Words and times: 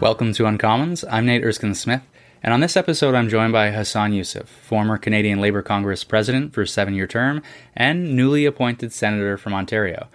Welcome 0.00 0.32
to 0.32 0.44
Uncommons. 0.44 1.04
I'm 1.10 1.26
Nate 1.26 1.44
Erskine 1.44 1.74
Smith, 1.74 2.00
and 2.42 2.54
on 2.54 2.60
this 2.60 2.74
episode, 2.74 3.14
I'm 3.14 3.28
joined 3.28 3.52
by 3.52 3.70
Hassan 3.70 4.12
Yussuff, 4.12 4.46
former 4.46 4.96
Canadian 4.96 5.42
Labour 5.42 5.60
Congress 5.60 6.04
president 6.04 6.54
for 6.54 6.62
a 6.62 6.66
seven 6.66 6.94
year 6.94 7.06
term 7.06 7.42
and 7.76 8.16
newly 8.16 8.46
appointed 8.46 8.94
senator 8.94 9.36
from 9.36 9.52
Ontario. 9.52 10.08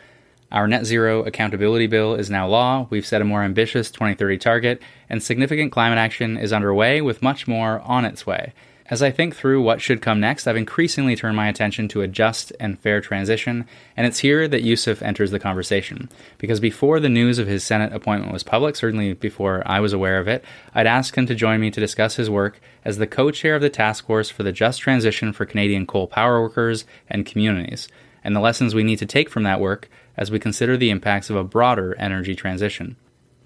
Our 0.52 0.68
net 0.68 0.86
zero 0.86 1.24
accountability 1.24 1.86
bill 1.86 2.16
is 2.16 2.32
now 2.32 2.48
law. 2.48 2.88
We've 2.90 3.06
set 3.06 3.22
a 3.22 3.26
more 3.26 3.44
ambitious 3.44 3.92
2030 3.92 4.40
target, 4.40 4.82
and 5.08 5.22
significant 5.22 5.72
climate 5.72 6.00
action 6.00 6.36
is 6.36 6.52
underway 6.52 7.00
with 7.02 7.22
much 7.22 7.48
more 7.48 7.80
on 7.82 8.06
its 8.06 8.26
way. 8.26 8.54
As 8.88 9.02
I 9.02 9.10
think 9.10 9.36
through 9.36 9.64
what 9.64 9.82
should 9.82 10.00
come 10.00 10.20
next, 10.20 10.46
I've 10.46 10.56
increasingly 10.56 11.16
turned 11.16 11.36
my 11.36 11.48
attention 11.48 11.88
to 11.88 12.02
a 12.02 12.08
just 12.08 12.54
and 12.60 12.78
fair 12.80 13.02
transition, 13.02 13.66
and 13.98 14.06
it's 14.06 14.20
here 14.20 14.48
that 14.48 14.64
Yussuff 14.64 15.02
enters 15.02 15.32
the 15.32 15.40
conversation. 15.40 16.08
Because 16.38 16.60
before 16.60 17.00
the 17.00 17.10
news 17.10 17.40
of 17.40 17.48
his 17.48 17.64
Senate 17.64 17.94
appointment 17.94 18.32
was 18.32 18.44
public, 18.44 18.76
certainly 18.76 19.14
before 19.14 19.64
I 19.66 19.80
was 19.80 19.92
aware 19.92 20.20
of 20.20 20.28
it, 20.28 20.46
I'd 20.76 20.86
asked 20.86 21.16
him 21.16 21.26
to 21.26 21.34
join 21.34 21.62
me 21.62 21.72
to 21.72 21.80
discuss 21.80 22.18
his 22.18 22.30
work 22.30 22.62
as 22.84 23.00
the 23.00 23.08
co 23.08 23.32
chair 23.32 23.56
of 23.56 23.64
the 23.64 23.72
task 23.72 24.06
force 24.06 24.30
for 24.30 24.44
the 24.44 24.52
just 24.52 24.82
transition 24.82 25.34
for 25.34 25.48
Canadian 25.48 25.88
coal 25.88 26.06
power 26.06 26.40
workers 26.40 26.86
and 27.10 27.26
communities, 27.26 27.88
and 28.24 28.36
the 28.36 28.40
lessons 28.40 28.76
we 28.76 28.84
need 28.84 29.00
to 29.00 29.08
take 29.08 29.32
from 29.32 29.42
that 29.44 29.60
work 29.60 29.90
as 30.16 30.30
we 30.30 30.38
consider 30.38 30.78
the 30.78 30.92
impacts 30.92 31.32
of 31.32 31.36
a 31.36 31.44
broader 31.44 31.96
energy 31.98 32.36
transition. 32.36 32.98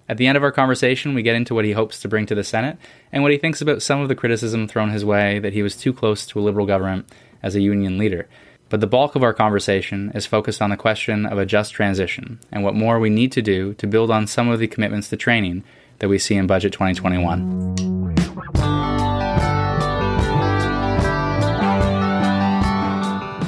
At 0.09 0.17
the 0.17 0.25
end 0.25 0.35
of 0.35 0.43
our 0.43 0.51
conversation, 0.51 1.13
we 1.13 1.21
get 1.21 1.35
into 1.35 1.53
what 1.53 1.65
he 1.65 1.73
hopes 1.73 1.99
to 1.99 2.07
bring 2.07 2.25
to 2.25 2.33
the 2.33 2.43
Senate 2.43 2.79
and 3.11 3.21
what 3.21 3.31
he 3.31 3.37
thinks 3.37 3.61
about 3.61 3.83
some 3.83 4.01
of 4.01 4.07
the 4.07 4.15
criticism 4.15 4.67
thrown 4.67 4.89
his 4.89 5.05
way 5.05 5.37
that 5.37 5.53
he 5.53 5.61
was 5.61 5.77
too 5.77 5.93
close 5.93 6.25
to 6.25 6.39
a 6.39 6.41
Liberal 6.41 6.65
government 6.65 7.07
as 7.43 7.53
a 7.53 7.61
union 7.61 7.99
leader. 7.99 8.27
But 8.69 8.81
the 8.81 8.87
bulk 8.87 9.13
of 9.13 9.21
our 9.21 9.35
conversation 9.35 10.11
is 10.15 10.25
focused 10.25 10.63
on 10.63 10.71
the 10.71 10.77
question 10.77 11.27
of 11.27 11.37
a 11.37 11.45
just 11.45 11.73
transition 11.73 12.39
and 12.51 12.63
what 12.63 12.73
more 12.73 12.99
we 12.99 13.11
need 13.11 13.31
to 13.33 13.43
do 13.43 13.75
to 13.75 13.85
build 13.85 14.09
on 14.09 14.25
some 14.25 14.49
of 14.49 14.57
the 14.57 14.67
commitments 14.67 15.09
to 15.09 15.17
training 15.17 15.63
that 15.99 16.09
we 16.09 16.17
see 16.17 16.33
in 16.33 16.47
Budget 16.47 16.73
2021. 16.73 17.75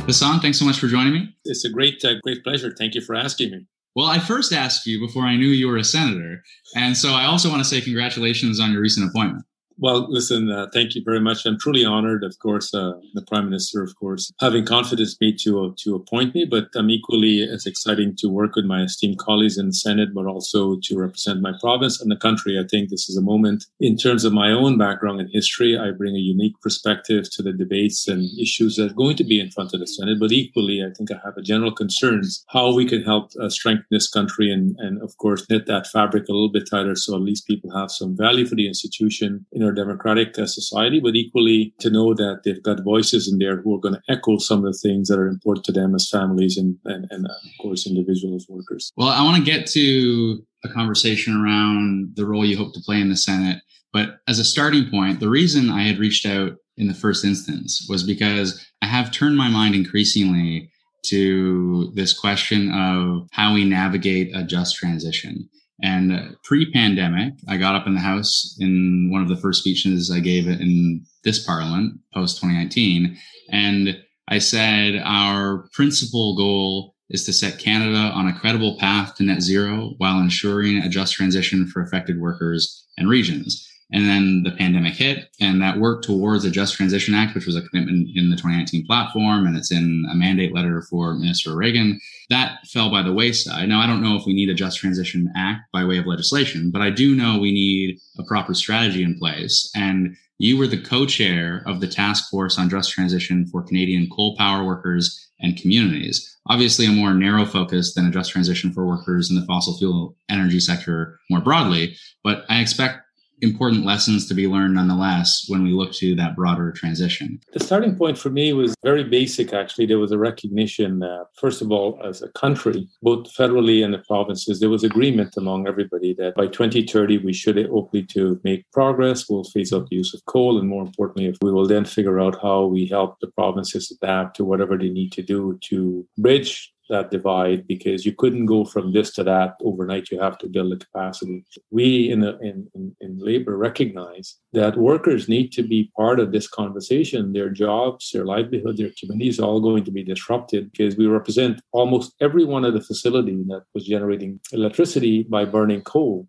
Hassan, 0.06 0.40
thanks 0.42 0.60
so 0.60 0.66
much 0.66 0.80
for 0.80 0.88
joining 0.88 1.14
me. 1.14 1.36
It's 1.44 1.66
a 1.66 1.70
great, 1.70 2.06
uh, 2.06 2.20
great 2.22 2.44
pleasure. 2.44 2.72
Thank 2.78 2.94
you 2.94 3.02
for 3.02 3.16
asking 3.16 3.50
me. 3.50 3.66
Well, 3.96 4.08
I 4.08 4.20
first 4.20 4.54
asked 4.54 4.86
you 4.86 5.00
before 5.00 5.24
I 5.24 5.36
knew 5.36 5.48
you 5.48 5.68
were 5.68 5.78
a 5.78 5.84
senator. 5.84 6.42
And 6.76 6.96
so 6.96 7.14
I 7.14 7.26
also 7.26 7.50
want 7.50 7.62
to 7.62 7.68
say 7.68 7.82
congratulations 7.82 8.60
on 8.60 8.72
your 8.72 8.82
recent 8.82 9.10
appointment. 9.10 9.46
Well, 9.78 10.06
listen, 10.10 10.52
uh, 10.52 10.68
thank 10.74 10.96
you 10.96 11.02
very 11.04 11.20
much. 11.20 11.46
I'm 11.46 11.58
truly 11.58 11.84
honored, 11.84 12.24
of 12.24 12.38
course, 12.40 12.74
uh, 12.74 12.94
the 13.14 13.22
Prime 13.24 13.46
Minister, 13.46 13.82
of 13.82 13.96
course, 13.96 14.32
having 14.40 14.66
confidence 14.66 15.20
me 15.20 15.36
to 15.42 15.66
uh, 15.66 15.70
to 15.80 15.96
appoint 15.96 16.36
me. 16.36 16.46
But 16.46 16.68
I'm 16.76 16.90
equally 16.90 17.42
as 17.42 17.66
exciting 17.66 18.16
to 18.18 18.28
work 18.28 18.56
with 18.56 18.66
my 18.66 18.84
esteemed 18.84 19.18
colleagues 19.18 19.58
in 19.58 19.68
the 19.68 19.74
Senate, 19.74 20.14
but 20.14 20.26
also 20.26 20.78
to 20.84 21.00
represent 21.00 21.42
my 21.42 21.54
province 21.60 22.02
and 22.02 22.12
the 22.12 22.16
country. 22.16 22.60
I 22.60 22.68
think 22.70 22.90
this 22.90 23.10
is 23.10 23.18
a 23.18 23.22
moment 23.22 23.66
in 23.80 23.98
terms 23.98 24.24
of 24.24 24.34
my 24.34 24.52
own 24.52 24.78
background 24.78 25.20
and 25.20 25.30
history. 25.32 25.78
I 25.78 25.92
bring 25.92 26.16
a 26.16 26.20
unique 26.20 26.60
perspective 26.62 27.30
to 27.32 27.44
the 27.44 27.54
debates 27.54 28.08
and 28.08 28.30
issues 28.40 28.76
that 28.76 28.92
are 28.92 28.96
going 28.96 29.18
to 29.18 29.24
be 29.24 29.40
in 29.40 29.52
front 29.52 29.74
of 29.74 29.80
the 29.80 29.88
Senate. 29.88 30.20
But 30.20 30.32
equally, 30.32 30.84
I 30.84 30.92
think 30.96 31.12
I 31.12 31.20
have 31.24 31.38
a 31.38 31.42
general 31.42 31.72
concerns 31.72 32.44
how 32.50 32.74
we 32.74 32.86
can 32.86 33.04
help 33.04 33.32
uh, 33.42 33.50
strengthen 33.50 33.86
this 33.90 34.10
country 34.10 34.52
and, 34.52 34.76
and, 34.80 35.02
of 35.02 35.18
course, 35.18 35.46
knit 35.50 35.66
that 35.68 35.88
fabric 35.88 36.28
a 36.28 36.32
little 36.32 36.52
bit 36.52 36.70
tighter 36.70 36.96
so 36.96 37.16
at 37.16 37.22
least 37.22 37.48
people 37.48 37.76
have 37.76 37.90
some 37.90 38.16
value 38.16 38.46
for 38.46 38.56
the 38.56 38.68
institution 38.68 39.46
in 39.52 39.61
our 39.64 39.72
democratic 39.72 40.38
uh, 40.38 40.46
society, 40.46 41.00
but 41.00 41.16
equally 41.16 41.74
to 41.80 41.90
know 41.90 42.14
that 42.14 42.42
they've 42.44 42.64
got 42.64 42.84
voices 42.84 43.32
in 43.32 43.40
there 43.40 43.62
who 43.62 43.76
are 43.76 43.80
going 43.80 43.96
to 43.96 44.02
echo 44.10 44.38
some 44.38 44.60
of 44.60 44.74
the 44.74 44.80
things 44.80 45.08
that 45.08 45.20
are 45.20 45.28
important 45.28 45.66
to 45.66 45.72
them 45.72 45.96
as 45.96 46.10
families 46.10 46.58
and, 46.58 46.78
and, 46.86 47.08
and 47.10 47.26
uh, 47.26 47.30
of 47.30 47.52
course, 47.62 47.88
individuals, 47.88 48.46
workers. 48.50 48.92
Well, 48.98 49.10
I 49.10 49.24
want 49.24 49.38
to 49.38 49.52
get 49.52 49.68
to 49.68 50.44
a 50.64 50.70
conversation 50.70 51.42
around 51.42 52.12
the 52.16 52.26
role 52.26 52.46
you 52.46 52.58
hope 52.58 52.74
to 52.74 52.82
play 52.82 53.00
in 53.00 53.10
the 53.10 53.18
Senate. 53.18 53.62
But 53.94 54.20
as 54.28 54.40
a 54.40 54.46
starting 54.46 54.90
point, 54.90 55.20
the 55.20 55.30
reason 55.30 55.70
I 55.70 55.84
had 55.84 55.98
reached 55.98 56.26
out 56.26 56.54
in 56.78 56.88
the 56.88 56.94
first 56.94 57.26
instance 57.26 57.86
was 57.90 58.04
because 58.04 58.66
I 58.82 58.86
have 58.86 59.12
turned 59.12 59.38
my 59.38 59.50
mind 59.50 59.76
increasingly 59.76 60.72
to 61.08 61.92
this 61.96 62.18
question 62.18 62.72
of 62.72 63.28
how 63.32 63.54
we 63.54 63.66
navigate 63.66 64.36
a 64.36 64.44
just 64.44 64.76
transition. 64.76 65.50
And 65.84 66.36
pre 66.44 66.72
pandemic, 66.72 67.34
I 67.48 67.58
got 67.58 67.76
up 67.76 67.88
in 67.88 67.94
the 67.94 68.00
House 68.00 68.56
in 68.60 69.10
one 69.12 69.22
of 69.22 69.30
the 69.30 69.38
first 69.38 69.62
speeches 69.62 70.12
I 70.12 70.20
gave 70.20 70.48
in 70.48 71.04
this 71.24 71.44
Parliament 71.44 72.00
post 72.14 72.40
2019. 72.40 73.18
And 73.52 73.98
I 74.28 74.40
said, 74.40 75.02
our 75.04 75.68
principal 75.74 76.36
goal 76.36 76.96
is 77.10 77.26
to 77.26 77.34
set 77.34 77.60
Canada 77.60 78.12
on 78.14 78.28
a 78.28 78.40
credible 78.40 78.78
path 78.78 79.16
to 79.16 79.24
net 79.24 79.42
zero 79.42 79.94
while 79.98 80.20
ensuring 80.20 80.78
a 80.78 80.90
just 80.90 81.14
transition 81.14 81.68
for 81.68 81.82
affected 81.82 82.20
workers 82.20 82.88
and 82.98 83.10
regions. 83.10 83.68
And 83.94 84.08
then 84.08 84.44
the 84.44 84.52
pandemic 84.52 84.94
hit, 84.94 85.30
and 85.40 85.62
that 85.62 85.78
work 85.78 86.02
towards 86.02 86.46
a 86.46 86.52
Just 86.52 86.76
Transition 86.76 87.14
Act, 87.14 87.36
which 87.36 87.46
was 87.46 87.58
a 87.58 87.62
commitment 87.62 88.08
in 88.16 88.30
the 88.30 88.38
2019 88.38 88.86
platform, 88.86 89.46
and 89.46 89.58
it's 89.58 89.72
in 89.72 90.08
a 90.10 90.16
mandate 90.16 90.54
letter 90.54 90.82
for 90.90 91.14
Minister 91.14 91.56
Reagan, 91.56 92.00
that 92.30 92.60
fell 92.68 92.90
by 92.90 93.04
the 93.04 93.12
wayside. 93.12 93.68
Now, 93.68 93.82
I 93.82 93.88
don't 93.88 94.02
know 94.02 94.16
if 94.16 94.26
we 94.26 94.34
need 94.34 94.50
a 94.50 94.54
Just 94.54 94.78
Transition 94.78 95.32
Act 95.36 95.62
by 95.74 95.84
way 95.84 95.98
of 95.98 96.06
legislation, 96.06 96.72
but 96.72 96.82
I 96.82 96.90
do 96.90 97.16
know 97.16 97.38
we 97.38 97.52
need 97.52 98.00
a 98.18 98.24
proper 98.24 98.54
strategy 98.54 99.04
in 99.04 99.18
place. 99.18 99.70
And 99.76 100.16
you 100.38 100.58
were 100.58 100.68
the 100.68 100.82
co 100.82 101.06
chair 101.06 101.62
of 101.68 101.82
the 101.82 101.88
task 101.88 102.30
force 102.32 102.58
on 102.58 102.70
just 102.70 102.92
transition 102.92 103.46
for 103.48 103.62
Canadian 103.62 104.10
coal 104.10 104.36
power 104.38 104.64
workers 104.64 105.30
and 105.40 105.58
communities. 105.58 106.28
Obviously, 106.48 106.86
a 106.88 106.92
more 106.92 107.14
narrow 107.14 107.46
focus 107.46 107.94
than 107.94 108.08
a 108.08 108.12
just 108.12 108.32
transition 108.32 108.74
for 108.74 108.88
workers 108.88 109.30
in 109.30 109.36
the 109.36 109.46
fossil 109.46 109.78
fuel 109.78 110.16
energy 110.30 110.60
sector 110.60 111.20
more 111.30 111.42
broadly. 111.42 111.96
But 112.24 112.46
I 112.50 112.60
expect 112.60 113.02
important 113.42 113.86
lessons 113.86 114.28
to 114.28 114.34
be 114.34 114.48
learned 114.48 114.76
nonetheless 114.76 115.46
when 115.48 115.64
we 115.64 115.72
look 115.72 115.92
to 115.94 116.16
that 116.16 116.36
broader 116.36 116.72
transition? 116.72 117.40
The 117.54 117.60
starting 117.60 117.96
point 117.96 118.18
for 118.18 118.30
me 118.30 118.54
was 118.54 118.76
very 118.84 119.04
basic, 119.04 119.54
actually. 119.54 119.86
There 119.86 120.00
was 120.00 120.12
a 120.12 120.18
recognition 120.18 121.00
that, 121.00 121.28
first 121.38 121.62
of 121.62 121.72
all, 121.72 122.00
as 122.04 122.22
a 122.22 122.30
country, 122.30 122.88
both 123.02 123.34
federally 123.36 123.84
and 123.84 123.94
the 123.94 124.00
provinces, 124.00 124.60
there 124.60 124.70
was 124.70 124.84
agreement 124.84 125.36
among 125.38 125.68
everybody 125.68 126.14
that 126.16 126.36
by 126.36 126.48
2030, 126.48 127.20
we 127.20 127.34
should 127.34 127.58
hopefully 127.68 128.04
to 128.04 128.40
make 128.44 128.70
progress. 128.72 129.30
We'll 129.30 129.44
phase 129.44 129.74
out 129.74 129.88
the 129.90 129.96
use 129.96 130.14
of 130.14 130.24
coal. 130.26 130.60
And 130.60 130.70
more 130.70 130.84
importantly, 130.84 131.28
if 131.28 131.38
we 131.42 131.52
will 131.52 131.68
then 131.68 131.86
figure 131.86 132.20
out 132.20 132.42
how 132.42 132.66
we 132.66 132.88
help 132.88 133.20
the 133.20 133.28
provinces 133.28 133.92
adapt 133.92 134.36
to 134.38 134.46
whatever 134.46 134.78
they 134.78 134.90
need 134.90 135.12
to 135.14 135.22
do 135.22 135.58
to 135.70 136.08
bridge 136.18 136.72
that 136.92 137.10
divide 137.10 137.66
because 137.68 138.06
you 138.06 138.14
couldn't 138.14 138.46
go 138.46 138.66
from 138.66 138.92
this 138.92 139.14
to 139.16 139.24
that 139.24 139.56
overnight. 139.64 140.12
You 140.12 140.20
have 140.20 140.38
to 140.40 140.48
build 140.48 140.74
the 140.74 140.86
capacity. 140.86 141.46
We 141.72 142.12
in, 142.12 142.24
in, 142.24 142.68
in, 142.76 142.96
in 143.00 143.18
labor 143.18 143.58
recognize 143.58 144.36
that 144.54 144.78
workers 144.78 145.28
need 145.28 145.52
to 145.54 145.64
be 145.64 145.90
part 145.98 146.20
of 146.20 146.32
this 146.32 146.48
conversation. 146.48 147.34
Their 147.34 147.50
jobs, 147.50 148.12
their 148.12 148.26
livelihood, 148.26 148.78
their 148.78 148.92
communities 149.00 149.40
are 149.40 149.48
all 149.48 149.62
going 149.62 149.86
to 149.86 149.92
be 149.92 150.04
disrupted 150.04 150.72
because 150.72 150.98
we 150.98 151.08
represent 151.08 151.62
almost 151.72 152.14
every 152.22 152.46
one 152.46 152.66
of 152.66 152.74
the 152.74 152.82
facility 152.82 153.42
that 153.48 153.64
was 153.74 153.86
generating 153.86 154.40
electricity 154.52 155.24
by 155.24 155.46
burning 155.46 155.82
coal. 155.82 156.28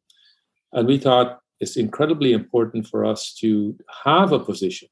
And 0.72 0.86
we 0.86 0.96
thought 0.96 1.40
it's 1.60 1.76
incredibly 1.76 2.32
important 2.32 2.86
for 2.86 3.04
us 3.04 3.34
to 3.40 3.76
have 4.04 4.32
a 4.32 4.38
position 4.38 4.88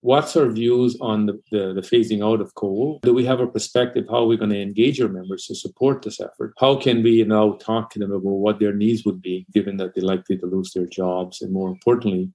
What's 0.00 0.36
our 0.36 0.48
views 0.48 0.96
on 1.00 1.26
the, 1.26 1.40
the, 1.50 1.72
the, 1.72 1.80
phasing 1.80 2.24
out 2.24 2.40
of 2.40 2.54
coal? 2.54 3.00
Do 3.02 3.14
we 3.14 3.24
have 3.24 3.40
a 3.40 3.46
perspective 3.46 4.04
how 4.08 4.18
are 4.18 4.26
we're 4.26 4.36
going 4.36 4.50
to 4.50 4.60
engage 4.60 5.00
our 5.00 5.08
members 5.08 5.46
to 5.46 5.54
support 5.54 6.02
this 6.02 6.20
effort? 6.20 6.52
How 6.58 6.76
can 6.76 7.02
we 7.02 7.24
now 7.24 7.52
talk 7.54 7.90
to 7.90 7.98
them 7.98 8.12
about 8.12 8.22
what 8.22 8.60
their 8.60 8.74
needs 8.74 9.04
would 9.04 9.22
be, 9.22 9.46
given 9.52 9.78
that 9.78 9.94
they're 9.94 10.04
likely 10.04 10.36
to 10.38 10.46
lose 10.46 10.72
their 10.72 10.86
jobs? 10.86 11.40
And 11.42 11.52
more 11.52 11.68
importantly, 11.68 12.30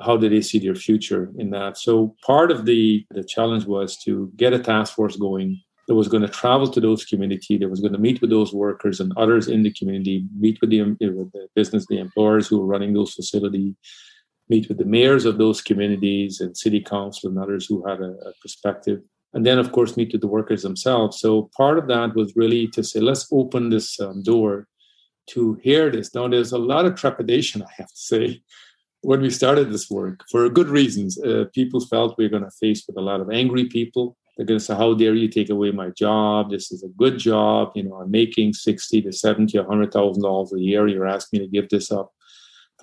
how 0.00 0.16
do 0.16 0.28
they 0.28 0.40
see 0.40 0.58
their 0.58 0.74
future 0.74 1.30
in 1.38 1.50
that? 1.50 1.78
So 1.78 2.16
part 2.26 2.50
of 2.50 2.64
the, 2.64 3.06
the 3.10 3.22
challenge 3.22 3.66
was 3.66 3.96
to 4.04 4.32
get 4.36 4.52
a 4.52 4.58
task 4.58 4.94
force 4.94 5.16
going 5.16 5.60
that 5.86 5.94
was 5.94 6.08
going 6.08 6.22
to 6.22 6.28
travel 6.28 6.68
to 6.68 6.80
those 6.80 7.04
community, 7.04 7.58
that 7.58 7.68
was 7.68 7.80
going 7.80 7.92
to 7.92 7.98
meet 7.98 8.20
with 8.22 8.30
those 8.30 8.52
workers 8.52 9.00
and 9.00 9.12
others 9.16 9.48
in 9.48 9.62
the 9.62 9.72
community, 9.72 10.24
meet 10.36 10.58
with 10.60 10.70
the, 10.70 10.78
the 10.98 11.48
business, 11.54 11.86
the 11.86 11.98
employers 11.98 12.48
who 12.48 12.60
are 12.62 12.66
running 12.66 12.94
those 12.94 13.12
facilities, 13.12 13.74
meet 14.48 14.68
with 14.68 14.78
the 14.78 14.84
mayors 14.84 15.24
of 15.24 15.38
those 15.38 15.60
communities 15.60 16.40
and 16.40 16.56
city 16.56 16.80
council 16.80 17.30
and 17.30 17.38
others 17.38 17.66
who 17.66 17.86
had 17.86 18.00
a, 18.00 18.10
a 18.10 18.32
perspective. 18.42 19.00
And 19.32 19.44
then 19.44 19.58
of 19.58 19.72
course 19.72 19.96
meet 19.96 20.12
with 20.12 20.20
the 20.20 20.28
workers 20.28 20.62
themselves. 20.62 21.18
So 21.18 21.50
part 21.56 21.78
of 21.78 21.88
that 21.88 22.14
was 22.14 22.36
really 22.36 22.68
to 22.68 22.84
say 22.84 23.00
let's 23.00 23.26
open 23.32 23.70
this 23.70 23.98
um, 24.00 24.22
door 24.22 24.68
to 25.30 25.54
hear 25.62 25.90
this. 25.90 26.14
Now 26.14 26.28
there's 26.28 26.52
a 26.52 26.58
lot 26.58 26.84
of 26.84 26.94
trepidation 26.94 27.62
i 27.62 27.72
have 27.76 27.88
to 27.88 27.96
say 27.96 28.42
when 29.00 29.20
we 29.20 29.30
started 29.30 29.70
this 29.70 29.90
work 29.90 30.24
for 30.30 30.48
good 30.48 30.68
reasons. 30.68 31.20
Uh, 31.20 31.44
people 31.52 31.80
felt 31.80 32.16
we 32.16 32.24
are 32.24 32.30
going 32.30 32.44
to 32.44 32.50
face 32.50 32.84
with 32.86 32.96
a 32.96 33.02
lot 33.02 33.20
of 33.20 33.30
angry 33.30 33.66
people. 33.66 34.16
They're 34.36 34.46
going 34.46 34.58
to 34.58 34.64
say 34.64 34.74
how 34.74 34.94
dare 34.94 35.14
you 35.14 35.28
take 35.28 35.50
away 35.50 35.70
my 35.70 35.90
job? 35.90 36.50
This 36.50 36.72
is 36.72 36.82
a 36.82 36.88
good 36.88 37.18
job. 37.18 37.72
You 37.74 37.84
know 37.84 37.96
i'm 37.96 38.10
making 38.10 38.52
60 38.52 39.02
to 39.02 39.12
70 39.12 39.58
a 39.58 39.62
100 39.62 39.92
thousand 39.92 40.22
dollars 40.22 40.52
a 40.52 40.60
year. 40.60 40.86
You're 40.86 41.06
asking 41.06 41.40
me 41.40 41.46
to 41.46 41.50
give 41.50 41.68
this 41.70 41.90
up 41.90 42.12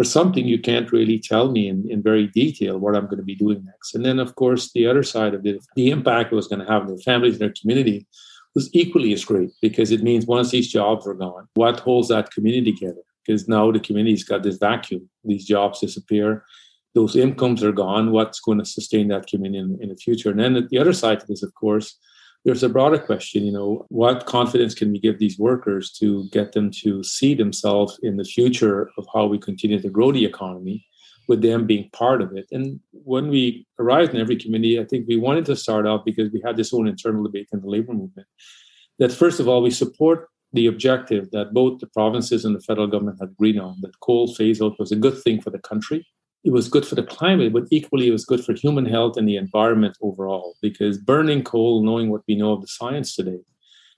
for 0.02 0.06
something 0.06 0.48
you 0.48 0.60
can't 0.60 0.92
really 0.92 1.20
tell 1.20 1.52
me 1.52 1.68
in, 1.68 1.88
in 1.88 2.02
very 2.02 2.26
detail 2.26 2.80
what 2.80 2.96
I'm 2.96 3.06
going 3.06 3.18
to 3.18 3.24
be 3.24 3.36
doing 3.36 3.64
next. 3.64 3.94
And 3.94 4.04
then, 4.04 4.18
of 4.18 4.34
course, 4.34 4.72
the 4.72 4.88
other 4.88 5.04
side 5.04 5.36
of 5.36 5.46
it, 5.46 5.64
the 5.76 5.92
impact 5.92 6.32
it 6.32 6.36
was 6.36 6.48
going 6.48 6.66
to 6.66 6.72
have 6.72 6.82
on 6.82 6.88
their 6.88 6.98
families 6.98 7.34
and 7.34 7.42
their 7.42 7.54
community 7.62 8.08
was 8.56 8.68
equally 8.74 9.14
as 9.14 9.24
great 9.24 9.52
because 9.62 9.92
it 9.92 10.02
means 10.02 10.26
once 10.26 10.50
these 10.50 10.72
jobs 10.72 11.06
are 11.06 11.14
gone, 11.14 11.48
what 11.54 11.82
holds 11.82 12.08
that 12.08 12.32
community 12.32 12.74
together? 12.74 13.04
because 13.26 13.48
now 13.48 13.72
the 13.72 13.80
community's 13.80 14.24
got 14.24 14.44
this 14.44 14.58
vacuum. 14.58 15.10
These 15.24 15.46
jobs 15.46 15.80
disappear. 15.80 16.44
Those 16.96 17.16
incomes 17.16 17.64
are 17.64 17.72
gone. 17.72 18.12
What's 18.12 18.40
going 18.40 18.58
to 18.58 18.66
sustain 18.66 19.08
that 19.10 19.28
community 19.28 19.60
in, 19.60 19.78
in 19.82 19.90
the 19.90 19.96
future? 19.96 20.32
And 20.32 20.40
then 20.40 20.68
the 20.70 20.80
other 20.80 20.94
side 20.94 21.22
of 21.22 21.28
this, 21.28 21.44
of 21.44 21.54
course, 21.54 21.98
there's 22.44 22.64
a 22.64 22.70
broader 22.70 22.98
question, 22.98 23.46
you 23.46 23.52
know, 23.52 23.86
what 23.90 24.26
confidence 24.26 24.74
can 24.74 24.92
we 24.92 25.00
give 25.00 25.20
these 25.20 25.38
workers 25.38 25.92
to 26.00 26.28
get 26.30 26.54
them 26.54 26.72
to 26.72 27.04
see 27.04 27.36
themselves 27.36 28.00
in 28.02 28.18
the 28.18 28.24
future 28.24 28.90
of 28.98 29.06
how 29.14 29.28
we 29.28 29.38
continue 29.38 29.80
to 29.80 29.90
grow 29.90 30.12
the 30.12 30.26
economy 30.26 30.86
with 31.28 31.42
them 31.42 31.68
being 31.68 31.90
part 31.94 32.22
of 32.22 32.36
it. 32.36 32.48
And 32.52 32.80
when 32.92 33.30
we 33.30 33.68
arrived 33.80 34.14
in 34.14 34.20
every 34.20 34.36
community, 34.36 34.80
I 34.80 34.86
think 34.86 35.08
we 35.08 35.18
wanted 35.18 35.46
to 35.46 35.56
start 35.56 35.88
out 35.88 36.04
because 36.04 36.32
we 36.32 36.42
had 36.44 36.58
this 36.58 36.74
own 36.74 36.88
internal 36.88 37.24
debate 37.24 37.50
in 37.54 37.62
the 37.62 37.68
labor 37.68 37.94
movement. 37.94 38.28
That 38.98 39.12
first 39.12 39.40
of 39.40 39.48
all, 39.48 39.62
we 39.62 39.72
support 39.72 40.28
the 40.52 40.66
objective 40.66 41.30
that 41.32 41.54
both 41.54 41.80
the 41.80 41.88
provinces 41.88 42.44
and 42.44 42.56
the 42.56 42.60
federal 42.62 42.88
government 42.88 43.20
had 43.22 43.30
agreed 43.30 43.60
on 43.60 43.78
that 43.82 44.00
coal 44.00 44.34
phase 44.34 44.62
out 44.62 44.80
was 44.80 44.92
a 44.92 44.96
good 44.96 45.22
thing 45.22 45.42
for 45.42 45.52
the 45.52 45.60
country 45.60 46.06
it 46.44 46.52
was 46.52 46.70
good 46.70 46.86
for 46.86 46.96
the 46.96 47.04
climate, 47.04 47.54
but 47.54 47.64
equally 47.72 48.08
it 48.08 48.12
was 48.12 48.26
good 48.26 48.44
for 48.44 48.54
human 48.54 48.86
health 48.86 49.18
and 49.18 49.28
the 49.28 49.38
environment 49.38 49.98
overall. 50.02 50.56
Because 50.62 50.98
burning 50.98 51.44
coal, 51.44 51.84
knowing 51.84 52.10
what 52.10 52.22
we 52.28 52.36
know 52.36 52.54
of 52.54 52.62
the 52.62 52.68
science 52.68 53.16
today, 53.16 53.40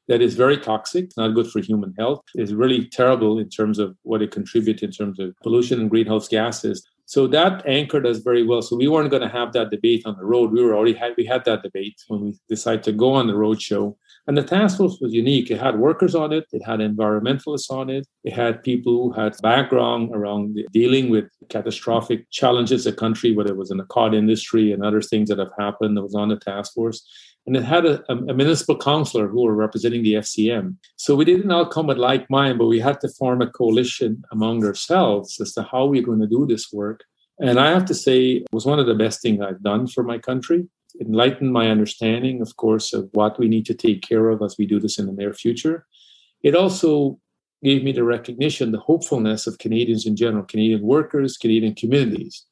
that 0.10 0.22
is 0.22 0.36
very 0.36 0.58
toxic, 0.58 1.12
not 1.16 1.34
good 1.34 1.48
for 1.48 1.62
human 1.62 1.94
health, 1.98 2.22
is 2.36 2.54
really 2.54 2.86
terrible 2.88 3.40
in 3.40 3.50
terms 3.50 3.80
of 3.80 3.96
what 4.04 4.22
it 4.22 4.32
contributes 4.32 4.84
in 4.84 4.92
terms 4.92 5.20
of 5.20 5.34
pollution 5.42 5.80
and 5.80 5.90
greenhouse 5.90 6.28
gases. 6.28 6.86
So 7.06 7.28
that 7.28 7.66
anchored 7.66 8.06
us 8.06 8.18
very 8.18 8.46
well. 8.46 8.62
So 8.62 8.76
we 8.76 8.88
weren't 8.88 9.12
going 9.12 9.22
to 9.22 9.30
have 9.30 9.54
that 9.54 9.70
debate 9.70 10.04
on 10.06 10.18
the 10.18 10.26
road. 10.26 10.52
We 10.52 10.64
were 10.64 10.76
already 10.76 10.94
had 10.94 11.14
we 11.18 11.26
had 11.26 11.46
that 11.46 11.64
debate 11.64 11.96
when 12.08 12.22
we 12.22 12.34
decided 12.50 12.84
to 12.84 12.92
go 12.92 13.14
on 13.14 13.28
the 13.28 13.36
road 13.36 13.62
show. 13.62 13.98
And 14.26 14.38
the 14.38 14.44
task 14.44 14.78
force 14.78 15.00
was 15.02 15.14
unique. 15.14 15.52
It 15.52 15.60
had 15.60 15.78
workers 15.78 16.16
on 16.16 16.32
it, 16.32 16.46
it 16.54 16.64
had 16.64 16.80
environmentalists 16.80 17.70
on 17.70 17.90
it, 17.90 18.08
it 18.24 18.34
had 18.34 18.64
people 18.64 18.94
who 18.94 19.12
had 19.12 19.36
background 19.42 20.12
around 20.14 20.58
dealing 20.72 21.10
with 21.10 21.26
catastrophic 21.50 22.30
challenges 22.32 22.86
the 22.86 22.94
country, 22.94 23.34
whether 23.34 23.52
it 23.52 23.58
was 23.58 23.72
in 23.72 23.78
the 23.78 23.86
cod 23.86 24.14
industry 24.14 24.72
and 24.72 24.84
other 24.84 25.02
things 25.02 25.28
that 25.30 25.40
have 25.40 25.52
happened 25.60 25.98
that 25.98 26.04
was 26.04 26.16
on 26.16 26.30
the 26.30 26.38
task 26.38 26.74
force. 26.74 27.06
And 27.46 27.58
it 27.58 27.64
had 27.64 27.86
a, 27.86 28.02
a 28.10 28.34
municipal 28.34 28.78
councillor 28.78 29.28
who 29.28 29.42
were 29.42 29.54
representing 29.54 30.04
the 30.04 30.14
FCM. 30.14 30.78
So 30.96 31.16
we 31.16 31.26
didn't 31.26 31.52
all 31.52 31.66
come 31.66 31.88
with 31.88 31.98
like 31.98 32.30
mind, 32.30 32.58
but 32.58 32.68
we 32.68 32.80
had 32.80 33.02
to 33.02 33.10
form 33.10 33.42
a 33.42 33.50
coalition 33.50 34.24
among 34.32 34.64
ourselves 34.64 35.42
as 35.42 35.52
to 35.56 35.64
how 35.64 35.86
we're 35.86 36.02
going 36.04 36.22
to 36.22 36.28
do 36.28 36.46
this 36.46 36.72
work. 36.72 37.04
And 37.40 37.60
I 37.60 37.72
have 37.72 37.84
to 37.86 37.94
say, 37.94 38.36
it 38.36 38.48
was 38.54 38.66
one 38.66 38.80
of 38.80 38.86
the 38.86 38.96
best 38.96 39.22
things 39.22 39.42
I've 39.42 39.62
done 39.62 39.88
for 39.88 40.04
my 40.04 40.18
country 40.18 40.70
enlightened 41.00 41.52
my 41.52 41.70
understanding, 41.70 42.42
of 42.42 42.56
course, 42.58 42.94
of 42.94 43.10
what 43.14 43.40
we 43.40 43.48
need 43.48 43.66
to 43.66 43.74
take 43.74 44.02
care 44.02 44.30
of 44.30 44.42
as 44.42 44.56
we 44.58 44.66
do 44.66 44.80
this 44.80 45.00
in 45.00 45.08
the 45.08 45.14
near 45.14 45.34
future. 45.34 45.86
It 46.42 46.56
also 46.56 47.20
gave 47.64 47.84
me 47.84 47.92
the 47.92 48.04
recognition, 48.04 48.72
the 48.72 48.80
hopefulness 48.80 49.48
of 49.48 49.58
Canadians 49.58 50.06
in 50.06 50.16
general, 50.16 50.44
Canadian 50.44 50.82
workers, 50.82 51.38
Canadian 51.38 51.76
communities 51.76 52.46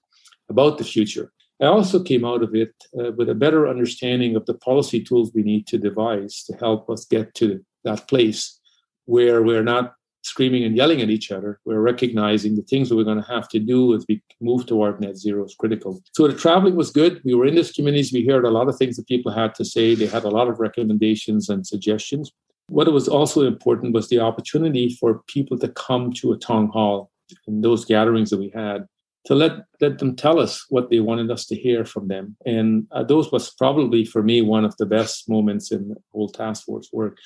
about 0.50 0.78
the 0.78 0.84
future. 0.84 1.32
I 1.62 1.66
also 1.66 2.02
came 2.02 2.26
out 2.26 2.42
of 2.42 2.56
it 2.56 2.74
uh, 3.00 3.12
with 3.12 3.30
a 3.30 3.36
better 3.36 3.68
understanding 3.68 4.36
of 4.36 4.46
the 4.48 4.56
policy 4.56 5.04
tools 5.04 5.32
we 5.34 5.44
need 5.44 5.68
to 5.68 5.78
devise 5.78 6.44
to 6.46 6.54
help 6.58 6.90
us 6.90 7.06
get 7.06 7.36
to 7.36 7.64
that 7.84 8.08
place 8.08 8.60
where 9.06 9.44
we're 9.44 9.64
not 9.64 9.94
screaming 10.24 10.64
and 10.64 10.76
yelling 10.76 11.02
at 11.02 11.10
each 11.10 11.32
other. 11.32 11.60
We're 11.66 11.82
recognizing 11.82 12.56
the 12.56 12.62
things 12.64 12.90
that 12.90 12.96
we're 12.96 13.04
going 13.04 13.22
to 13.22 13.32
have 13.32 13.50
to 13.50 13.60
do 13.60 13.96
as 13.96 14.06
we 14.08 14.22
move 14.40 14.66
toward 14.66 15.02
net 15.02 15.18
zero 15.18 15.46
is 15.46 15.56
critical. 15.56 16.02
So 16.14 16.28
the 16.28 16.36
traveling 16.36 16.76
was 16.76 16.92
good. 16.92 17.22
We 17.24 17.34
were 17.34 17.46
in 17.46 17.56
these 17.56 17.72
communities. 17.72 18.14
We 18.14 18.26
heard 18.26 18.46
a 18.46 18.52
lot 18.52 18.70
of 18.70 18.78
things 18.78 18.98
that 18.98 19.08
people 19.08 19.32
had 19.32 19.56
to 19.56 19.66
say. 19.66 19.96
They 19.96 20.08
had 20.08 20.24
a 20.24 20.30
lot 20.30 20.48
of 20.48 20.60
recommendations 20.60 21.50
and 21.50 21.66
suggestions. 21.66 22.32
What 22.70 22.92
was 22.92 23.08
also 23.08 23.46
important 23.46 23.94
was 23.94 24.10
the 24.10 24.20
opportunity 24.20 24.96
for 25.00 25.22
people 25.28 25.58
to 25.60 25.68
come 25.70 26.14
to 26.14 26.32
a 26.34 26.38
town 26.38 26.68
hall 26.68 27.12
in 27.48 27.62
those 27.62 27.86
gatherings 27.86 28.30
that 28.30 28.40
we 28.40 28.52
had 28.54 28.88
to 29.26 29.36
let 29.36 29.52
let 29.80 30.00
them 30.00 30.16
tell 30.16 30.40
us 30.40 30.66
what 30.70 30.90
they 30.90 31.00
wanted 31.00 31.30
us 31.30 31.46
to 31.46 31.56
hear 31.56 31.86
from 31.86 32.08
them. 32.08 32.36
And 32.46 32.88
uh, 32.92 33.04
those 33.04 33.32
was 33.32 33.52
probably 33.52 34.04
for 34.04 34.24
me 34.24 34.42
one 34.42 34.66
of 34.66 34.76
the 34.78 34.86
best 34.86 35.30
moments 35.30 35.72
in 35.72 35.90
the 35.90 35.96
whole 36.12 36.30
task 36.30 36.66
force 36.66 36.90
work. 36.92 37.18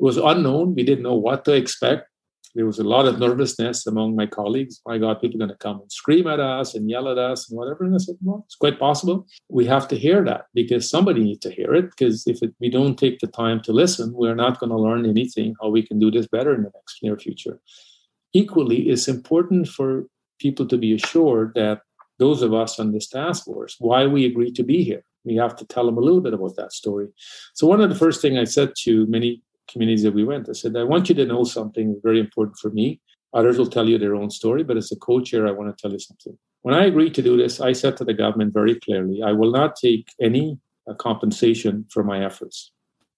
It 0.00 0.02
was 0.02 0.16
unknown. 0.16 0.74
We 0.74 0.82
didn't 0.82 1.04
know 1.04 1.14
what 1.14 1.44
to 1.44 1.52
expect 1.52 2.08
there 2.56 2.66
was 2.66 2.78
a 2.78 2.84
lot 2.84 3.06
of 3.06 3.18
nervousness 3.18 3.86
among 3.86 4.16
my 4.16 4.26
colleagues. 4.26 4.80
My 4.86 4.96
God, 4.96 5.20
people 5.20 5.36
are 5.36 5.46
going 5.46 5.50
to 5.50 5.56
come 5.56 5.80
and 5.80 5.92
scream 5.92 6.26
at 6.26 6.40
us 6.40 6.74
and 6.74 6.88
yell 6.88 7.08
at 7.08 7.18
us 7.18 7.48
and 7.48 7.56
whatever. 7.56 7.84
And 7.84 7.94
I 7.94 7.98
said, 7.98 8.16
well, 8.22 8.44
it's 8.46 8.56
quite 8.56 8.78
possible. 8.78 9.26
We 9.50 9.66
have 9.66 9.86
to 9.88 9.98
hear 9.98 10.24
that 10.24 10.46
because 10.54 10.88
somebody 10.88 11.22
needs 11.22 11.40
to 11.40 11.50
hear 11.50 11.74
it. 11.74 11.90
Because 11.90 12.26
if 12.26 12.42
it, 12.42 12.54
we 12.58 12.70
don't 12.70 12.98
take 12.98 13.18
the 13.18 13.26
time 13.26 13.60
to 13.62 13.72
listen, 13.72 14.14
we're 14.14 14.34
not 14.34 14.58
going 14.58 14.70
to 14.70 14.78
learn 14.78 15.04
anything 15.04 15.54
how 15.60 15.68
we 15.68 15.86
can 15.86 15.98
do 15.98 16.10
this 16.10 16.26
better 16.26 16.54
in 16.54 16.62
the 16.62 16.70
next 16.74 17.02
near 17.02 17.18
future. 17.18 17.60
Equally, 18.32 18.88
it's 18.88 19.06
important 19.06 19.68
for 19.68 20.06
people 20.38 20.66
to 20.66 20.78
be 20.78 20.94
assured 20.94 21.52
that 21.56 21.80
those 22.18 22.40
of 22.40 22.54
us 22.54 22.80
on 22.80 22.92
this 22.92 23.08
task 23.08 23.44
force, 23.44 23.76
why 23.78 24.06
we 24.06 24.24
agreed 24.24 24.54
to 24.54 24.62
be 24.62 24.82
here. 24.82 25.04
We 25.24 25.36
have 25.36 25.56
to 25.56 25.66
tell 25.66 25.84
them 25.84 25.98
a 25.98 26.00
little 26.00 26.20
bit 26.20 26.32
about 26.32 26.56
that 26.56 26.72
story. 26.72 27.08
So 27.54 27.66
one 27.66 27.80
of 27.80 27.90
the 27.90 27.96
first 27.96 28.22
things 28.22 28.38
I 28.38 28.44
said 28.44 28.72
to 28.84 29.06
many 29.08 29.42
communities 29.70 30.02
that 30.02 30.14
we 30.14 30.24
went. 30.24 30.48
I 30.48 30.52
said, 30.52 30.76
I 30.76 30.84
want 30.84 31.08
you 31.08 31.14
to 31.16 31.26
know 31.26 31.44
something 31.44 32.00
very 32.02 32.20
important 32.20 32.58
for 32.58 32.70
me. 32.70 33.00
Others 33.34 33.58
will 33.58 33.66
tell 33.66 33.88
you 33.88 33.98
their 33.98 34.14
own 34.14 34.30
story, 34.30 34.62
but 34.62 34.76
as 34.76 34.92
a 34.92 34.96
co 34.96 35.20
chair, 35.20 35.46
I 35.46 35.50
want 35.50 35.76
to 35.76 35.80
tell 35.80 35.92
you 35.92 35.98
something. 35.98 36.38
When 36.62 36.74
I 36.74 36.86
agreed 36.86 37.14
to 37.14 37.22
do 37.22 37.36
this, 37.36 37.60
I 37.60 37.72
said 37.72 37.96
to 37.98 38.04
the 38.04 38.14
government 38.14 38.52
very 38.52 38.78
clearly, 38.80 39.22
I 39.22 39.32
will 39.32 39.52
not 39.52 39.76
take 39.76 40.08
any 40.20 40.58
uh, 40.88 40.94
compensation 40.94 41.86
for 41.90 42.02
my 42.02 42.24
efforts. 42.24 42.72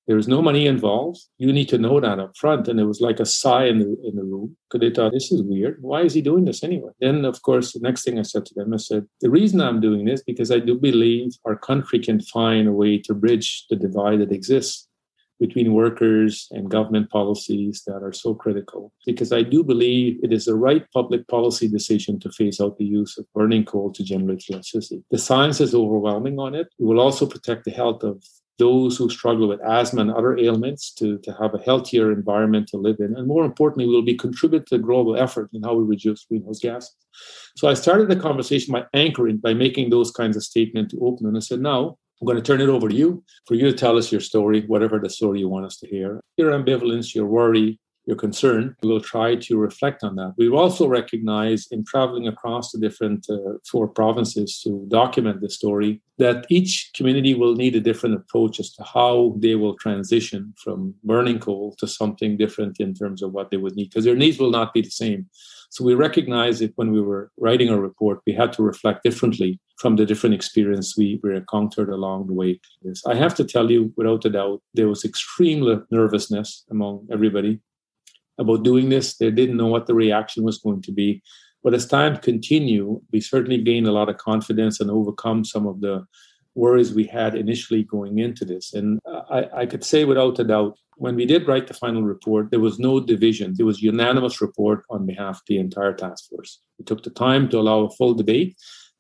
There 0.08 0.16
is 0.16 0.26
no 0.26 0.40
money 0.40 0.66
involved. 0.66 1.20
You 1.36 1.52
need 1.52 1.68
to 1.68 1.76
know 1.76 2.00
that 2.00 2.18
up 2.18 2.34
front. 2.34 2.66
And 2.66 2.80
it 2.80 2.84
was 2.84 3.02
like 3.02 3.20
a 3.20 3.26
sigh 3.26 3.66
in 3.66 3.78
the, 3.78 3.96
in 4.04 4.16
the 4.16 4.24
room 4.24 4.56
because 4.70 4.80
they 4.80 4.94
thought, 4.94 5.12
this 5.12 5.30
is 5.30 5.42
weird. 5.42 5.82
Why 5.82 6.00
is 6.00 6.14
he 6.14 6.22
doing 6.22 6.46
this 6.46 6.64
anyway? 6.64 6.92
Then, 6.98 7.26
of 7.26 7.42
course, 7.42 7.74
the 7.74 7.80
next 7.80 8.04
thing 8.04 8.18
I 8.18 8.22
said 8.22 8.46
to 8.46 8.54
them, 8.54 8.72
I 8.72 8.78
said, 8.78 9.06
the 9.20 9.28
reason 9.28 9.60
I'm 9.60 9.82
doing 9.82 10.06
this 10.06 10.22
because 10.22 10.50
I 10.50 10.60
do 10.60 10.78
believe 10.78 11.32
our 11.44 11.56
country 11.56 11.98
can 11.98 12.20
find 12.20 12.66
a 12.66 12.72
way 12.72 12.96
to 13.00 13.12
bridge 13.12 13.66
the 13.68 13.76
divide 13.76 14.20
that 14.20 14.32
exists 14.32 14.87
between 15.40 15.74
workers 15.74 16.48
and 16.50 16.70
government 16.70 17.10
policies 17.10 17.82
that 17.86 18.02
are 18.02 18.12
so 18.12 18.34
critical. 18.34 18.92
Because 19.06 19.32
I 19.32 19.42
do 19.42 19.62
believe 19.62 20.18
it 20.22 20.32
is 20.32 20.46
the 20.46 20.54
right 20.54 20.84
public 20.92 21.26
policy 21.28 21.68
decision 21.68 22.18
to 22.20 22.30
phase 22.30 22.60
out 22.60 22.78
the 22.78 22.84
use 22.84 23.16
of 23.18 23.26
burning 23.34 23.64
coal 23.64 23.92
to 23.92 24.02
generate 24.02 24.44
electricity. 24.48 25.02
The 25.10 25.18
science 25.18 25.60
is 25.60 25.74
overwhelming 25.74 26.38
on 26.38 26.54
it. 26.54 26.68
It 26.78 26.84
will 26.84 27.00
also 27.00 27.26
protect 27.26 27.64
the 27.64 27.70
health 27.70 28.02
of 28.02 28.22
those 28.58 28.96
who 28.96 29.08
struggle 29.08 29.48
with 29.48 29.60
asthma 29.60 30.00
and 30.00 30.10
other 30.10 30.36
ailments 30.36 30.92
to, 30.92 31.18
to 31.18 31.32
have 31.40 31.54
a 31.54 31.58
healthier 31.58 32.12
environment 32.12 32.66
to 32.68 32.76
live 32.76 32.96
in. 32.98 33.16
And 33.16 33.26
more 33.26 33.44
importantly, 33.44 33.86
will 33.86 34.02
be 34.02 34.16
contribute 34.16 34.66
to 34.66 34.76
the 34.76 34.82
global 34.82 35.16
effort 35.16 35.48
in 35.52 35.62
how 35.62 35.74
we 35.74 35.84
reduce 35.84 36.24
greenhouse 36.24 36.58
gases. 36.58 36.96
So 37.56 37.68
I 37.68 37.74
started 37.74 38.08
the 38.08 38.16
conversation 38.16 38.72
by 38.72 38.84
anchoring, 38.94 39.36
by 39.38 39.54
making 39.54 39.90
those 39.90 40.10
kinds 40.10 40.36
of 40.36 40.42
statements 40.42 40.92
to 40.92 41.00
open. 41.00 41.26
And 41.26 41.36
I 41.36 41.40
said, 41.40 41.60
now 41.60 41.98
I'm 42.20 42.26
going 42.26 42.36
to 42.36 42.42
turn 42.42 42.60
it 42.60 42.68
over 42.68 42.88
to 42.88 42.94
you 42.94 43.22
for 43.46 43.54
you 43.54 43.70
to 43.70 43.72
tell 43.72 43.96
us 43.96 44.10
your 44.10 44.20
story, 44.20 44.62
whatever 44.66 44.98
the 44.98 45.10
story 45.10 45.38
you 45.38 45.48
want 45.48 45.66
us 45.66 45.76
to 45.78 45.86
hear. 45.86 46.20
Your 46.36 46.50
ambivalence, 46.50 47.14
your 47.14 47.26
worry, 47.26 47.78
your 48.06 48.16
concern. 48.16 48.74
We'll 48.82 49.00
try 49.00 49.36
to 49.36 49.58
reflect 49.58 50.02
on 50.02 50.16
that. 50.16 50.34
We've 50.36 50.54
also 50.54 50.88
recognized 50.88 51.70
in 51.70 51.84
traveling 51.84 52.26
across 52.26 52.72
the 52.72 52.78
different 52.78 53.26
uh, 53.30 53.58
four 53.70 53.86
provinces 53.86 54.60
to 54.62 54.84
document 54.88 55.42
the 55.42 55.50
story 55.50 56.00
that 56.16 56.46
each 56.48 56.90
community 56.94 57.34
will 57.34 57.54
need 57.54 57.76
a 57.76 57.80
different 57.80 58.16
approach 58.16 58.58
as 58.58 58.72
to 58.72 58.82
how 58.82 59.36
they 59.38 59.54
will 59.54 59.76
transition 59.76 60.54
from 60.56 60.94
burning 61.04 61.38
coal 61.38 61.76
to 61.78 61.86
something 61.86 62.36
different 62.36 62.80
in 62.80 62.94
terms 62.94 63.22
of 63.22 63.32
what 63.32 63.50
they 63.50 63.58
would 63.58 63.76
need, 63.76 63.90
because 63.90 64.06
their 64.06 64.16
needs 64.16 64.38
will 64.38 64.50
not 64.50 64.72
be 64.72 64.80
the 64.80 64.90
same. 64.90 65.28
So 65.70 65.84
we 65.84 65.94
recognize 65.94 66.60
that 66.60 66.72
when 66.76 66.92
we 66.92 67.00
were 67.00 67.30
writing 67.36 67.68
our 67.70 67.80
report, 67.80 68.20
we 68.26 68.32
had 68.32 68.52
to 68.54 68.62
reflect 68.62 69.02
differently 69.02 69.60
from 69.78 69.96
the 69.96 70.06
different 70.06 70.34
experience 70.34 70.96
we, 70.96 71.20
we 71.22 71.36
encountered 71.36 71.90
along 71.90 72.26
the 72.26 72.32
way. 72.32 72.60
I 73.06 73.14
have 73.14 73.34
to 73.36 73.44
tell 73.44 73.70
you, 73.70 73.92
without 73.96 74.24
a 74.24 74.30
doubt, 74.30 74.62
there 74.74 74.88
was 74.88 75.04
extreme 75.04 75.84
nervousness 75.90 76.64
among 76.70 77.06
everybody 77.12 77.60
about 78.38 78.64
doing 78.64 78.88
this. 78.88 79.16
They 79.16 79.30
didn't 79.30 79.56
know 79.56 79.66
what 79.66 79.86
the 79.86 79.94
reaction 79.94 80.42
was 80.42 80.58
going 80.58 80.82
to 80.82 80.92
be. 80.92 81.22
But 81.62 81.74
as 81.74 81.86
time 81.86 82.16
continued, 82.16 83.00
we 83.12 83.20
certainly 83.20 83.58
gained 83.58 83.88
a 83.88 83.92
lot 83.92 84.08
of 84.08 84.16
confidence 84.16 84.80
and 84.80 84.90
overcome 84.90 85.44
some 85.44 85.66
of 85.66 85.80
the 85.80 86.06
worries 86.58 86.92
we 86.92 87.06
had 87.06 87.34
initially 87.34 87.84
going 87.84 88.18
into 88.18 88.44
this. 88.44 88.74
And 88.74 89.00
I, 89.30 89.40
I, 89.60 89.66
could 89.66 89.84
say 89.84 90.04
without 90.04 90.38
a 90.38 90.44
doubt, 90.44 90.76
when 90.96 91.14
we 91.14 91.24
did 91.24 91.46
write 91.46 91.68
the 91.68 91.74
final 91.74 92.02
report, 92.02 92.50
there 92.50 92.66
was 92.68 92.78
no 92.78 92.98
division. 92.98 93.54
It 93.58 93.62
was 93.62 93.80
unanimous 93.80 94.40
report 94.40 94.84
on 94.90 95.06
behalf 95.06 95.36
of 95.36 95.46
the 95.46 95.58
entire 95.58 95.94
task 95.94 96.28
force. 96.28 96.60
We 96.78 96.84
took 96.84 97.04
the 97.04 97.10
time 97.10 97.48
to 97.50 97.58
allow 97.60 97.80
a 97.84 97.90
full 97.90 98.14
debate 98.14 98.56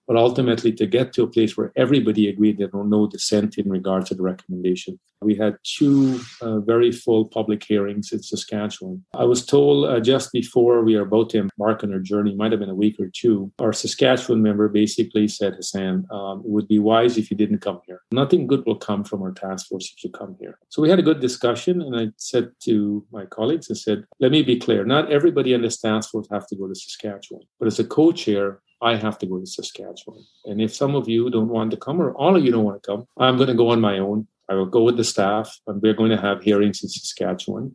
but 0.08 0.16
ultimately 0.16 0.72
to 0.72 0.86
get 0.86 1.12
to 1.12 1.22
a 1.22 1.26
place 1.28 1.56
where 1.56 1.70
everybody 1.76 2.28
agreed 2.28 2.56
there 2.56 2.70
were 2.72 2.82
no 2.82 3.06
dissent 3.06 3.58
in 3.58 3.68
regards 3.68 4.08
to 4.08 4.14
the 4.14 4.22
recommendation. 4.22 4.98
We 5.20 5.34
had 5.34 5.58
two 5.64 6.20
uh, 6.40 6.60
very 6.60 6.92
full 6.92 7.26
public 7.26 7.62
hearings 7.64 8.12
in 8.12 8.22
Saskatchewan. 8.22 9.04
I 9.14 9.24
was 9.24 9.44
told 9.44 9.84
uh, 9.84 10.00
just 10.00 10.32
before 10.32 10.82
we 10.82 10.96
are 10.96 11.02
about 11.02 11.30
to 11.30 11.38
embark 11.38 11.84
on 11.84 11.92
our 11.92 11.98
journey, 11.98 12.34
might 12.34 12.52
have 12.52 12.60
been 12.60 12.70
a 12.70 12.74
week 12.74 12.96
or 12.98 13.10
two, 13.12 13.52
our 13.58 13.72
Saskatchewan 13.72 14.42
member 14.42 14.68
basically 14.68 15.28
said, 15.28 15.54
Hassan, 15.54 16.06
um, 16.10 16.38
it 16.38 16.50
would 16.50 16.68
be 16.68 16.78
wise 16.78 17.18
if 17.18 17.30
you 17.30 17.36
didn't 17.36 17.58
come 17.58 17.80
here. 17.86 18.00
Nothing 18.10 18.46
good 18.46 18.64
will 18.64 18.76
come 18.76 19.04
from 19.04 19.22
our 19.22 19.32
task 19.32 19.66
force 19.66 19.92
if 19.94 20.02
you 20.02 20.10
come 20.10 20.36
here. 20.40 20.58
So 20.70 20.80
we 20.80 20.88
had 20.88 21.00
a 21.00 21.02
good 21.02 21.20
discussion, 21.20 21.82
and 21.82 21.94
I 21.94 22.08
said 22.16 22.52
to 22.60 23.04
my 23.12 23.26
colleagues, 23.26 23.70
I 23.70 23.74
said, 23.74 24.04
let 24.20 24.30
me 24.30 24.42
be 24.42 24.58
clear, 24.58 24.84
not 24.84 25.10
everybody 25.10 25.54
on 25.54 25.62
this 25.62 25.80
task 25.80 26.10
force 26.10 26.28
have 26.30 26.46
to 26.46 26.56
go 26.56 26.66
to 26.68 26.74
Saskatchewan, 26.74 27.42
but 27.58 27.66
as 27.66 27.78
a 27.78 27.84
co-chair, 27.84 28.60
I 28.80 28.96
have 28.96 29.18
to 29.18 29.26
go 29.26 29.38
to 29.38 29.46
Saskatchewan. 29.46 30.24
And 30.44 30.60
if 30.60 30.74
some 30.74 30.94
of 30.94 31.08
you 31.08 31.30
don't 31.30 31.48
want 31.48 31.70
to 31.72 31.76
come, 31.76 32.00
or 32.00 32.12
all 32.12 32.36
of 32.36 32.44
you 32.44 32.52
don't 32.52 32.64
want 32.64 32.82
to 32.82 32.86
come, 32.86 33.06
I'm 33.16 33.36
going 33.36 33.48
to 33.48 33.54
go 33.54 33.70
on 33.70 33.80
my 33.80 33.98
own. 33.98 34.26
I 34.48 34.54
will 34.54 34.66
go 34.66 34.82
with 34.82 34.96
the 34.96 35.04
staff, 35.04 35.58
and 35.66 35.82
we're 35.82 35.94
going 35.94 36.10
to 36.10 36.20
have 36.20 36.42
hearings 36.42 36.82
in 36.82 36.88
Saskatchewan. 36.88 37.74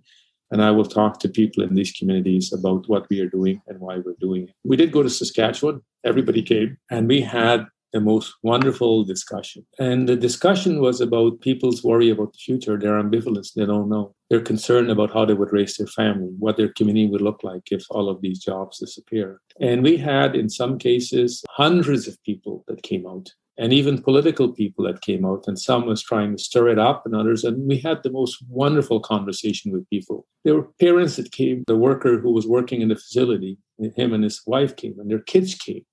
And 0.51 0.62
I 0.62 0.72
will 0.72 0.86
talk 0.86 1.19
to 1.19 1.29
people 1.29 1.63
in 1.63 1.74
these 1.74 1.91
communities 1.91 2.53
about 2.53 2.88
what 2.88 3.10
we 3.10 3.19
are 3.22 3.29
doing 3.29 3.62
and 3.67 3.79
why 3.79 3.98
we're 3.98 4.15
doing 4.19 4.43
it. 4.50 4.55
We 4.63 4.77
did 4.77 4.91
go 4.91 5.03
to 5.03 5.10
Saskatchewan. 5.10 5.81
Everybody 6.03 6.41
came, 6.41 6.77
and 6.91 7.07
we 7.07 7.22
had 7.22 7.67
the 7.94 8.02
most 8.02 8.34
wonderful 8.42 9.04
discussion. 9.04 9.66
And 9.80 10.10
the 10.10 10.16
discussion 10.16 10.82
was 10.82 11.00
about 11.00 11.42
people's 11.42 11.84
worry 11.84 12.10
about 12.10 12.34
the 12.34 12.40
future, 12.40 12.78
their 12.78 13.02
ambivalence, 13.02 13.54
they 13.54 13.66
don't 13.66 13.88
know. 13.88 14.16
They're 14.30 14.42
concerned 14.42 14.90
about 14.90 15.14
how 15.14 15.26
they 15.26 15.36
would 15.36 15.54
raise 15.54 15.78
their 15.78 15.88
family, 15.88 16.34
what 16.40 16.58
their 16.58 16.70
community 16.70 17.08
would 17.08 17.22
look 17.22 17.44
like 17.44 17.72
if 17.72 17.86
all 17.92 18.10
of 18.10 18.22
these 18.22 18.40
jobs 18.40 18.80
disappear. 18.80 19.40
And 19.62 19.84
we 19.84 19.98
had, 19.98 20.36
in 20.36 20.50
some 20.50 20.80
cases, 20.80 21.44
hundreds 21.52 22.08
of 22.08 22.22
people 22.24 22.64
that 22.68 22.82
came 22.82 23.06
out. 23.06 23.30
And 23.56 23.72
even 23.72 24.02
political 24.02 24.52
people 24.52 24.84
that 24.86 25.02
came 25.02 25.24
out, 25.24 25.44
and 25.46 25.60
some 25.60 25.86
was 25.86 26.02
trying 26.02 26.36
to 26.36 26.44
stir 26.44 26.70
it 26.70 26.80
up, 26.80 27.06
and 27.06 27.14
others. 27.14 27.44
And 27.44 27.68
we 27.68 27.78
had 27.78 28.02
the 28.02 28.12
most 28.12 28.44
wonderful 28.50 29.00
conversation 29.00 29.72
with 29.72 29.88
people. 29.92 30.26
There 30.44 30.56
were 30.56 30.70
parents 30.80 31.18
that 31.18 31.32
came, 31.32 31.64
the 31.68 31.78
worker 31.78 32.18
who 32.18 32.32
was 32.32 32.48
working 32.48 32.82
in 32.82 32.88
the 32.88 32.96
facility, 32.96 33.60
him 33.96 34.12
and 34.12 34.24
his 34.24 34.42
wife 34.48 34.76
came, 34.76 35.00
and 35.00 35.12
their 35.12 35.20
kids 35.20 35.54
came 35.54 35.86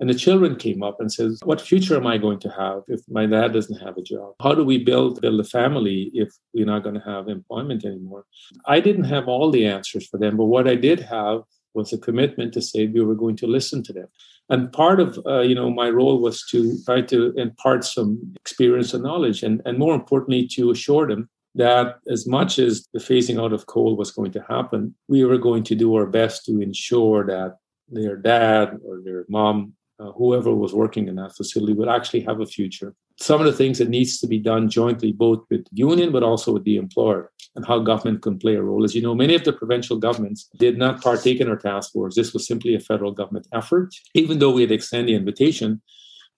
and 0.00 0.10
the 0.10 0.14
children 0.14 0.56
came 0.56 0.82
up 0.82 1.00
and 1.00 1.12
says, 1.12 1.40
"What 1.44 1.60
future 1.60 1.96
am 1.96 2.06
I 2.06 2.18
going 2.18 2.40
to 2.40 2.50
have 2.50 2.82
if 2.88 3.00
my 3.08 3.26
dad 3.26 3.52
doesn't 3.52 3.80
have 3.80 3.96
a 3.96 4.02
job? 4.02 4.34
How 4.40 4.54
do 4.54 4.64
we 4.64 4.82
build 4.82 5.20
build 5.20 5.40
a 5.40 5.44
family 5.44 6.10
if 6.14 6.30
we're 6.52 6.66
not 6.66 6.82
going 6.82 6.96
to 6.96 7.10
have 7.12 7.28
employment 7.28 7.84
anymore?" 7.84 8.24
I 8.66 8.80
didn't 8.80 9.04
have 9.04 9.28
all 9.28 9.50
the 9.50 9.66
answers 9.66 10.06
for 10.06 10.18
them, 10.18 10.36
but 10.36 10.46
what 10.46 10.68
I 10.68 10.74
did 10.74 11.00
have 11.00 11.42
was 11.74 11.92
a 11.92 11.98
commitment 11.98 12.52
to 12.54 12.62
say 12.62 12.86
we 12.86 13.04
were 13.04 13.14
going 13.14 13.36
to 13.36 13.46
listen 13.46 13.82
to 13.82 13.92
them. 13.92 14.08
And 14.48 14.72
part 14.72 15.00
of 15.00 15.18
uh, 15.26 15.40
you 15.40 15.54
know 15.54 15.70
my 15.70 15.88
role 15.90 16.18
was 16.20 16.44
to 16.50 16.76
try 16.84 17.00
to 17.02 17.32
impart 17.36 17.84
some 17.84 18.34
experience 18.40 18.94
and 18.94 19.04
knowledge, 19.04 19.42
and 19.42 19.62
and 19.64 19.78
more 19.78 19.94
importantly 19.94 20.46
to 20.56 20.70
assure 20.70 21.06
them 21.06 21.28
that 21.54 21.98
as 22.08 22.26
much 22.26 22.58
as 22.58 22.88
the 22.92 22.98
phasing 22.98 23.40
out 23.42 23.52
of 23.52 23.66
coal 23.66 23.96
was 23.96 24.10
going 24.10 24.32
to 24.32 24.44
happen, 24.48 24.94
we 25.08 25.24
were 25.24 25.38
going 25.38 25.62
to 25.62 25.74
do 25.76 25.94
our 25.94 26.06
best 26.06 26.44
to 26.44 26.60
ensure 26.60 27.24
that 27.24 27.56
their 27.88 28.16
dad 28.16 28.78
or 28.84 29.00
their 29.04 29.24
mom 29.28 29.72
uh, 30.00 30.12
whoever 30.12 30.54
was 30.54 30.74
working 30.74 31.08
in 31.08 31.16
that 31.16 31.36
facility 31.36 31.72
would 31.72 31.88
actually 31.88 32.20
have 32.20 32.40
a 32.40 32.46
future. 32.46 32.94
Some 33.20 33.40
of 33.40 33.46
the 33.46 33.52
things 33.52 33.78
that 33.78 33.88
needs 33.88 34.18
to 34.20 34.26
be 34.26 34.38
done 34.38 34.68
jointly, 34.68 35.12
both 35.12 35.44
with 35.50 35.64
the 35.64 35.76
union 35.76 36.10
but 36.10 36.24
also 36.24 36.52
with 36.52 36.64
the 36.64 36.76
employer, 36.76 37.30
and 37.54 37.64
how 37.64 37.78
government 37.78 38.22
can 38.22 38.38
play 38.38 38.56
a 38.56 38.62
role. 38.62 38.84
As 38.84 38.94
you 38.94 39.02
know, 39.02 39.14
many 39.14 39.34
of 39.34 39.44
the 39.44 39.52
provincial 39.52 39.96
governments 39.96 40.48
did 40.58 40.78
not 40.78 41.00
partake 41.00 41.40
in 41.40 41.48
our 41.48 41.56
task 41.56 41.92
force. 41.92 42.16
This 42.16 42.32
was 42.32 42.46
simply 42.46 42.74
a 42.74 42.80
federal 42.80 43.12
government 43.12 43.46
effort. 43.52 43.94
Even 44.14 44.40
though 44.40 44.50
we 44.50 44.62
had 44.62 44.72
extended 44.72 45.08
the 45.08 45.14
invitation, 45.14 45.80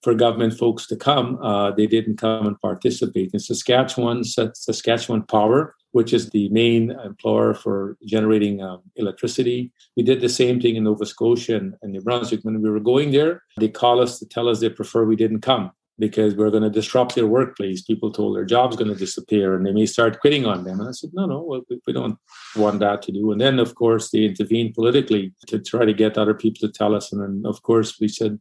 for 0.03 0.13
government 0.13 0.53
folks 0.57 0.87
to 0.87 0.95
come. 0.95 1.37
Uh, 1.41 1.71
they 1.71 1.87
didn't 1.87 2.17
come 2.17 2.45
and 2.47 2.59
participate. 2.59 3.31
In 3.33 3.39
Saskatchewan, 3.39 4.23
Saskatchewan 4.23 5.23
Power, 5.23 5.75
which 5.91 6.13
is 6.13 6.29
the 6.29 6.49
main 6.49 6.91
employer 7.03 7.53
for 7.53 7.97
generating 8.05 8.61
um, 8.61 8.81
electricity, 8.95 9.71
we 9.95 10.03
did 10.03 10.21
the 10.21 10.29
same 10.29 10.59
thing 10.61 10.75
in 10.75 10.83
Nova 10.83 11.05
Scotia 11.05 11.57
and, 11.57 11.75
and 11.81 11.93
New 11.93 12.01
Brunswick. 12.01 12.41
When 12.43 12.61
we 12.61 12.69
were 12.69 12.79
going 12.79 13.11
there, 13.11 13.43
they 13.59 13.69
called 13.69 14.01
us 14.01 14.19
to 14.19 14.25
tell 14.25 14.47
us 14.47 14.59
they 14.59 14.69
prefer 14.69 15.05
we 15.05 15.15
didn't 15.15 15.41
come 15.41 15.71
because 15.99 16.35
we're 16.35 16.51
going 16.51 16.63
to 16.63 16.69
disrupt 16.69 17.15
their 17.15 17.25
workplace. 17.25 17.81
People 17.81 18.11
told 18.11 18.35
their 18.35 18.45
job's 18.45 18.75
going 18.75 18.91
to 18.91 18.95
disappear 18.95 19.55
and 19.55 19.65
they 19.65 19.71
may 19.71 19.85
start 19.85 20.19
quitting 20.19 20.45
on 20.45 20.63
them. 20.63 20.79
And 20.79 20.89
I 20.89 20.91
said, 20.91 21.09
no, 21.13 21.25
no, 21.25 21.63
we, 21.69 21.79
we 21.87 21.93
don't 21.93 22.17
want 22.55 22.79
that 22.79 23.01
to 23.03 23.11
do. 23.11 23.31
And 23.31 23.41
then, 23.41 23.57
of 23.57 23.73
course, 23.73 24.11
they 24.11 24.25
intervened 24.25 24.75
politically 24.75 25.33
to 25.47 25.59
try 25.59 25.85
to 25.85 25.93
get 25.93 26.17
other 26.17 26.35
people 26.35 26.67
to 26.67 26.71
tell 26.71 26.93
us. 26.93 27.11
And 27.11 27.21
then, 27.21 27.43
of 27.45 27.63
course, 27.63 27.99
we 27.99 28.07
said, 28.07 28.39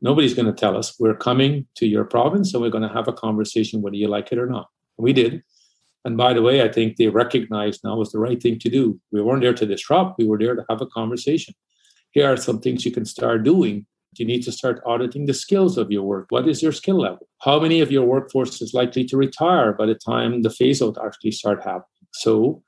Nobody's 0.00 0.34
going 0.34 0.46
to 0.46 0.52
tell 0.52 0.76
us 0.76 0.94
we're 0.98 1.16
coming 1.16 1.66
to 1.76 1.86
your 1.86 2.04
province 2.04 2.54
and 2.54 2.62
we're 2.62 2.70
going 2.70 2.86
to 2.88 2.94
have 2.94 3.08
a 3.08 3.12
conversation 3.12 3.82
whether 3.82 3.96
you 3.96 4.08
like 4.08 4.30
it 4.30 4.38
or 4.38 4.46
not. 4.46 4.68
We 4.96 5.12
did. 5.12 5.42
And 6.04 6.16
by 6.16 6.32
the 6.32 6.42
way, 6.42 6.62
I 6.62 6.68
think 6.68 6.96
they 6.96 7.08
recognized 7.08 7.80
now 7.82 7.96
was 7.96 8.12
the 8.12 8.20
right 8.20 8.40
thing 8.40 8.58
to 8.60 8.70
do. 8.70 9.00
We 9.10 9.20
weren't 9.20 9.42
there 9.42 9.54
to 9.54 9.66
disrupt, 9.66 10.18
we 10.18 10.26
were 10.26 10.38
there 10.38 10.54
to 10.54 10.64
have 10.70 10.80
a 10.80 10.86
conversation. 10.86 11.54
Here 12.12 12.32
are 12.32 12.36
some 12.36 12.60
things 12.60 12.84
you 12.84 12.92
can 12.92 13.04
start 13.04 13.42
doing. 13.42 13.86
You 14.16 14.24
need 14.24 14.42
to 14.44 14.52
start 14.52 14.80
auditing 14.86 15.26
the 15.26 15.34
skills 15.34 15.76
of 15.76 15.92
your 15.92 16.02
work. 16.02 16.26
What 16.30 16.48
is 16.48 16.62
your 16.62 16.72
skill 16.72 16.98
level? 17.00 17.28
How 17.42 17.60
many 17.60 17.80
of 17.80 17.92
your 17.92 18.06
workforce 18.06 18.60
is 18.62 18.72
likely 18.74 19.04
to 19.04 19.16
retire 19.16 19.72
by 19.72 19.86
the 19.86 19.94
time 19.94 20.42
the 20.42 20.50
phase 20.50 20.80
out 20.80 20.96
actually 21.04 21.32
start 21.32 21.58
happening? 21.58 22.08
So 22.14 22.62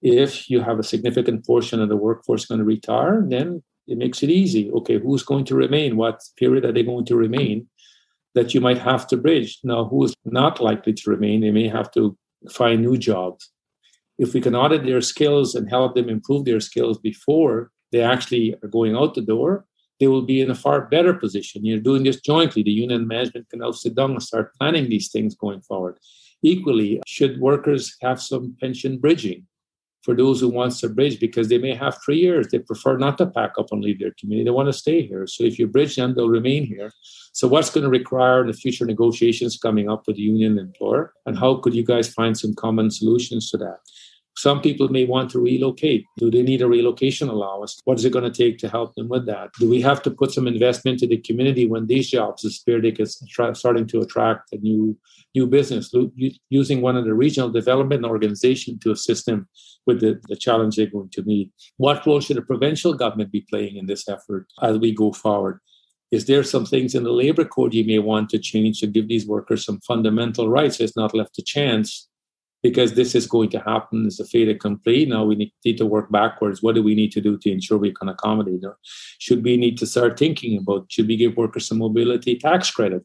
if 0.00 0.48
you 0.48 0.60
have 0.60 0.78
a 0.78 0.84
significant 0.84 1.44
portion 1.44 1.80
of 1.80 1.88
the 1.88 1.96
workforce 1.96 2.46
going 2.46 2.60
to 2.60 2.64
retire, 2.64 3.24
then 3.26 3.62
it 3.88 3.98
makes 3.98 4.22
it 4.22 4.30
easy. 4.30 4.70
Okay, 4.70 4.98
who's 4.98 5.22
going 5.22 5.44
to 5.46 5.54
remain? 5.54 5.96
What 5.96 6.22
period 6.36 6.64
are 6.64 6.72
they 6.72 6.82
going 6.82 7.06
to 7.06 7.16
remain? 7.16 7.68
That 8.34 8.54
you 8.54 8.60
might 8.60 8.78
have 8.78 9.06
to 9.08 9.16
bridge. 9.16 9.58
Now, 9.64 9.86
who's 9.86 10.14
not 10.24 10.60
likely 10.60 10.92
to 10.92 11.10
remain? 11.10 11.40
They 11.40 11.50
may 11.50 11.68
have 11.68 11.90
to 11.92 12.16
find 12.50 12.82
new 12.82 12.96
jobs. 12.96 13.50
If 14.18 14.34
we 14.34 14.40
can 14.40 14.54
audit 14.54 14.84
their 14.84 15.00
skills 15.00 15.54
and 15.54 15.68
help 15.68 15.94
them 15.94 16.08
improve 16.08 16.44
their 16.44 16.60
skills 16.60 16.98
before 16.98 17.70
they 17.90 18.02
actually 18.02 18.54
are 18.62 18.68
going 18.68 18.94
out 18.94 19.14
the 19.14 19.22
door, 19.22 19.64
they 19.98 20.06
will 20.06 20.22
be 20.22 20.40
in 20.40 20.50
a 20.50 20.54
far 20.54 20.82
better 20.82 21.14
position. 21.14 21.64
You're 21.64 21.80
doing 21.80 22.04
this 22.04 22.20
jointly. 22.20 22.62
The 22.62 22.70
union 22.70 23.08
management 23.08 23.48
can 23.48 23.60
now 23.60 23.72
sit 23.72 23.94
down 23.94 24.10
and 24.12 24.22
start 24.22 24.54
planning 24.58 24.88
these 24.88 25.10
things 25.10 25.34
going 25.34 25.62
forward. 25.62 25.98
Equally, 26.42 27.00
should 27.06 27.40
workers 27.40 27.96
have 28.02 28.20
some 28.20 28.56
pension 28.60 28.98
bridging? 28.98 29.46
For 30.08 30.14
those 30.14 30.40
who 30.40 30.48
wants 30.48 30.80
to 30.80 30.88
bridge 30.88 31.20
because 31.20 31.50
they 31.50 31.58
may 31.58 31.74
have 31.74 31.98
three 32.02 32.16
years. 32.16 32.48
They 32.48 32.60
prefer 32.60 32.96
not 32.96 33.18
to 33.18 33.26
pack 33.26 33.52
up 33.58 33.66
and 33.72 33.84
leave 33.84 33.98
their 33.98 34.14
community. 34.18 34.46
They 34.46 34.50
want 34.50 34.68
to 34.68 34.72
stay 34.72 35.06
here. 35.06 35.26
So 35.26 35.44
if 35.44 35.58
you 35.58 35.66
bridge 35.66 35.96
them, 35.96 36.14
they'll 36.14 36.30
remain 36.30 36.64
here. 36.64 36.90
So 37.34 37.46
what's 37.46 37.68
going 37.68 37.84
to 37.84 37.90
require 37.90 38.46
the 38.46 38.54
future 38.54 38.86
negotiations 38.86 39.58
coming 39.58 39.90
up 39.90 40.06
with 40.06 40.16
the 40.16 40.22
union 40.22 40.58
employer? 40.58 41.12
And 41.26 41.38
how 41.38 41.56
could 41.56 41.74
you 41.74 41.84
guys 41.84 42.08
find 42.08 42.38
some 42.38 42.54
common 42.54 42.90
solutions 42.90 43.50
to 43.50 43.58
that? 43.58 43.80
Some 44.38 44.60
people 44.60 44.88
may 44.88 45.04
want 45.04 45.30
to 45.30 45.40
relocate. 45.40 46.06
Do 46.16 46.30
they 46.30 46.42
need 46.42 46.62
a 46.62 46.68
relocation 46.68 47.28
allowance? 47.28 47.80
What 47.86 47.98
is 47.98 48.04
it 48.04 48.12
going 48.12 48.30
to 48.30 48.42
take 48.42 48.56
to 48.58 48.68
help 48.68 48.94
them 48.94 49.08
with 49.08 49.26
that? 49.26 49.50
Do 49.58 49.68
we 49.68 49.80
have 49.80 50.00
to 50.02 50.12
put 50.12 50.30
some 50.30 50.46
investment 50.46 51.02
into 51.02 51.08
the 51.08 51.20
community 51.20 51.66
when 51.66 51.88
these 51.88 52.08
jobs? 52.08 52.62
They 52.64 52.92
get 52.92 53.08
starting 53.54 53.88
to 53.88 54.00
attract 54.00 54.52
a 54.52 54.58
new 54.58 54.96
new 55.34 55.48
business 55.48 55.92
using 56.50 56.80
one 56.80 56.96
of 56.96 57.04
the 57.04 57.14
regional 57.14 57.50
development 57.50 58.04
organizations 58.04 58.78
to 58.82 58.92
assist 58.92 59.26
them 59.26 59.48
with 59.86 60.00
the, 60.00 60.20
the 60.28 60.36
challenge 60.36 60.76
they're 60.76 60.86
going 60.86 61.10
to 61.10 61.22
meet. 61.24 61.50
What 61.76 62.06
role 62.06 62.20
should 62.20 62.36
the 62.36 62.42
provincial 62.42 62.94
government 62.94 63.32
be 63.32 63.44
playing 63.50 63.76
in 63.76 63.86
this 63.86 64.08
effort 64.08 64.46
as 64.62 64.78
we 64.78 64.94
go 64.94 65.12
forward? 65.12 65.58
Is 66.12 66.26
there 66.26 66.44
some 66.44 66.64
things 66.64 66.94
in 66.94 67.02
the 67.02 67.12
labor 67.12 67.44
code 67.44 67.74
you 67.74 67.84
may 67.84 67.98
want 67.98 68.30
to 68.30 68.38
change 68.38 68.78
to 68.80 68.86
give 68.86 69.08
these 69.08 69.26
workers 69.26 69.64
some 69.64 69.80
fundamental 69.80 70.48
rights? 70.48 70.78
It's 70.78 70.96
not 70.96 71.12
left 71.12 71.34
to 71.34 71.42
chance 71.42 72.08
because 72.62 72.94
this 72.94 73.14
is 73.14 73.26
going 73.26 73.50
to 73.50 73.60
happen 73.60 74.06
as 74.06 74.20
a 74.20 74.24
fait 74.24 74.48
accompli. 74.48 75.06
Now 75.06 75.24
we 75.24 75.52
need 75.64 75.78
to 75.78 75.86
work 75.86 76.10
backwards. 76.10 76.62
What 76.62 76.74
do 76.74 76.82
we 76.82 76.94
need 76.94 77.12
to 77.12 77.20
do 77.20 77.38
to 77.38 77.50
ensure 77.50 77.78
we 77.78 77.92
can 77.92 78.08
accommodate 78.08 78.62
them? 78.62 78.74
Should 79.18 79.44
we 79.44 79.56
need 79.56 79.78
to 79.78 79.86
start 79.86 80.18
thinking 80.18 80.58
about 80.58 80.90
should 80.90 81.08
we 81.08 81.16
give 81.16 81.36
workers 81.36 81.68
some 81.68 81.78
mobility 81.78 82.36
tax 82.36 82.70
credit? 82.70 83.04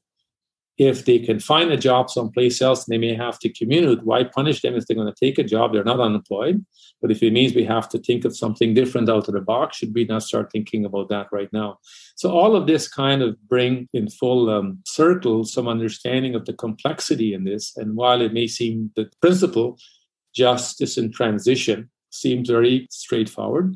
If 0.78 1.06
they 1.06 1.20
can 1.20 1.40
find 1.40 1.72
a 1.72 1.78
job 1.78 2.10
someplace 2.10 2.62
else 2.62 2.88
and 2.88 2.94
they 2.94 2.98
may 2.98 3.14
have 3.14 3.38
to 3.40 3.50
commute, 3.50 4.04
why 4.04 4.24
punish 4.24 4.62
them 4.62 4.76
if 4.76 4.86
they're 4.86 4.96
going 4.96 5.12
to 5.12 5.26
take 5.26 5.38
a 5.38 5.44
job? 5.44 5.72
They're 5.72 5.84
not 5.84 6.00
unemployed. 6.00 6.66
But 7.02 7.12
if 7.12 7.22
it 7.22 7.32
means 7.32 7.54
we 7.54 7.66
have 7.66 7.88
to 7.90 8.00
think 8.00 8.26
of 8.26 8.36
something 8.36 8.74
different 8.74 9.10
out 9.10 9.28
of 9.28 9.34
the 9.36 9.42
box, 9.42 9.78
should 9.78 9.94
we 9.94 10.06
not 10.06 10.24
start 10.24 10.52
thinking 10.52 10.84
about 10.86 11.10
that 11.10 11.28
right 11.32 11.52
now? 11.54 11.78
So 12.16 12.32
all 12.32 12.56
of 12.56 12.66
this 12.66 12.88
kind 12.88 13.22
of 13.22 13.38
bring 13.48 13.88
in 13.94 14.10
full 14.10 14.50
um, 14.50 14.80
circle 14.86 15.44
some 15.44 15.68
understanding 15.68 16.34
of 16.34 16.46
the 16.46 16.54
complexity 16.54 17.34
in 17.34 17.44
this. 17.44 17.76
And 17.78 17.96
while 17.96 18.22
it 18.22 18.34
may 18.34 18.48
seem 18.48 18.92
the 18.96 19.12
principle, 19.22 19.78
justice 20.34 20.98
in 20.98 21.12
transition 21.12 21.90
seems 22.10 22.50
very 22.50 22.88
straightforward, 22.90 23.76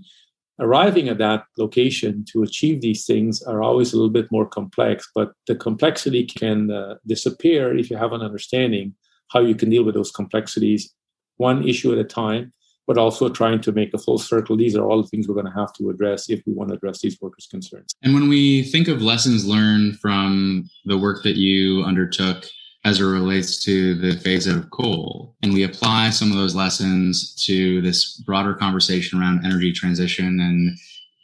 arriving 0.60 1.08
at 1.10 1.18
that 1.20 1.46
location 1.58 2.26
to 2.32 2.44
achieve 2.44 2.82
these 2.82 3.06
things 3.06 3.42
are 3.44 3.62
always 3.62 3.94
a 3.94 3.96
little 3.96 4.12
bit 4.12 4.32
more 4.32 4.46
complex, 4.46 5.10
but 5.14 5.34
the 5.48 5.56
complexity 5.56 6.26
can 6.26 6.72
uh, 6.72 6.96
disappear 7.06 7.78
if 7.78 7.90
you 7.90 7.98
have 7.98 8.14
an 8.14 8.22
understanding 8.22 8.94
how 9.30 9.40
you 9.40 9.56
can 9.56 9.70
deal 9.70 9.84
with 9.84 9.96
those 9.96 10.12
complexities 10.12 10.94
one 11.38 11.68
issue 11.68 11.92
at 11.92 12.00
a 12.00 12.04
time 12.04 12.52
but 12.88 12.98
also 12.98 13.28
trying 13.28 13.60
to 13.60 13.74
make 13.74 13.94
a 13.94 13.98
full 13.98 14.18
circle. 14.18 14.56
These 14.56 14.76
are 14.76 14.86
all 14.86 15.02
the 15.02 15.08
things 15.10 15.28
we're 15.28 15.34
going 15.34 15.46
to 15.46 15.52
have 15.52 15.74
to 15.74 15.90
address 15.90 16.30
if 16.30 16.42
we 16.48 16.54
want 16.54 16.70
to 16.70 16.78
address 16.78 17.02
these 17.02 17.20
workers' 17.22 17.46
concerns. 17.46 17.94
And 18.02 18.14
when 18.14 18.30
we 18.30 18.64
think 18.64 18.88
of 18.88 19.02
lessons 19.02 19.46
learned 19.46 20.00
from 20.00 20.70
the 20.86 20.98
work 20.98 21.22
that 21.24 21.36
you 21.36 21.84
undertook 21.84 22.46
as 22.88 23.01
it 23.01 23.03
relates 23.03 23.62
to 23.65 23.96
the 23.96 24.17
phase 24.20 24.48
out 24.48 24.58
of 24.58 24.70
coal. 24.70 25.36
And 25.44 25.53
we 25.53 25.63
apply 25.63 26.10
some 26.12 26.32
of 26.32 26.38
those 26.38 26.56
lessons 26.56 27.36
to 27.46 27.82
this 27.82 28.17
broader 28.25 28.53
conversation 28.53 29.20
around 29.20 29.46
energy 29.46 29.74
transition. 29.74 30.39
And 30.39 30.77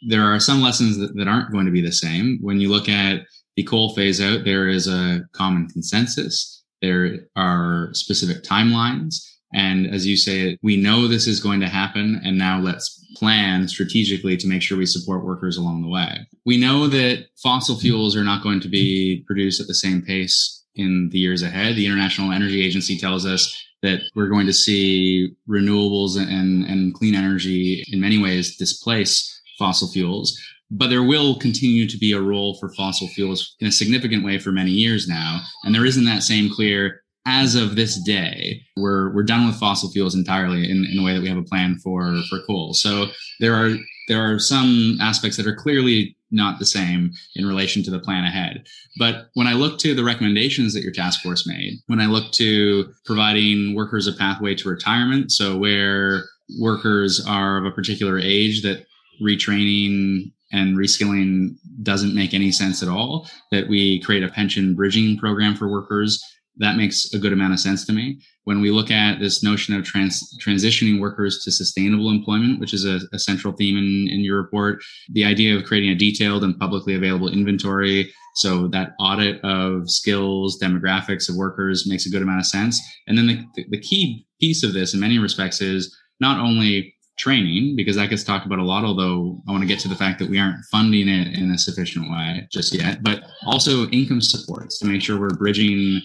there 0.09 0.25
are 0.25 0.41
some 0.41 0.61
lessons 0.61 0.97
that, 0.97 1.15
that 1.15 1.29
aren't 1.29 1.53
going 1.53 1.65
to 1.65 1.71
be 1.71 1.81
the 1.81 1.93
same. 1.93 2.37
When 2.41 2.59
you 2.59 2.69
look 2.69 2.89
at 2.89 3.21
the 3.55 3.63
coal 3.63 3.95
phase 3.95 4.19
out, 4.19 4.43
there 4.43 4.67
is 4.67 4.89
a 4.89 5.21
common 5.31 5.69
consensus. 5.69 6.65
There 6.81 7.19
are 7.37 7.91
specific 7.93 8.43
timelines. 8.43 9.25
And 9.53 9.87
as 9.87 10.05
you 10.05 10.17
say, 10.17 10.57
we 10.63 10.75
know 10.75 11.07
this 11.07 11.27
is 11.27 11.39
going 11.39 11.61
to 11.61 11.69
happen. 11.69 12.19
And 12.25 12.37
now 12.37 12.59
let's 12.59 12.99
plan 13.15 13.69
strategically 13.69 14.35
to 14.35 14.47
make 14.47 14.63
sure 14.63 14.77
we 14.77 14.85
support 14.85 15.23
workers 15.23 15.55
along 15.55 15.81
the 15.81 15.87
way. 15.87 16.27
We 16.45 16.57
know 16.57 16.87
that 16.87 17.27
fossil 17.41 17.79
fuels 17.79 18.17
are 18.17 18.23
not 18.25 18.43
going 18.43 18.59
to 18.61 18.67
be 18.67 19.23
produced 19.25 19.61
at 19.61 19.67
the 19.67 19.75
same 19.75 20.01
pace 20.01 20.62
in 20.75 21.09
the 21.11 21.19
years 21.19 21.43
ahead. 21.43 21.75
The 21.75 21.85
International 21.85 22.31
Energy 22.31 22.65
Agency 22.65 22.97
tells 22.97 23.25
us 23.25 23.63
that 23.81 24.01
we're 24.15 24.29
going 24.29 24.47
to 24.47 24.53
see 24.53 25.35
renewables 25.47 26.17
and, 26.17 26.65
and 26.65 26.93
clean 26.93 27.15
energy 27.15 27.83
in 27.91 27.99
many 27.99 28.17
ways 28.17 28.57
displace 28.57 29.41
fossil 29.59 29.89
fuels. 29.89 30.39
But 30.71 30.89
there 30.89 31.03
will 31.03 31.35
continue 31.35 31.87
to 31.87 31.97
be 31.97 32.13
a 32.13 32.21
role 32.21 32.55
for 32.55 32.73
fossil 32.73 33.07
fuels 33.09 33.55
in 33.59 33.67
a 33.67 33.71
significant 33.71 34.23
way 34.23 34.39
for 34.39 34.51
many 34.51 34.71
years 34.71 35.07
now. 35.07 35.41
And 35.63 35.75
there 35.75 35.85
isn't 35.85 36.05
that 36.05 36.23
same 36.23 36.49
clear 36.49 37.02
as 37.25 37.55
of 37.55 37.75
this 37.75 38.01
day, 38.03 38.61
we're 38.75 39.13
we're 39.13 39.23
done 39.23 39.47
with 39.47 39.55
fossil 39.55 39.89
fuels 39.91 40.15
entirely 40.15 40.69
in, 40.69 40.85
in 40.85 40.99
a 40.99 41.03
way 41.03 41.13
that 41.13 41.21
we 41.21 41.29
have 41.29 41.37
a 41.37 41.43
plan 41.43 41.77
for 41.79 42.21
for 42.29 42.39
coal. 42.45 42.73
So 42.73 43.07
there 43.39 43.55
are 43.55 43.75
there 44.07 44.21
are 44.21 44.39
some 44.39 44.97
aspects 45.01 45.37
that 45.37 45.47
are 45.47 45.55
clearly 45.55 46.15
not 46.31 46.59
the 46.59 46.65
same 46.65 47.11
in 47.35 47.45
relation 47.45 47.83
to 47.83 47.91
the 47.91 47.99
plan 47.99 48.25
ahead. 48.25 48.65
But 48.97 49.27
when 49.35 49.47
I 49.47 49.53
look 49.53 49.77
to 49.79 49.93
the 49.93 50.03
recommendations 50.03 50.73
that 50.73 50.81
your 50.81 50.91
task 50.91 51.21
force 51.21 51.47
made, 51.47 51.79
when 51.87 52.01
I 52.01 52.07
look 52.07 52.31
to 52.33 52.91
providing 53.05 53.75
workers 53.75 54.07
a 54.07 54.13
pathway 54.13 54.55
to 54.55 54.69
retirement, 54.69 55.31
so 55.31 55.57
where 55.57 56.23
workers 56.59 57.23
are 57.25 57.57
of 57.57 57.65
a 57.65 57.71
particular 57.71 58.19
age 58.19 58.63
that 58.63 58.85
retraining 59.21 60.31
and 60.51 60.77
reskilling 60.77 61.55
doesn't 61.81 62.15
make 62.15 62.33
any 62.33 62.51
sense 62.51 62.83
at 62.83 62.89
all, 62.89 63.29
that 63.51 63.67
we 63.67 64.01
create 64.01 64.23
a 64.23 64.29
pension 64.29 64.75
bridging 64.75 65.17
program 65.17 65.55
for 65.55 65.67
workers 65.67 66.23
that 66.57 66.77
makes 66.77 67.13
a 67.13 67.19
good 67.19 67.33
amount 67.33 67.53
of 67.53 67.59
sense 67.59 67.85
to 67.85 67.93
me. 67.93 68.19
When 68.43 68.61
we 68.61 68.71
look 68.71 68.91
at 68.91 69.19
this 69.19 69.43
notion 69.43 69.75
of 69.75 69.83
trans- 69.83 70.37
transitioning 70.39 70.99
workers 70.99 71.43
to 71.43 71.51
sustainable 71.51 72.11
employment, 72.11 72.59
which 72.59 72.73
is 72.73 72.85
a, 72.85 72.99
a 73.11 73.19
central 73.19 73.53
theme 73.53 73.77
in, 73.77 74.07
in 74.13 74.21
your 74.21 74.41
report, 74.41 74.83
the 75.11 75.25
idea 75.25 75.55
of 75.55 75.63
creating 75.63 75.89
a 75.89 75.95
detailed 75.95 76.43
and 76.43 76.59
publicly 76.59 76.95
available 76.95 77.29
inventory. 77.29 78.13
So 78.35 78.67
that 78.69 78.93
audit 78.99 79.43
of 79.43 79.89
skills, 79.89 80.59
demographics 80.61 81.29
of 81.29 81.35
workers 81.35 81.87
makes 81.87 82.05
a 82.05 82.09
good 82.09 82.21
amount 82.21 82.39
of 82.39 82.45
sense. 82.45 82.79
And 83.07 83.17
then 83.17 83.49
the, 83.55 83.65
the 83.69 83.79
key 83.79 84.25
piece 84.39 84.63
of 84.63 84.73
this 84.73 84.93
in 84.93 84.99
many 84.99 85.19
respects 85.19 85.61
is 85.61 85.95
not 86.19 86.39
only 86.39 86.93
training 87.17 87.75
because 87.75 87.95
that 87.95 88.09
gets 88.09 88.23
talked 88.23 88.45
about 88.47 88.57
a 88.57 88.63
lot 88.63 88.83
although 88.83 89.39
i 89.47 89.51
want 89.51 89.61
to 89.61 89.67
get 89.67 89.77
to 89.77 89.87
the 89.87 89.95
fact 89.95 90.17
that 90.17 90.27
we 90.27 90.39
aren't 90.39 90.65
funding 90.71 91.07
it 91.07 91.27
in 91.37 91.51
a 91.51 91.57
sufficient 91.59 92.09
way 92.09 92.47
just 92.51 92.73
yet 92.73 93.03
but 93.03 93.21
also 93.45 93.87
income 93.89 94.19
supports 94.19 94.79
to 94.79 94.87
make 94.87 94.99
sure 94.99 95.19
we're 95.19 95.29
bridging 95.29 96.01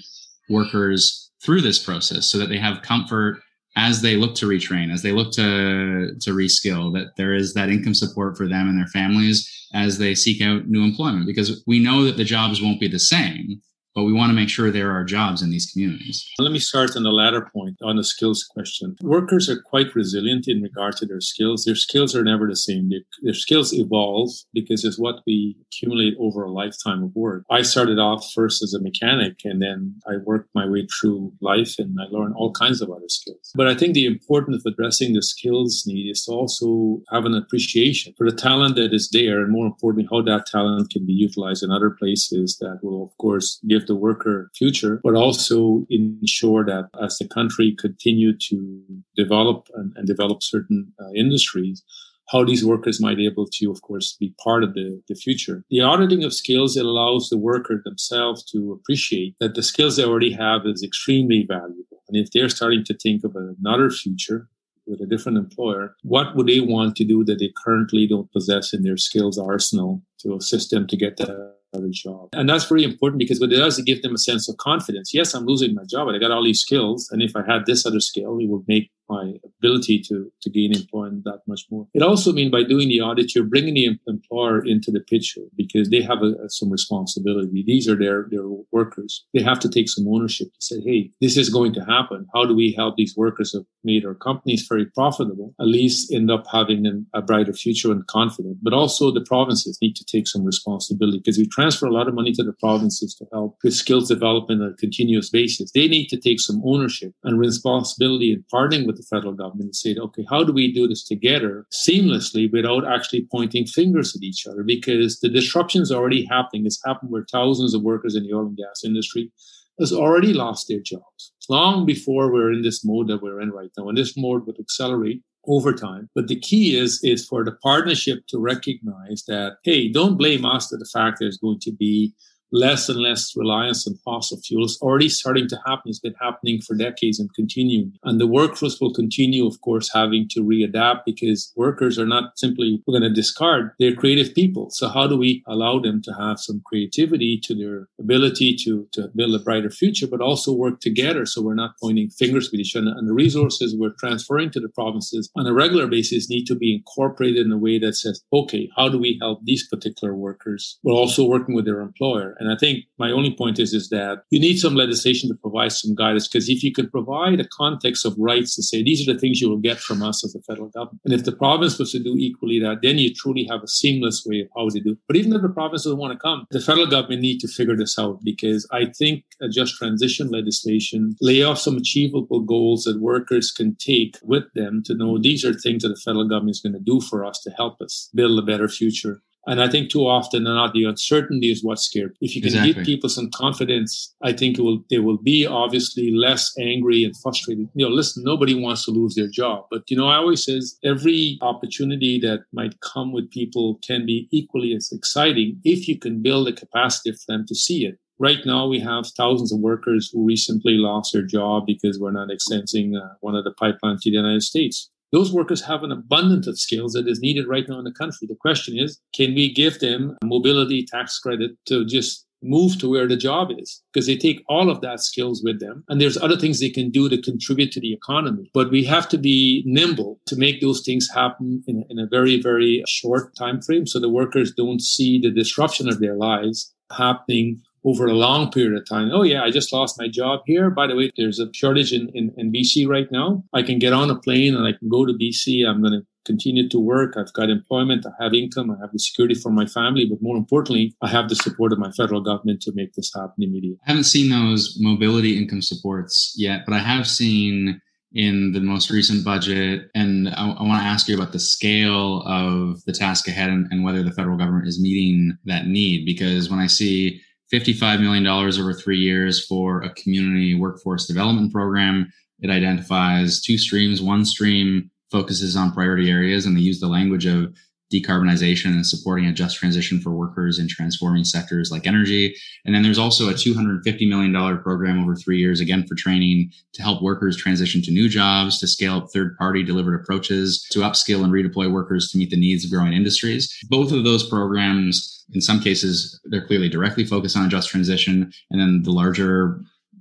workers 0.48 1.30
through 1.42 1.60
this 1.60 1.78
process 1.78 2.30
so 2.30 2.38
that 2.38 2.48
they 2.48 2.58
have 2.58 2.82
comfort 2.82 3.40
as 3.76 4.02
they 4.02 4.16
look 4.16 4.34
to 4.34 4.46
retrain, 4.46 4.92
as 4.92 5.02
they 5.02 5.12
look 5.12 5.32
to 5.32 6.14
to 6.20 6.30
reskill, 6.30 6.92
that 6.94 7.16
there 7.16 7.34
is 7.34 7.54
that 7.54 7.68
income 7.68 7.94
support 7.94 8.36
for 8.36 8.48
them 8.48 8.68
and 8.68 8.78
their 8.78 8.88
families 8.88 9.48
as 9.72 9.98
they 9.98 10.14
seek 10.14 10.42
out 10.42 10.66
new 10.66 10.82
employment. 10.82 11.26
Because 11.26 11.62
we 11.66 11.78
know 11.78 12.04
that 12.04 12.16
the 12.16 12.24
jobs 12.24 12.60
won't 12.60 12.80
be 12.80 12.88
the 12.88 12.98
same, 12.98 13.60
but 13.98 14.04
we 14.04 14.12
want 14.12 14.30
to 14.30 14.34
make 14.34 14.48
sure 14.48 14.70
there 14.70 14.92
are 14.92 15.02
jobs 15.02 15.42
in 15.42 15.50
these 15.50 15.68
communities. 15.72 16.24
Let 16.38 16.52
me 16.52 16.60
start 16.60 16.94
on 16.94 17.02
the 17.02 17.10
latter 17.10 17.50
point 17.52 17.78
on 17.82 17.96
the 17.96 18.04
skills 18.04 18.44
question. 18.48 18.94
Workers 19.02 19.50
are 19.50 19.60
quite 19.60 19.92
resilient 19.92 20.46
in 20.46 20.62
regard 20.62 20.96
to 20.98 21.06
their 21.06 21.20
skills. 21.20 21.64
Their 21.64 21.74
skills 21.74 22.14
are 22.14 22.22
never 22.22 22.46
the 22.46 22.54
same. 22.54 22.90
Their, 22.90 23.00
their 23.22 23.34
skills 23.34 23.72
evolve 23.72 24.30
because 24.54 24.84
it's 24.84 25.00
what 25.00 25.16
we 25.26 25.56
accumulate 25.66 26.14
over 26.20 26.44
a 26.44 26.50
lifetime 26.52 27.02
of 27.02 27.16
work. 27.16 27.42
I 27.50 27.62
started 27.62 27.98
off 27.98 28.24
first 28.32 28.62
as 28.62 28.72
a 28.72 28.80
mechanic 28.80 29.38
and 29.44 29.60
then 29.60 29.96
I 30.06 30.18
worked 30.24 30.50
my 30.54 30.64
way 30.64 30.86
through 30.86 31.32
life 31.40 31.74
and 31.80 31.98
I 32.00 32.04
learned 32.08 32.36
all 32.36 32.52
kinds 32.52 32.80
of 32.80 32.90
other 32.90 33.08
skills. 33.08 33.50
But 33.56 33.66
I 33.66 33.74
think 33.74 33.94
the 33.94 34.06
importance 34.06 34.62
of 34.64 34.72
addressing 34.72 35.14
the 35.14 35.22
skills 35.22 35.82
need 35.88 36.08
is 36.08 36.24
to 36.26 36.30
also 36.30 37.02
have 37.10 37.24
an 37.24 37.34
appreciation 37.34 38.14
for 38.16 38.30
the 38.30 38.36
talent 38.36 38.76
that 38.76 38.94
is 38.94 39.10
there 39.10 39.40
and 39.40 39.50
more 39.50 39.66
importantly, 39.66 40.08
how 40.08 40.22
that 40.22 40.46
talent 40.46 40.92
can 40.92 41.04
be 41.04 41.14
utilized 41.14 41.64
in 41.64 41.72
other 41.72 41.90
places 41.90 42.58
that 42.60 42.78
will, 42.80 43.02
of 43.02 43.18
course, 43.18 43.58
give 43.68 43.87
the 43.88 43.96
worker 43.96 44.50
future, 44.54 45.00
but 45.02 45.14
also 45.14 45.84
ensure 45.90 46.64
that 46.64 46.88
as 47.02 47.18
the 47.18 47.26
country 47.26 47.74
continue 47.76 48.32
to 48.38 48.80
develop 49.16 49.66
and, 49.74 49.92
and 49.96 50.06
develop 50.06 50.42
certain 50.42 50.92
uh, 51.00 51.10
industries, 51.16 51.82
how 52.30 52.44
these 52.44 52.64
workers 52.64 53.00
might 53.00 53.16
be 53.16 53.26
able 53.26 53.48
to, 53.50 53.70
of 53.70 53.82
course, 53.82 54.16
be 54.20 54.34
part 54.44 54.62
of 54.62 54.74
the, 54.74 55.02
the 55.08 55.14
future. 55.14 55.64
The 55.70 55.80
auditing 55.80 56.22
of 56.22 56.32
skills, 56.34 56.76
it 56.76 56.84
allows 56.84 57.28
the 57.28 57.38
worker 57.38 57.82
themselves 57.84 58.44
to 58.52 58.72
appreciate 58.72 59.34
that 59.40 59.54
the 59.54 59.62
skills 59.62 59.96
they 59.96 60.04
already 60.04 60.32
have 60.32 60.66
is 60.66 60.84
extremely 60.84 61.44
valuable. 61.48 62.02
And 62.06 62.16
if 62.16 62.30
they're 62.30 62.48
starting 62.48 62.84
to 62.84 62.94
think 62.94 63.24
of 63.24 63.34
another 63.34 63.90
future, 63.90 64.48
with 64.88 65.00
a 65.00 65.06
different 65.06 65.38
employer, 65.38 65.94
what 66.02 66.34
would 66.34 66.46
they 66.46 66.60
want 66.60 66.96
to 66.96 67.04
do 67.04 67.22
that 67.24 67.38
they 67.38 67.52
currently 67.62 68.06
don't 68.06 68.32
possess 68.32 68.72
in 68.72 68.82
their 68.82 68.96
skills 68.96 69.38
arsenal 69.38 70.02
to 70.20 70.34
assist 70.34 70.70
them 70.70 70.86
to 70.86 70.96
get 70.96 71.18
that 71.18 71.54
other 71.74 71.88
job. 71.90 72.28
And 72.32 72.48
that's 72.48 72.64
very 72.64 72.84
important 72.84 73.18
because 73.18 73.40
what 73.40 73.52
it 73.52 73.56
does, 73.56 73.78
it 73.78 73.86
gives 73.86 74.02
them 74.02 74.14
a 74.14 74.18
sense 74.18 74.48
of 74.48 74.56
confidence. 74.56 75.12
Yes, 75.12 75.34
I'm 75.34 75.46
losing 75.46 75.74
my 75.74 75.84
job, 75.88 76.06
but 76.06 76.14
I 76.14 76.18
got 76.18 76.30
all 76.30 76.44
these 76.44 76.60
skills. 76.60 77.08
And 77.10 77.22
if 77.22 77.36
I 77.36 77.42
had 77.46 77.66
this 77.66 77.84
other 77.86 78.00
skill, 78.00 78.38
it 78.38 78.48
would 78.48 78.64
make 78.66 78.90
my 79.08 79.34
ability 79.44 80.00
to, 80.08 80.30
to 80.42 80.50
gain 80.50 80.74
employment 80.74 81.24
that 81.24 81.40
much 81.46 81.62
more. 81.70 81.86
It 81.94 82.02
also 82.02 82.32
means 82.32 82.50
by 82.50 82.62
doing 82.62 82.88
the 82.88 83.00
audit, 83.00 83.34
you're 83.34 83.44
bringing 83.44 83.74
the 83.74 83.98
employer 84.06 84.64
into 84.64 84.90
the 84.90 85.00
picture 85.00 85.42
because 85.56 85.90
they 85.90 86.02
have 86.02 86.22
a, 86.22 86.34
some 86.48 86.70
responsibility. 86.70 87.64
These 87.66 87.88
are 87.88 87.96
their, 87.96 88.26
their 88.30 88.46
workers. 88.72 89.26
They 89.34 89.42
have 89.42 89.58
to 89.60 89.68
take 89.68 89.88
some 89.88 90.06
ownership 90.08 90.48
to 90.52 90.60
say, 90.60 90.80
hey, 90.84 91.10
this 91.20 91.36
is 91.36 91.48
going 91.48 91.72
to 91.74 91.84
happen. 91.84 92.26
How 92.34 92.44
do 92.44 92.54
we 92.54 92.72
help 92.76 92.96
these 92.96 93.14
workers 93.16 93.52
have 93.54 93.64
made 93.84 94.04
our 94.04 94.14
companies 94.14 94.66
very 94.68 94.86
profitable, 94.86 95.54
at 95.60 95.66
least 95.66 96.12
end 96.12 96.30
up 96.30 96.44
having 96.52 96.86
an, 96.86 97.06
a 97.14 97.22
brighter 97.22 97.52
future 97.52 97.90
and 97.90 98.06
confident? 98.06 98.58
But 98.62 98.72
also 98.72 99.10
the 99.10 99.24
provinces 99.24 99.78
need 99.80 99.96
to 99.96 100.04
take 100.04 100.26
some 100.26 100.44
responsibility 100.44 101.18
because 101.18 101.38
we 101.38 101.46
transfer 101.46 101.86
a 101.86 101.92
lot 101.92 102.08
of 102.08 102.14
money 102.14 102.32
to 102.32 102.42
the 102.42 102.52
provinces 102.52 103.14
to 103.16 103.26
help 103.32 103.56
with 103.62 103.74
skills 103.74 104.08
development 104.08 104.62
on 104.62 104.70
a 104.70 104.76
continuous 104.76 105.30
basis. 105.30 105.72
They 105.72 105.88
need 105.88 106.08
to 106.08 106.20
take 106.20 106.40
some 106.40 106.62
ownership 106.64 107.12
and 107.24 107.38
responsibility 107.38 108.32
in 108.32 108.44
partnering 108.52 108.86
with 108.86 108.97
the 108.98 109.06
federal 109.08 109.32
government 109.32 109.68
and 109.68 109.76
said, 109.76 109.98
okay, 109.98 110.24
how 110.28 110.44
do 110.44 110.52
we 110.52 110.72
do 110.72 110.86
this 110.86 111.04
together 111.04 111.66
seamlessly 111.72 112.52
without 112.52 112.86
actually 112.86 113.26
pointing 113.32 113.66
fingers 113.66 114.14
at 114.14 114.22
each 114.22 114.46
other? 114.46 114.62
Because 114.62 115.20
the 115.20 115.28
disruption 115.28 115.80
is 115.80 115.90
already 115.90 116.26
happening. 116.26 116.66
It's 116.66 116.82
happened 116.84 117.10
where 117.10 117.26
thousands 117.32 117.74
of 117.74 117.82
workers 117.82 118.14
in 118.14 118.24
the 118.24 118.34
oil 118.34 118.46
and 118.46 118.56
gas 118.56 118.82
industry 118.84 119.32
has 119.80 119.92
already 119.92 120.32
lost 120.34 120.68
their 120.68 120.80
jobs 120.80 121.32
long 121.48 121.86
before 121.86 122.32
we're 122.32 122.52
in 122.52 122.62
this 122.62 122.84
mode 122.84 123.08
that 123.08 123.22
we're 123.22 123.40
in 123.40 123.50
right 123.50 123.70
now. 123.78 123.88
And 123.88 123.96
this 123.96 124.16
mode 124.16 124.46
would 124.46 124.60
accelerate 124.60 125.22
over 125.46 125.72
time. 125.72 126.08
But 126.14 126.28
the 126.28 126.38
key 126.38 126.76
is 126.76 127.00
is 127.02 127.26
for 127.26 127.44
the 127.44 127.52
partnership 127.52 128.26
to 128.28 128.38
recognize 128.38 129.24
that, 129.28 129.56
hey, 129.64 129.88
don't 129.88 130.18
blame 130.18 130.44
us 130.44 130.68
for 130.68 130.78
the 130.78 130.90
fact 130.92 131.18
there's 131.20 131.38
going 131.38 131.60
to 131.60 131.72
be 131.72 132.12
less 132.52 132.88
and 132.88 133.00
less 133.00 133.34
reliance 133.36 133.86
on 133.86 133.94
fossil 134.04 134.38
fuels 134.38 134.78
already 134.80 135.08
starting 135.08 135.48
to 135.48 135.58
happen. 135.66 135.90
It's 135.90 135.98
been 135.98 136.14
happening 136.20 136.60
for 136.60 136.74
decades 136.74 137.18
and 137.18 137.32
continuing. 137.34 137.92
And 138.04 138.20
the 138.20 138.26
workforce 138.26 138.80
will 138.80 138.94
continue, 138.94 139.46
of 139.46 139.60
course, 139.60 139.90
having 139.92 140.28
to 140.30 140.40
readapt 140.40 141.00
because 141.04 141.52
workers 141.56 141.98
are 141.98 142.06
not 142.06 142.38
simply 142.38 142.82
going 142.88 143.02
to 143.02 143.10
discard. 143.10 143.72
They're 143.78 143.94
creative 143.94 144.34
people. 144.34 144.70
So 144.70 144.88
how 144.88 145.06
do 145.06 145.16
we 145.16 145.42
allow 145.46 145.78
them 145.78 146.02
to 146.02 146.12
have 146.12 146.38
some 146.38 146.62
creativity 146.64 147.40
to 147.44 147.54
their 147.54 147.88
ability 147.98 148.56
to, 148.64 148.86
to 148.92 149.08
build 149.14 149.34
a 149.34 149.38
brighter 149.38 149.70
future, 149.70 150.06
but 150.06 150.20
also 150.20 150.52
work 150.52 150.80
together 150.80 151.26
so 151.26 151.42
we're 151.42 151.54
not 151.54 151.74
pointing 151.80 152.10
fingers 152.10 152.50
with 152.50 152.60
each 152.60 152.76
other. 152.76 152.92
And 152.96 153.08
the 153.08 153.14
resources 153.14 153.76
we're 153.76 153.94
transferring 153.98 154.50
to 154.52 154.60
the 154.60 154.68
provinces 154.68 155.30
on 155.36 155.46
a 155.46 155.52
regular 155.52 155.86
basis 155.86 156.30
need 156.30 156.46
to 156.46 156.54
be 156.54 156.74
incorporated 156.74 157.46
in 157.46 157.52
a 157.52 157.58
way 157.58 157.78
that 157.78 157.94
says, 157.94 158.22
okay, 158.32 158.68
how 158.76 158.88
do 158.88 158.98
we 158.98 159.18
help 159.20 159.40
these 159.44 159.66
particular 159.68 160.14
workers? 160.14 160.78
We're 160.82 160.94
also 160.94 161.26
working 161.26 161.54
with 161.54 161.64
their 161.64 161.80
employer 161.80 162.36
And 162.38 162.50
I 162.52 162.56
think 162.56 162.84
my 162.98 163.10
only 163.10 163.34
point 163.34 163.58
is, 163.58 163.72
is 163.72 163.88
that 163.90 164.22
you 164.30 164.40
need 164.40 164.58
some 164.58 164.74
legislation 164.74 165.28
to 165.28 165.34
provide 165.34 165.72
some 165.72 165.94
guidance 165.94 166.28
because 166.28 166.48
if 166.48 166.62
you 166.62 166.72
can 166.72 166.88
provide 166.90 167.40
a 167.40 167.48
context 167.48 168.04
of 168.04 168.14
rights 168.18 168.54
to 168.56 168.62
say 168.62 168.82
these 168.82 169.06
are 169.06 169.12
the 169.12 169.18
things 169.18 169.40
you 169.40 169.48
will 169.48 169.58
get 169.58 169.78
from 169.78 170.02
us 170.02 170.24
as 170.24 170.34
a 170.34 170.42
federal 170.42 170.68
government, 170.68 171.00
and 171.04 171.14
if 171.14 171.24
the 171.24 171.32
province 171.32 171.78
was 171.78 171.92
to 171.92 171.98
do 171.98 172.14
equally 172.16 172.60
that, 172.60 172.78
then 172.82 172.98
you 172.98 173.12
truly 173.12 173.44
have 173.50 173.62
a 173.62 173.68
seamless 173.68 174.24
way 174.26 174.40
of 174.40 174.48
how 174.56 174.68
to 174.68 174.80
do. 174.80 174.96
But 175.06 175.16
even 175.16 175.32
if 175.32 175.42
the 175.42 175.48
province 175.48 175.84
doesn't 175.84 175.98
want 175.98 176.12
to 176.12 176.18
come, 176.18 176.46
the 176.50 176.60
federal 176.60 176.86
government 176.86 177.22
need 177.22 177.40
to 177.40 177.48
figure 177.48 177.76
this 177.76 177.98
out 177.98 178.20
because 178.22 178.66
I 178.72 178.86
think 178.96 179.24
a 179.40 179.48
just 179.48 179.76
transition 179.76 180.28
legislation 180.28 181.16
lay 181.20 181.42
off 181.42 181.58
some 181.58 181.76
achievable 181.76 182.40
goals 182.40 182.84
that 182.84 183.00
workers 183.00 183.50
can 183.50 183.76
take 183.76 184.16
with 184.22 184.44
them 184.54 184.82
to 184.86 184.94
know 184.94 185.18
these 185.18 185.44
are 185.44 185.54
things 185.54 185.82
that 185.82 185.88
the 185.88 186.02
federal 186.04 186.28
government 186.28 186.56
is 186.56 186.60
going 186.60 186.72
to 186.72 186.78
do 186.78 187.00
for 187.00 187.24
us 187.24 187.40
to 187.40 187.50
help 187.50 187.80
us 187.80 188.10
build 188.14 188.38
a 188.38 188.42
better 188.42 188.68
future. 188.68 189.22
And 189.48 189.62
I 189.62 189.68
think 189.68 189.90
too 189.90 190.06
often 190.06 190.44
than 190.44 190.54
not, 190.54 190.74
the 190.74 190.84
uncertainty 190.84 191.50
is 191.50 191.64
what 191.64 191.78
scares. 191.78 192.14
If 192.20 192.36
you 192.36 192.42
can 192.42 192.48
exactly. 192.48 192.74
give 192.74 192.84
people 192.84 193.08
some 193.08 193.30
confidence, 193.30 194.14
I 194.22 194.34
think 194.34 194.58
it 194.58 194.62
will, 194.62 194.84
they 194.90 194.98
will 194.98 195.16
be 195.16 195.46
obviously 195.46 196.14
less 196.14 196.52
angry 196.58 197.02
and 197.02 197.16
frustrated. 197.16 197.68
You 197.74 197.88
know, 197.88 197.90
listen, 197.90 198.22
nobody 198.24 198.54
wants 198.54 198.84
to 198.84 198.90
lose 198.90 199.14
their 199.14 199.26
job, 199.26 199.64
but 199.70 199.90
you 199.90 199.96
know, 199.96 200.08
I 200.08 200.16
always 200.16 200.44
says 200.44 200.78
every 200.84 201.38
opportunity 201.40 202.20
that 202.20 202.40
might 202.52 202.78
come 202.80 203.10
with 203.10 203.30
people 203.30 203.80
can 203.86 204.04
be 204.04 204.28
equally 204.30 204.74
as 204.74 204.92
exciting 204.92 205.60
if 205.64 205.88
you 205.88 205.98
can 205.98 206.20
build 206.20 206.46
a 206.48 206.52
capacity 206.52 207.12
for 207.12 207.24
them 207.26 207.46
to 207.48 207.54
see 207.54 207.86
it. 207.86 207.98
Right 208.18 208.44
now, 208.44 208.66
we 208.66 208.80
have 208.80 209.06
thousands 209.16 209.52
of 209.52 209.60
workers 209.60 210.10
who 210.12 210.26
recently 210.26 210.74
lost 210.74 211.12
their 211.12 211.22
job 211.22 211.64
because 211.66 211.98
we're 211.98 212.10
not 212.10 212.30
extending 212.30 212.96
uh, 212.96 213.14
one 213.20 213.34
of 213.34 213.44
the 213.44 213.54
pipelines 213.54 214.00
to 214.02 214.10
the 214.10 214.16
United 214.16 214.42
States. 214.42 214.90
Those 215.12 215.32
workers 215.32 215.62
have 215.62 215.82
an 215.82 215.92
abundance 215.92 216.46
of 216.46 216.58
skills 216.58 216.92
that 216.92 217.08
is 217.08 217.20
needed 217.20 217.46
right 217.48 217.64
now 217.68 217.78
in 217.78 217.84
the 217.84 217.92
country. 217.92 218.26
The 218.26 218.36
question 218.36 218.78
is, 218.78 219.00
can 219.14 219.34
we 219.34 219.52
give 219.52 219.80
them 219.80 220.16
a 220.22 220.26
mobility 220.26 220.84
tax 220.84 221.18
credit 221.18 221.52
to 221.66 221.84
just 221.84 222.26
move 222.42 222.78
to 222.78 222.88
where 222.88 223.08
the 223.08 223.16
job 223.16 223.48
is 223.56 223.82
because 223.92 224.06
they 224.06 224.16
take 224.16 224.44
all 224.48 224.70
of 224.70 224.80
that 224.80 225.00
skills 225.00 225.42
with 225.44 225.60
them 225.60 225.84
and 225.88 226.00
there's 226.00 226.16
other 226.16 226.36
things 226.36 226.60
they 226.60 226.70
can 226.70 226.90
do 226.90 227.08
to 227.08 227.20
contribute 227.20 227.72
to 227.72 227.80
the 227.80 227.92
economy 227.92 228.48
but 228.54 228.70
we 228.70 228.84
have 228.84 229.08
to 229.08 229.18
be 229.18 229.62
nimble 229.66 230.20
to 230.26 230.36
make 230.36 230.60
those 230.60 230.82
things 230.82 231.08
happen 231.12 231.62
in, 231.66 231.84
in 231.90 231.98
a 231.98 232.06
very 232.06 232.40
very 232.40 232.82
short 232.86 233.34
time 233.36 233.60
frame 233.60 233.86
so 233.86 233.98
the 233.98 234.08
workers 234.08 234.52
don't 234.56 234.80
see 234.80 235.18
the 235.18 235.30
disruption 235.32 235.88
of 235.88 235.98
their 236.00 236.14
lives 236.14 236.72
happening 236.96 237.60
over 237.84 238.06
a 238.06 238.12
long 238.12 238.50
period 238.50 238.78
of 238.78 238.88
time. 238.88 239.10
Oh, 239.12 239.22
yeah, 239.22 239.42
I 239.42 239.50
just 239.50 239.72
lost 239.72 239.98
my 239.98 240.08
job 240.08 240.40
here. 240.46 240.70
By 240.70 240.86
the 240.86 240.96
way, 240.96 241.10
there's 241.16 241.38
a 241.38 241.48
shortage 241.54 241.92
in, 241.92 242.10
in, 242.14 242.32
in 242.36 242.52
BC 242.52 242.88
right 242.88 243.10
now. 243.10 243.44
I 243.52 243.62
can 243.62 243.78
get 243.78 243.92
on 243.92 244.10
a 244.10 244.18
plane 244.18 244.54
and 244.54 244.66
I 244.66 244.72
can 244.72 244.88
go 244.88 245.06
to 245.06 245.12
BC. 245.12 245.66
I'm 245.66 245.80
going 245.80 245.92
to 245.92 246.06
continue 246.24 246.68
to 246.68 246.78
work. 246.78 247.14
I've 247.16 247.32
got 247.32 247.48
employment. 247.48 248.04
I 248.06 248.22
have 248.22 248.34
income. 248.34 248.70
I 248.70 248.76
have 248.80 248.92
the 248.92 248.98
security 248.98 249.34
for 249.34 249.50
my 249.50 249.66
family. 249.66 250.04
But 250.04 250.20
more 250.20 250.36
importantly, 250.36 250.94
I 251.02 251.08
have 251.08 251.28
the 251.28 251.36
support 251.36 251.72
of 251.72 251.78
my 251.78 251.90
federal 251.92 252.20
government 252.20 252.60
to 252.62 252.72
make 252.74 252.92
this 252.92 253.10
happen 253.14 253.42
immediately. 253.42 253.78
I 253.86 253.90
haven't 253.90 254.04
seen 254.04 254.30
those 254.30 254.76
mobility 254.78 255.38
income 255.38 255.62
supports 255.62 256.34
yet, 256.36 256.64
but 256.66 256.74
I 256.74 256.80
have 256.80 257.06
seen 257.06 257.80
in 258.14 258.52
the 258.52 258.60
most 258.60 258.90
recent 258.90 259.24
budget. 259.24 259.90
And 259.94 260.28
I, 260.30 260.50
I 260.50 260.62
want 260.62 260.82
to 260.82 260.88
ask 260.88 261.08
you 261.08 261.16
about 261.16 261.32
the 261.32 261.40
scale 261.40 262.22
of 262.26 262.82
the 262.84 262.92
task 262.92 263.28
ahead 263.28 263.50
and, 263.50 263.66
and 263.70 263.84
whether 263.84 264.02
the 264.02 264.12
federal 264.12 264.38
government 264.38 264.68
is 264.68 264.80
meeting 264.80 265.36
that 265.44 265.66
need. 265.66 266.04
Because 266.04 266.50
when 266.50 266.58
I 266.58 266.66
see 266.66 267.20
$55 267.52 268.00
million 268.00 268.26
over 268.26 268.74
three 268.74 268.98
years 268.98 269.44
for 269.44 269.82
a 269.82 269.94
community 269.94 270.54
workforce 270.54 271.06
development 271.06 271.52
program. 271.52 272.12
It 272.40 272.50
identifies 272.50 273.40
two 273.40 273.58
streams. 273.58 274.02
One 274.02 274.24
stream 274.24 274.90
focuses 275.10 275.56
on 275.56 275.72
priority 275.72 276.10
areas 276.10 276.46
and 276.46 276.56
they 276.56 276.60
use 276.60 276.80
the 276.80 276.86
language 276.86 277.26
of 277.26 277.54
decarbonization 277.92 278.66
and 278.66 278.86
supporting 278.86 279.26
a 279.26 279.32
just 279.32 279.56
transition 279.56 280.00
for 280.00 280.10
workers 280.10 280.58
in 280.58 280.68
transforming 280.68 281.24
sectors 281.24 281.70
like 281.70 281.86
energy. 281.86 282.34
And 282.64 282.74
then 282.74 282.82
there's 282.82 282.98
also 282.98 283.28
a 283.28 283.34
$250 283.34 284.08
million 284.08 284.58
program 284.58 285.02
over 285.02 285.16
three 285.16 285.38
years, 285.38 285.60
again, 285.60 285.86
for 285.86 285.94
training 285.94 286.50
to 286.74 286.82
help 286.82 287.02
workers 287.02 287.36
transition 287.36 287.80
to 287.82 287.90
new 287.90 288.08
jobs, 288.08 288.60
to 288.60 288.66
scale 288.66 288.96
up 288.96 289.08
third 289.12 289.36
party 289.38 289.62
delivered 289.62 290.00
approaches, 290.00 290.66
to 290.70 290.80
upskill 290.80 291.24
and 291.24 291.32
redeploy 291.32 291.70
workers 291.72 292.10
to 292.10 292.18
meet 292.18 292.30
the 292.30 292.36
needs 292.36 292.64
of 292.64 292.70
growing 292.70 292.92
industries. 292.92 293.56
Both 293.68 293.92
of 293.92 294.04
those 294.04 294.28
programs, 294.28 295.24
in 295.32 295.40
some 295.40 295.60
cases, 295.60 296.20
they're 296.24 296.46
clearly 296.46 296.68
directly 296.68 297.04
focused 297.04 297.36
on 297.36 297.46
a 297.46 297.48
just 297.48 297.70
transition. 297.70 298.30
And 298.50 298.60
then 298.60 298.82
the 298.82 298.92
larger 298.92 299.60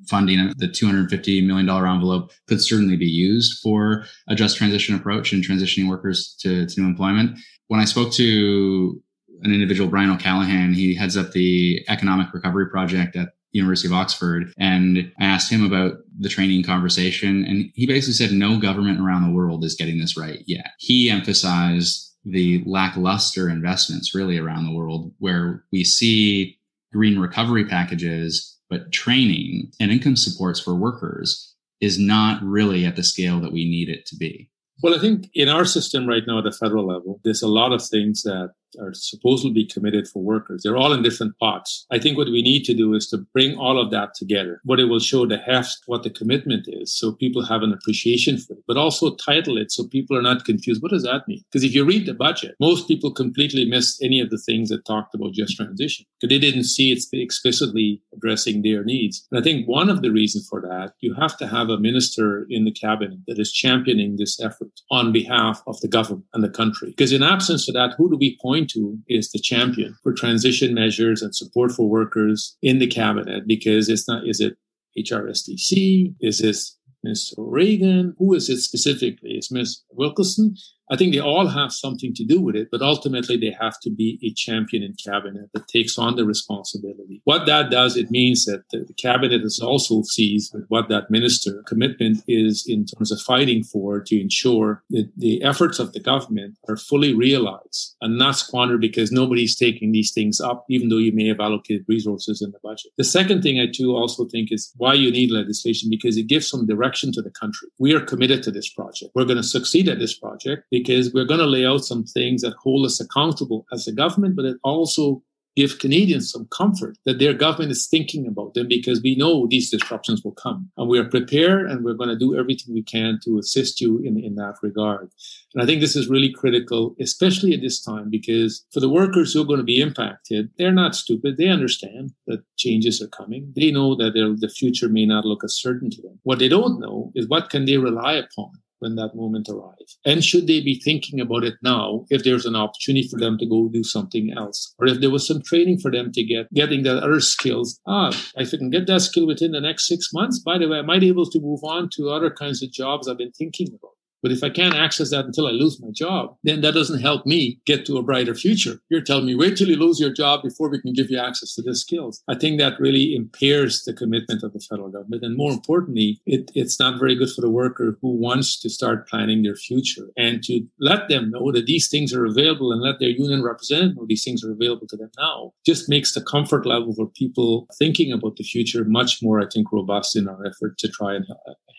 funding, 0.10 0.54
the 0.58 0.67
$250 0.67 1.46
million 1.46 1.70
envelope 1.70 2.32
could 2.48 2.62
certainly 2.62 2.96
be 2.96 3.06
used 3.06 3.60
for 3.62 4.06
a 4.28 4.36
just 4.36 4.58
transition 4.58 4.96
approach 4.96 5.32
and 5.32 5.43
transitioning 5.43 5.88
workers 5.88 6.36
to, 6.39 6.65
to 6.65 6.82
new 6.82 6.88
employment 6.88 7.38
when 7.67 7.80
I 7.80 7.86
spoke 7.86 8.12
to 8.13 9.02
an 9.41 9.54
individual, 9.54 9.89
Brian 9.89 10.10
O'Callaghan, 10.10 10.74
he 10.74 10.96
heads 10.96 11.15
up 11.15 11.32
the 11.32 11.86
Economic 11.88 12.34
Recovery 12.34 12.70
Project 12.70 13.15
at 13.15 13.30
University 13.52 13.88
of 13.88 13.93
Oxford. 13.93 14.52
And 14.58 15.12
I 15.20 15.26
asked 15.26 15.52
him 15.52 15.65
about 15.65 15.98
the 16.20 16.30
training 16.30 16.63
conversation. 16.63 17.46
And 17.46 17.72
he 17.76 17.86
basically 17.86 18.13
said 18.13 18.32
no 18.32 18.60
government 18.60 19.00
around 19.00 19.24
the 19.24 19.34
world 19.34 19.63
is 19.63 19.76
getting 19.76 20.00
this 20.00 20.17
right 20.17 20.41
yet. 20.48 20.72
He 20.80 21.10
emphasized 21.10 22.15
the 22.26 22.63
lackluster 22.65 23.50
investments 23.50 24.13
really 24.13 24.38
around 24.38 24.65
the 24.65 24.74
world 24.74 25.13
where 25.20 25.63
we 25.72 25.84
see 25.84 26.58
green 26.91 27.20
recovery 27.20 27.65
packages, 27.65 28.57
but 28.70 28.92
training 28.92 29.72
and 29.80 29.92
income 29.92 30.16
supports 30.16 30.60
for 30.60 30.76
workers 30.76 31.56
is 31.80 32.00
not 32.00 32.42
really 32.44 32.86
at 32.86 32.96
the 32.96 33.04
scale 33.04 33.40
that 33.40 33.52
we 33.52 33.66
need 33.66 33.90
it 33.90 34.06
to 34.08 34.16
be. 34.16 34.50
Well, 34.84 34.96
I 34.96 35.00
think 35.00 35.30
in 35.34 35.50
our 35.50 35.66
system 35.66 36.08
right 36.08 36.24
now 36.28 36.40
at 36.40 36.44
the 36.44 36.52
federal 36.52 36.88
level, 36.88 37.20
there's 37.24 37.42
a 37.42 37.48
lot 37.48 37.72
of 37.72 37.84
things 37.84 38.22
that 38.24 38.54
are 38.80 38.94
supposedly 38.94 39.66
committed 39.66 40.08
for 40.08 40.22
workers. 40.22 40.62
They're 40.64 40.78
all 40.78 40.94
in 40.94 41.04
different 41.04 41.38
pots. 41.40 41.86
I 41.92 42.00
think 42.00 42.18
what 42.18 42.28
we 42.28 42.42
need 42.42 42.64
to 42.66 42.74
do 42.74 42.94
is 42.94 43.08
to 43.10 43.18
bring 43.34 43.56
all 43.58 43.80
of 43.80 43.92
that 43.92 44.14
together. 44.16 44.62
What 44.64 44.80
it 44.80 44.86
will 44.86 45.00
show 45.00 45.26
the 45.26 45.38
heft, 45.38 45.80
what 45.86 46.04
the 46.04 46.10
commitment 46.10 46.68
is, 46.68 46.98
so 46.98 47.12
people 47.12 47.46
have 47.46 47.64
an 47.64 47.74
appreciation 47.74 48.38
for 48.38 48.54
it, 48.54 48.64
but 48.68 48.78
also 48.78 49.16
title 49.16 49.58
it 49.58 49.72
so 49.72 49.88
people 49.88 50.18
are 50.18 50.22
not 50.22 50.46
confused. 50.46 50.82
What 50.82 50.92
does 50.92 51.04
that 51.04 51.28
mean? 51.28 51.44
Because 51.52 51.64
if 51.64 51.74
you 51.74 51.86
read 51.86 52.06
the 52.06 52.14
budget, 52.14 52.56
most 52.60 52.88
people 52.88 53.12
completely 53.12 53.66
missed 53.66 54.02
any 54.04 54.20
of 54.20 54.30
the 54.30 54.38
things 54.38 54.70
that 54.70 54.86
talked 54.86 55.16
about 55.16 55.34
just 55.34 55.56
transition 55.56 56.06
because 56.20 56.34
they 56.34 56.40
didn't 56.40 56.66
see 56.66 56.92
it 56.92 57.04
explicitly 57.14 58.02
addressing 58.16 58.62
their 58.62 58.84
needs. 58.84 59.26
And 59.32 59.40
I 59.40 59.44
think 59.44 59.68
one 59.68 59.90
of 59.90 60.02
the 60.02 60.12
reasons 60.12 60.48
for 60.50 60.62
that, 60.62 60.94
you 61.00 61.14
have 61.16 61.38
to 61.38 61.48
have 61.48 61.70
a 61.70 61.80
minister 61.80 62.46
in 62.50 62.66
the 62.66 62.72
cabinet 62.72 63.20
that 63.28 63.40
is 63.40 63.52
championing 63.52 64.18
this 64.18 64.40
effort 64.42 64.72
on 64.92 65.12
behalf 65.12 65.62
of 65.68 65.80
the 65.82 65.88
government 65.88 66.26
and 66.34 66.44
the 66.44 66.50
country. 66.50 66.90
Because 66.90 67.12
in 67.12 67.24
absence 67.24 67.68
of 67.68 67.76
that, 67.76 67.96
who 67.98 68.10
do 68.10 68.18
we 68.18 68.38
point 68.42 68.57
to 68.65 68.98
is 69.08 69.32
the 69.32 69.39
champion 69.39 69.96
for 70.02 70.13
transition 70.13 70.74
measures 70.74 71.22
and 71.22 71.36
support 71.36 71.72
for 71.72 71.88
workers 71.88 72.58
in 72.62 72.80
the 72.80 72.88
cabinet 72.88 73.43
because 73.46 73.89
it's 73.89 74.08
not, 74.08 74.28
is 74.28 74.39
it 74.39 74.58
HRSDC? 74.98 76.15
Is 76.20 76.39
this 76.39 76.78
Mr. 77.06 77.34
Reagan? 77.38 78.15
Who 78.17 78.34
is 78.34 78.50
it 78.50 78.58
specifically? 78.62 79.38
Is 79.38 79.52
Ms. 79.52 79.84
Wilkinson? 79.91 80.56
I 80.89 80.95
think 80.95 81.13
they 81.13 81.19
all 81.19 81.47
have 81.47 81.71
something 81.71 82.13
to 82.13 82.23
do 82.23 82.39
with 82.41 82.56
it, 82.56 82.69
but 82.71 82.82
ultimately 82.82 83.38
they 83.38 83.56
have 83.60 83.80
to 83.82 83.89
be 83.89 84.19
a 84.23 84.32
champion 84.34 84.84
in 84.84 84.93
cabinet 84.93 85.50
that 85.54 85.67
takes 85.67 85.97
on 85.97 86.15
the 86.15 86.26
responsibility. 86.26 87.21
What 87.26 87.45
that 87.45 87.69
does, 87.69 87.97
it 87.97 88.10
means 88.10 88.45
that 88.45 88.63
the, 88.71 88.88
cabinet 88.97 89.43
is 89.43 89.60
also 89.60 90.02
sees 90.02 90.56
what 90.69 90.89
that 90.89 91.12
minister 91.12 91.63
commitment 91.67 92.23
is 92.28 92.65
in 92.67 92.86
terms 92.86 93.12
of 93.12 93.21
fighting 93.21 93.63
for 93.63 94.02
to 94.02 94.19
ensure 94.19 94.84
that 94.89 95.10
the 95.15 95.43
efforts 95.43 95.78
of 95.78 95.93
the 95.93 96.00
government 96.00 96.58
are 96.67 96.78
fully 96.78 97.13
realized 97.13 97.95
and 98.02 98.17
not 98.17 98.38
squandered 98.38 98.82
because 98.82 99.12
nobody's 99.12 99.56
taking 99.56 99.91
these 99.91 100.12
things 100.12 100.39
up, 100.39 100.65
even 100.69 100.89
though 100.89 100.97
you 100.97 101.12
may 101.12 101.28
have 101.28 101.39
allocated 101.39 101.86
resources 101.88 102.41
in 102.41 102.52
the 102.52 102.60
budget. 102.63 102.91
The 102.97 103.04
second 103.04 103.43
thing 103.43 103.60
I 103.60 103.67
too 103.71 103.95
also 103.95 104.26
think 104.26 104.52
is 104.52 104.73
why 104.78 104.93
you 104.93 105.12
need 105.12 105.32
legislation 105.32 105.89
because 105.89 106.17
it 106.17 106.28
gives 106.28 106.50
some 106.50 106.65
direction 106.65 107.12
to 107.13 107.21
the 107.21 107.32
country. 107.32 107.67
We 107.78 107.93
are 107.93 108.02
committed 108.02 108.41
to 108.43 108.52
this 108.52 108.69
project. 108.69 109.12
We're 109.13 109.26
going 109.26 109.38
to 109.38 109.43
succeed 109.43 109.88
at 109.89 110.00
this 110.00 110.17
project 110.17 110.65
because 110.80 111.13
we're 111.13 111.26
going 111.26 111.40
to 111.40 111.46
lay 111.46 111.66
out 111.66 111.86
some 111.86 112.04
things 112.04 112.42
that 112.42 112.54
hold 112.54 112.86
us 112.86 113.00
accountable 113.00 113.66
as 113.72 113.88
a 113.88 113.92
government, 113.92 114.36
but 114.36 114.46
it 114.46 114.58
also 114.63 115.24
give 115.58 115.80
Canadians 115.80 116.32
some 116.32 116.48
comfort 116.52 116.96
that 117.06 117.18
their 117.18 117.34
government 117.34 117.72
is 117.72 117.88
thinking 117.88 118.28
about 118.28 118.54
them 118.54 118.68
because 118.68 119.02
we 119.02 119.16
know 119.16 119.48
these 119.48 119.72
disruptions 119.72 120.24
will 120.24 120.34
come 120.34 120.70
and 120.78 120.88
we 120.88 121.00
are 121.00 121.10
prepared 121.10 121.66
and 121.68 121.84
we're 121.84 121.96
going 121.96 122.12
to 122.12 122.26
do 122.26 122.38
everything 122.38 122.76
we 122.76 122.84
can 122.84 123.20
to 123.24 123.40
assist 123.40 123.82
you 123.82 123.98
in, 123.98 124.24
in 124.24 124.36
that 124.36 124.54
regard. 124.62 125.10
And 125.56 125.63
I 125.63 125.66
think 125.66 125.82
this 125.82 125.96
is 125.96 126.08
really 126.10 126.32
critical, 126.32 126.96
especially 127.00 127.56
at 127.56 127.62
this 127.62 127.82
time, 127.82 128.12
because 128.12 128.68
for 128.72 128.80
the 128.80 128.90
workers 129.00 129.34
who 129.34 129.42
are 129.42 129.48
going 129.52 129.58
to 129.58 129.74
be 129.74 129.82
impacted, 129.82 130.52
they're 130.60 130.72
not 130.72 130.94
stupid. 130.94 131.38
They 131.38 131.48
understand 131.48 132.12
that 132.28 132.44
changes 132.58 133.02
are 133.02 133.08
coming. 133.08 133.52
They 133.56 133.72
know 133.72 133.96
that 133.96 134.13
the 134.13 134.50
future 134.50 134.90
may 134.90 135.08
not 135.08 135.26
look 135.26 135.44
as 135.44 135.56
certain 135.56 135.90
to 135.90 136.02
them. 136.04 136.20
What 136.22 136.38
they 136.38 136.50
don't 136.50 136.80
know 136.80 137.12
is 137.16 137.28
what 137.28 137.50
can 137.50 137.66
they 137.66 137.78
rely 137.78 138.13
upon 138.13 138.52
when 138.80 138.96
that 138.96 139.16
moment 139.16 139.50
arrives? 139.50 140.00
And 140.06 140.24
should 140.24 140.48
they 140.48 140.62
be 140.62 140.80
thinking 140.84 141.20
about 141.20 141.44
it 141.44 141.56
now 141.62 142.06
if 142.10 142.24
there's 142.24 142.46
an 142.46 142.56
opportunity 142.56 143.08
for 143.08 143.20
them 143.20 143.38
to 143.38 143.46
go 143.46 143.70
do 143.70 143.84
something 143.84 144.34
else? 144.36 144.74
Or 144.80 144.88
if 144.88 145.02
there 145.02 145.10
was 145.10 145.28
some 145.28 145.42
training 145.42 145.80
for 145.80 145.92
them 145.92 146.12
to 146.12 146.24
get 146.24 146.52
getting 146.54 146.84
that 146.84 147.04
other 147.04 147.20
skills, 147.20 147.80
ah, 147.88 148.10
if 148.36 148.54
I 148.54 148.58
can 148.58 148.70
get 148.70 148.88
that 148.88 149.02
skill 149.02 149.28
within 149.28 149.52
the 149.52 149.62
next 149.62 149.88
six 149.88 150.10
months, 150.13 150.40
by 150.40 150.58
the 150.58 150.68
way, 150.68 150.80
I 150.80 150.84
might 150.84 151.02
be 151.02 151.08
able 151.08 151.30
to 151.30 151.40
move 151.40 151.63
on 151.63 151.90
to 151.96 152.10
other 152.10 152.30
kinds 152.30 152.63
of 152.63 152.72
jobs 152.72 153.08
I've 153.08 153.18
been 153.18 153.32
thinking 153.32 153.68
about. 153.68 153.97
But 154.22 154.32
if 154.32 154.44
I 154.44 154.50
can't 154.50 154.76
access 154.76 155.12
that 155.12 155.26
until 155.26 155.48
I 155.48 155.52
lose 155.52 155.82
my 155.82 155.90
job, 155.94 156.36
then 156.44 156.62
that 156.62 156.74
doesn't 156.74 157.02
help 157.02 157.26
me 157.26 157.60
get 157.66 157.86
to 157.86 157.98
a 157.98 158.04
brighter 158.04 158.36
future. 158.36 158.80
You're 158.90 159.02
telling 159.02 159.26
me, 159.26 159.36
wait 159.36 159.58
till 159.58 159.68
you 159.68 159.76
lose 159.76 160.00
your 160.00 160.12
job 160.12 160.44
before 160.44 160.70
we 160.70 160.82
can 160.82 160.94
give 160.94 161.10
you 161.10 161.20
access 161.20 161.54
to 161.56 161.62
the 161.62 161.76
skills. 161.76 162.24
I 162.28 162.36
think 162.36 162.60
that 162.60 162.80
really 162.80 163.16
impairs 163.16 163.84
the 163.84 163.94
commitment 163.94 164.44
of 164.44 164.54
the 164.54 164.60
federal 164.60 164.90
government. 164.90 165.24
And 165.24 165.38
more 165.38 165.52
importantly, 165.52 166.20
it, 166.26 166.52
it's 166.56 166.80
not 166.80 167.00
very 167.00 167.16
good 167.16 167.32
for 167.32 167.42
the 167.42 167.50
worker 167.50 167.98
who 168.02 168.10
wants 168.10 168.60
to 168.62 168.70
start 168.70 169.08
planning 169.08 169.44
their 169.44 169.56
future 169.56 170.10
and 170.18 170.44
to 170.44 170.66
let 170.80 171.10
them 171.10 171.32
know 171.32 171.52
that 171.52 171.66
these 171.66 171.90
things 171.90 172.14
are 172.14 172.26
available 172.26 172.72
and 172.72 172.82
let 172.82 173.00
their 173.00 173.10
union 173.10 173.44
representative 173.44 173.96
know 173.96 174.06
these 174.08 174.24
things 174.24 174.44
are 174.44 174.52
available 174.52 174.88
to 174.88 174.98
them 174.98 175.12
now 175.18 175.54
just 175.66 175.90
makes 175.90 176.14
the 176.14 176.22
comfort 176.22 176.66
level 176.66 176.94
for 176.94 177.08
people 177.08 177.68
thinking 177.78 178.12
about 178.12 178.36
the 178.38 178.44
future 178.44 178.84
much 178.86 179.22
more, 179.22 179.40
I 179.40 179.46
think, 179.52 179.72
robust 179.72 180.16
in 180.16 180.28
our 180.28 180.46
effort 180.46 180.78
to 180.80 180.88
try 180.88 181.16
and 181.16 181.26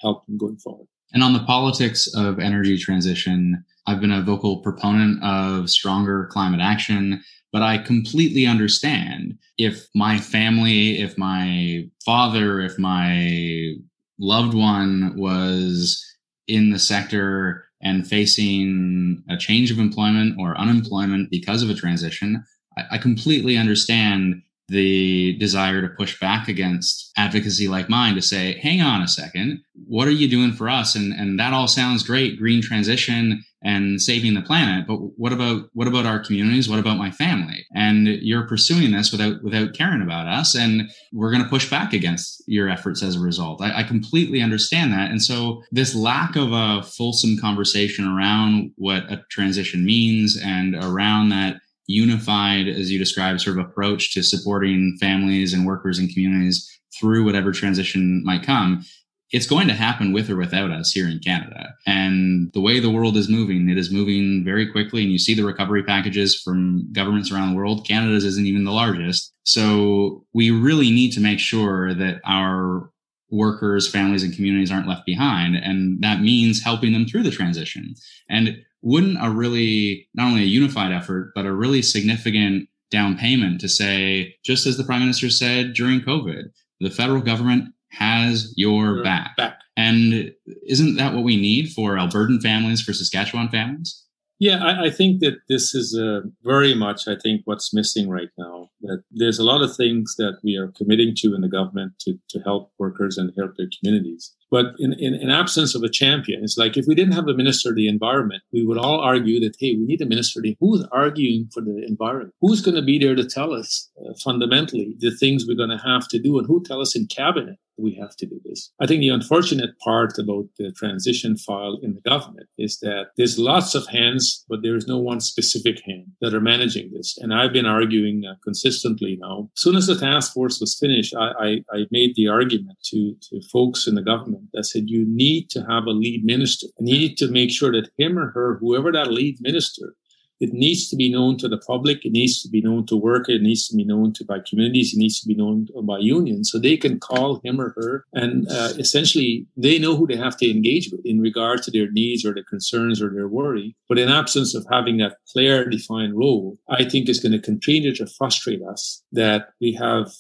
help 0.03 0.27
them 0.27 0.39
going 0.39 0.57
forward. 0.57 0.87
And 1.13 1.23
on 1.23 1.33
the 1.33 1.45
politics 1.45 2.07
of 2.15 2.39
energy 2.39 2.77
transition, 2.77 3.65
I've 3.87 4.01
been 4.01 4.13
a 4.13 4.23
vocal 4.23 4.59
proponent 4.59 5.23
of 5.23 5.71
stronger 5.71 6.27
climate 6.31 6.61
action, 6.61 7.23
but 7.53 7.63
I 7.63 7.79
completely 7.79 8.47
understand 8.47 9.39
if 9.57 9.89
my 9.95 10.19
family, 10.19 11.01
if 11.01 11.17
my 11.17 11.89
father, 12.05 12.61
if 12.61 12.79
my 12.79 13.75
loved 14.19 14.55
one 14.55 15.15
was 15.17 16.05
in 16.47 16.71
the 16.71 16.79
sector 16.79 17.65
and 17.81 18.07
facing 18.07 19.23
a 19.31 19.37
change 19.37 19.71
of 19.71 19.79
employment 19.79 20.37
or 20.39 20.59
unemployment 20.59 21.31
because 21.31 21.63
of 21.63 21.71
a 21.71 21.75
transition, 21.75 22.45
I, 22.77 22.85
I 22.93 22.99
completely 22.99 23.57
understand 23.57 24.43
the 24.69 25.37
desire 25.39 25.81
to 25.83 25.89
push 25.89 26.19
back 26.21 26.49
against 26.49 27.11
advocacy 27.17 27.69
like 27.69 27.89
mine 27.89 28.15
to 28.15 28.23
say, 28.23 28.59
hang 28.63 28.81
on 28.81 29.03
a 29.03 29.09
second, 29.09 29.63
what 29.87 30.07
are 30.07 30.13
you 30.13 30.29
doing 30.29 30.53
for 30.53 30.69
us? 30.69 30.95
And 30.95 31.13
and 31.13 31.39
that 31.41 31.53
all 31.53 31.69
sounds 31.69 32.03
great, 32.03 32.39
green 32.39 32.63
transition 32.63 33.43
and 33.63 34.01
saving 34.01 34.35
the 34.35 34.43
planet, 34.43 34.87
but 34.87 34.97
what 34.97 35.33
about 35.33 35.69
what 35.73 35.89
about 35.89 36.07
our 36.07 36.21
communities? 36.21 36.69
What 36.69 36.79
about 36.79 36.97
my 36.97 37.11
family? 37.11 37.67
And 37.75 38.07
you're 38.07 38.47
pursuing 38.47 38.93
this 38.93 39.11
without 39.11 39.43
without 39.43 39.75
caring 39.75 40.03
about 40.03 40.29
us, 40.29 40.55
and 40.55 40.91
we're 41.13 41.33
going 41.33 41.43
to 41.43 41.49
push 41.49 41.69
back 41.69 41.93
against 41.93 42.43
your 42.47 42.69
efforts 42.69 43.03
as 43.03 43.17
a 43.17 43.21
result. 43.21 43.61
I, 43.61 43.81
I 43.81 43.83
completely 43.83 44.41
understand 44.41 44.93
that, 44.93 45.11
and 45.11 45.23
so 45.23 45.63
this 45.73 45.95
lack 45.95 46.37
of 46.37 46.53
a 46.53 46.83
fulsome 46.83 47.37
conversation 47.39 48.07
around 48.07 48.71
what 48.77 49.11
a 49.11 49.25
transition 49.31 49.85
means 49.85 50.39
and 50.41 50.77
around 50.77 51.31
that 51.31 51.57
unified, 51.89 52.69
as 52.69 52.93
you 52.93 52.99
described, 52.99 53.41
sort 53.41 53.59
of 53.59 53.67
approach 53.67 54.13
to 54.15 54.23
supporting 54.23 54.97
families 55.01 55.53
and 55.53 55.67
workers 55.67 55.99
and 55.99 56.13
communities 56.13 56.71
through 56.99 57.25
whatever 57.25 57.51
transition 57.51 58.23
might 58.25 58.45
come. 58.45 58.85
It's 59.31 59.47
going 59.47 59.69
to 59.69 59.75
happen 59.75 60.13
with 60.13 60.31
or 60.31 60.37
without 60.37 60.71
us 60.71 60.93
here 60.93 61.09
in 61.09 61.19
Canada. 61.19 61.75
And 61.87 62.51
the 62.55 62.61
way 62.61 62.79
the 62.79 62.91
world 62.91 63.17
is 63.17 63.29
moving, 63.29 63.69
it 63.69 63.77
is 63.77 63.91
moving 63.91 64.43
very 64.45 64.71
quickly. 64.71 65.03
And 65.03 65.13
you 65.13 65.19
see 65.19 65.35
the 65.35 65.45
recovery 65.45 65.83
packages 65.83 66.41
from 66.41 66.91
governments 66.93 67.31
around 67.31 67.51
the 67.51 67.57
world. 67.57 67.87
Canada's 67.87 68.25
isn't 68.25 68.47
even 68.47 68.65
the 68.65 68.73
largest. 68.73 69.35
So 69.43 70.25
we 70.33 70.51
really 70.51 70.91
need 70.91 71.13
to 71.13 71.21
make 71.21 71.41
sure 71.41 71.95
that 71.95 72.21
our 72.25 72.91
workers, 73.31 73.91
families, 73.91 74.23
and 74.23 74.35
communities 74.35 74.73
aren't 74.73 74.89
left 74.89 75.05
behind. 75.05 75.57
And 75.57 76.03
that 76.03 76.21
means 76.21 76.63
helping 76.63 76.93
them 76.93 77.07
through 77.07 77.25
the 77.25 77.31
transition. 77.31 77.95
And 78.31 78.57
wouldn't 78.83 79.19
a 79.21 79.31
really 79.31 80.09
not 80.15 80.29
only 80.29 80.43
a 80.43 80.47
unified 80.47 80.93
effort 80.93 81.33
but 81.35 81.47
a 81.47 81.53
really 81.53 81.83
significant 81.83 82.69
down 82.91 83.17
payment 83.17 83.61
to 83.61 83.69
say 83.69 84.35
just 84.45 84.67
as 84.67 84.77
the 84.77 84.85
prime 84.85 85.01
minister 85.01 85.29
said 85.31 85.73
during 85.75 86.01
covid 86.01 86.45
the 86.81 86.91
federal 86.91 87.21
government 87.21 87.73
has 87.91 88.53
your 88.57 89.03
back. 89.03 89.37
back 89.37 89.59
and 89.77 90.33
isn't 90.67 90.97
that 90.97 91.15
what 91.15 91.25
we 91.25 91.37
need 91.37 91.73
for 91.73 91.97
albertan 91.97 92.41
families 92.41 92.81
for 92.81 92.93
saskatchewan 92.93 93.49
families 93.49 94.05
yeah, 94.41 94.65
I, 94.65 94.85
I, 94.85 94.91
think 94.91 95.19
that 95.21 95.39
this 95.49 95.75
is 95.75 95.99
uh, 95.99 96.21
very 96.45 96.73
much, 96.73 97.09
I 97.09 97.17
think, 97.17 97.43
what's 97.45 97.75
missing 97.75 98.09
right 98.09 98.29
now. 98.39 98.71
That 98.83 99.03
there's 99.11 99.41
a 99.41 99.45
lot 99.45 99.63
of 99.63 99.75
things 99.75 100.15
that 100.17 100.39
we 100.45 100.57
are 100.57 100.69
committing 100.69 101.15
to 101.19 101.35
in 101.35 101.41
the 101.41 101.49
government 101.49 101.95
to, 102.03 102.17
to 102.31 102.39
help 102.41 102.71
workers 102.79 103.19
and 103.19 103.33
help 103.37 103.57
their 103.57 103.67
communities. 103.81 104.33
But 104.51 104.67
in, 104.79 104.95
in, 104.95 105.15
in, 105.15 105.31
absence 105.31 105.75
of 105.75 105.83
a 105.83 105.91
champion, 105.91 106.43
it's 106.43 106.57
like 106.57 106.77
if 106.77 106.87
we 106.87 106.95
didn't 106.95 107.15
have 107.15 107.29
a 107.29 107.35
minister 107.35 107.71
of 107.71 107.77
the 107.77 107.89
environment, 107.89 108.43
we 108.53 108.65
would 108.65 108.79
all 108.79 109.01
argue 109.01 109.41
that, 109.41 109.57
hey, 109.59 109.75
we 109.75 109.85
need 109.85 110.01
a 110.01 110.07
minister. 110.07 110.43
Who's 110.61 110.87
arguing 110.93 111.49
for 111.53 111.61
the 111.61 111.85
environment? 111.87 112.35
Who's 112.41 112.61
going 112.61 112.77
to 112.77 112.83
be 112.83 112.99
there 112.99 113.15
to 113.15 113.25
tell 113.25 113.53
us 113.53 113.91
uh, 114.01 114.15
fundamentally 114.25 114.95
the 114.99 115.11
things 115.11 115.47
we're 115.47 115.57
going 115.57 115.77
to 115.77 115.85
have 115.85 116.09
to 116.09 116.19
do 116.19 116.39
and 116.39 116.47
who 116.47 116.63
tell 116.65 116.81
us 116.81 116.97
in 116.97 117.07
cabinet 117.07 117.59
we 117.79 117.95
have 117.95 118.17
to 118.17 118.27
do 118.27 118.41
this. 118.45 118.73
I 118.81 118.87
think 118.87 119.01
the 119.01 119.09
unfortunate 119.09 119.79
part 119.79 120.19
about 120.19 120.47
the 120.59 120.73
transition 120.73 121.37
file 121.37 121.79
in 121.83 121.95
the 121.95 122.01
government 122.01 122.49
is 122.59 122.79
that 122.81 123.07
there's 123.17 123.39
lots 123.39 123.75
of 123.75 123.87
hands, 123.87 124.45
but 124.49 124.63
there 124.63 124.77
is 124.77 124.87
no 124.87 124.99
one 124.99 125.21
specific 125.21 125.81
hand 125.87 126.07
that 126.21 126.35
are 126.35 126.41
managing 126.41 126.91
this. 126.93 127.17
And 127.19 127.33
I've 127.33 127.53
been 127.53 127.67
arguing 127.67 128.25
uh, 128.27 128.35
consistently 128.43 129.17
now. 129.21 129.49
As 129.57 129.63
soon 129.63 129.77
as 129.77 129.87
the 129.87 129.99
task 129.99 130.33
force 130.33 130.61
was 130.61 130.77
finished, 130.79 131.15
I, 131.15 131.31
I, 131.39 131.49
I 131.73 131.87
made 131.91 132.15
the 132.17 132.29
argument 132.29 132.79
to, 132.87 133.15
to 133.31 133.41
folks 133.53 133.87
in 133.87 133.95
the 133.95 134.03
government 134.03 134.38
government 134.39 134.51
that 134.55 134.65
said 134.65 134.89
you 134.89 135.05
need 135.07 135.51
to 135.51 135.61
have 135.69 135.85
a 135.85 135.91
lead 135.91 136.25
minister. 136.25 136.67
And 136.79 136.89
you 136.89 136.99
need 136.99 137.17
to 137.19 137.31
make 137.31 137.51
sure 137.51 137.73
that 137.73 137.91
him 137.99 138.19
or 138.19 138.31
her, 138.31 138.59
whoever 138.61 138.93
that 138.93 139.13
lead 139.13 139.39
minister, 139.41 139.95
it 140.41 140.53
needs 140.53 140.89
to 140.91 140.95
be 140.95 141.11
known 141.11 141.37
to 141.39 141.49
the 141.49 141.59
public. 141.59 142.05
It 142.05 142.13
needs 142.13 142.41
to 142.43 142.49
be 142.49 142.63
known 142.63 142.87
to 142.87 142.97
workers. 142.97 143.37
It 143.37 143.43
needs 143.43 143.67
to 143.69 143.77
be 143.77 143.85
known 143.85 144.13
to 144.13 144.25
by 144.25 144.39
communities. 144.49 144.95
It 144.95 144.99
needs 144.99 145.21
to 145.21 145.27
be 145.27 145.35
known 145.35 145.67
by 145.83 145.99
unions, 145.99 146.53
so 146.53 146.61
they 146.61 146.77
can 146.77 147.01
call 147.01 147.41
him 147.43 147.61
or 147.61 147.75
her, 147.77 148.05
and 148.13 148.47
uh, 148.49 148.71
essentially 148.79 149.47
they 149.57 149.81
know 149.81 149.97
who 149.97 150.07
they 150.07 150.17
have 150.17 150.37
to 150.37 150.49
engage 150.49 150.91
with 150.93 151.01
in 151.05 151.21
regard 151.21 151.65
to 151.65 151.73
their 151.73 151.91
needs 151.91 152.25
or 152.25 152.35
their 152.35 152.45
concerns 152.45 153.03
or 153.03 153.11
their 153.11 153.27
worry. 153.27 153.75
But 153.89 153.99
in 153.99 154.09
absence 154.09 154.55
of 154.55 154.65
having 154.71 154.99
that 154.99 155.17
clear, 155.33 155.69
defined 155.69 156.17
role, 156.17 156.57
I 156.69 156.85
think 156.85 157.09
is 157.09 157.19
going 157.19 157.33
to 157.33 157.41
continue 157.41 157.93
to 157.97 158.07
frustrate 158.07 158.63
us 158.63 159.03
that 159.11 159.49
we 159.61 159.73
have 159.73 160.13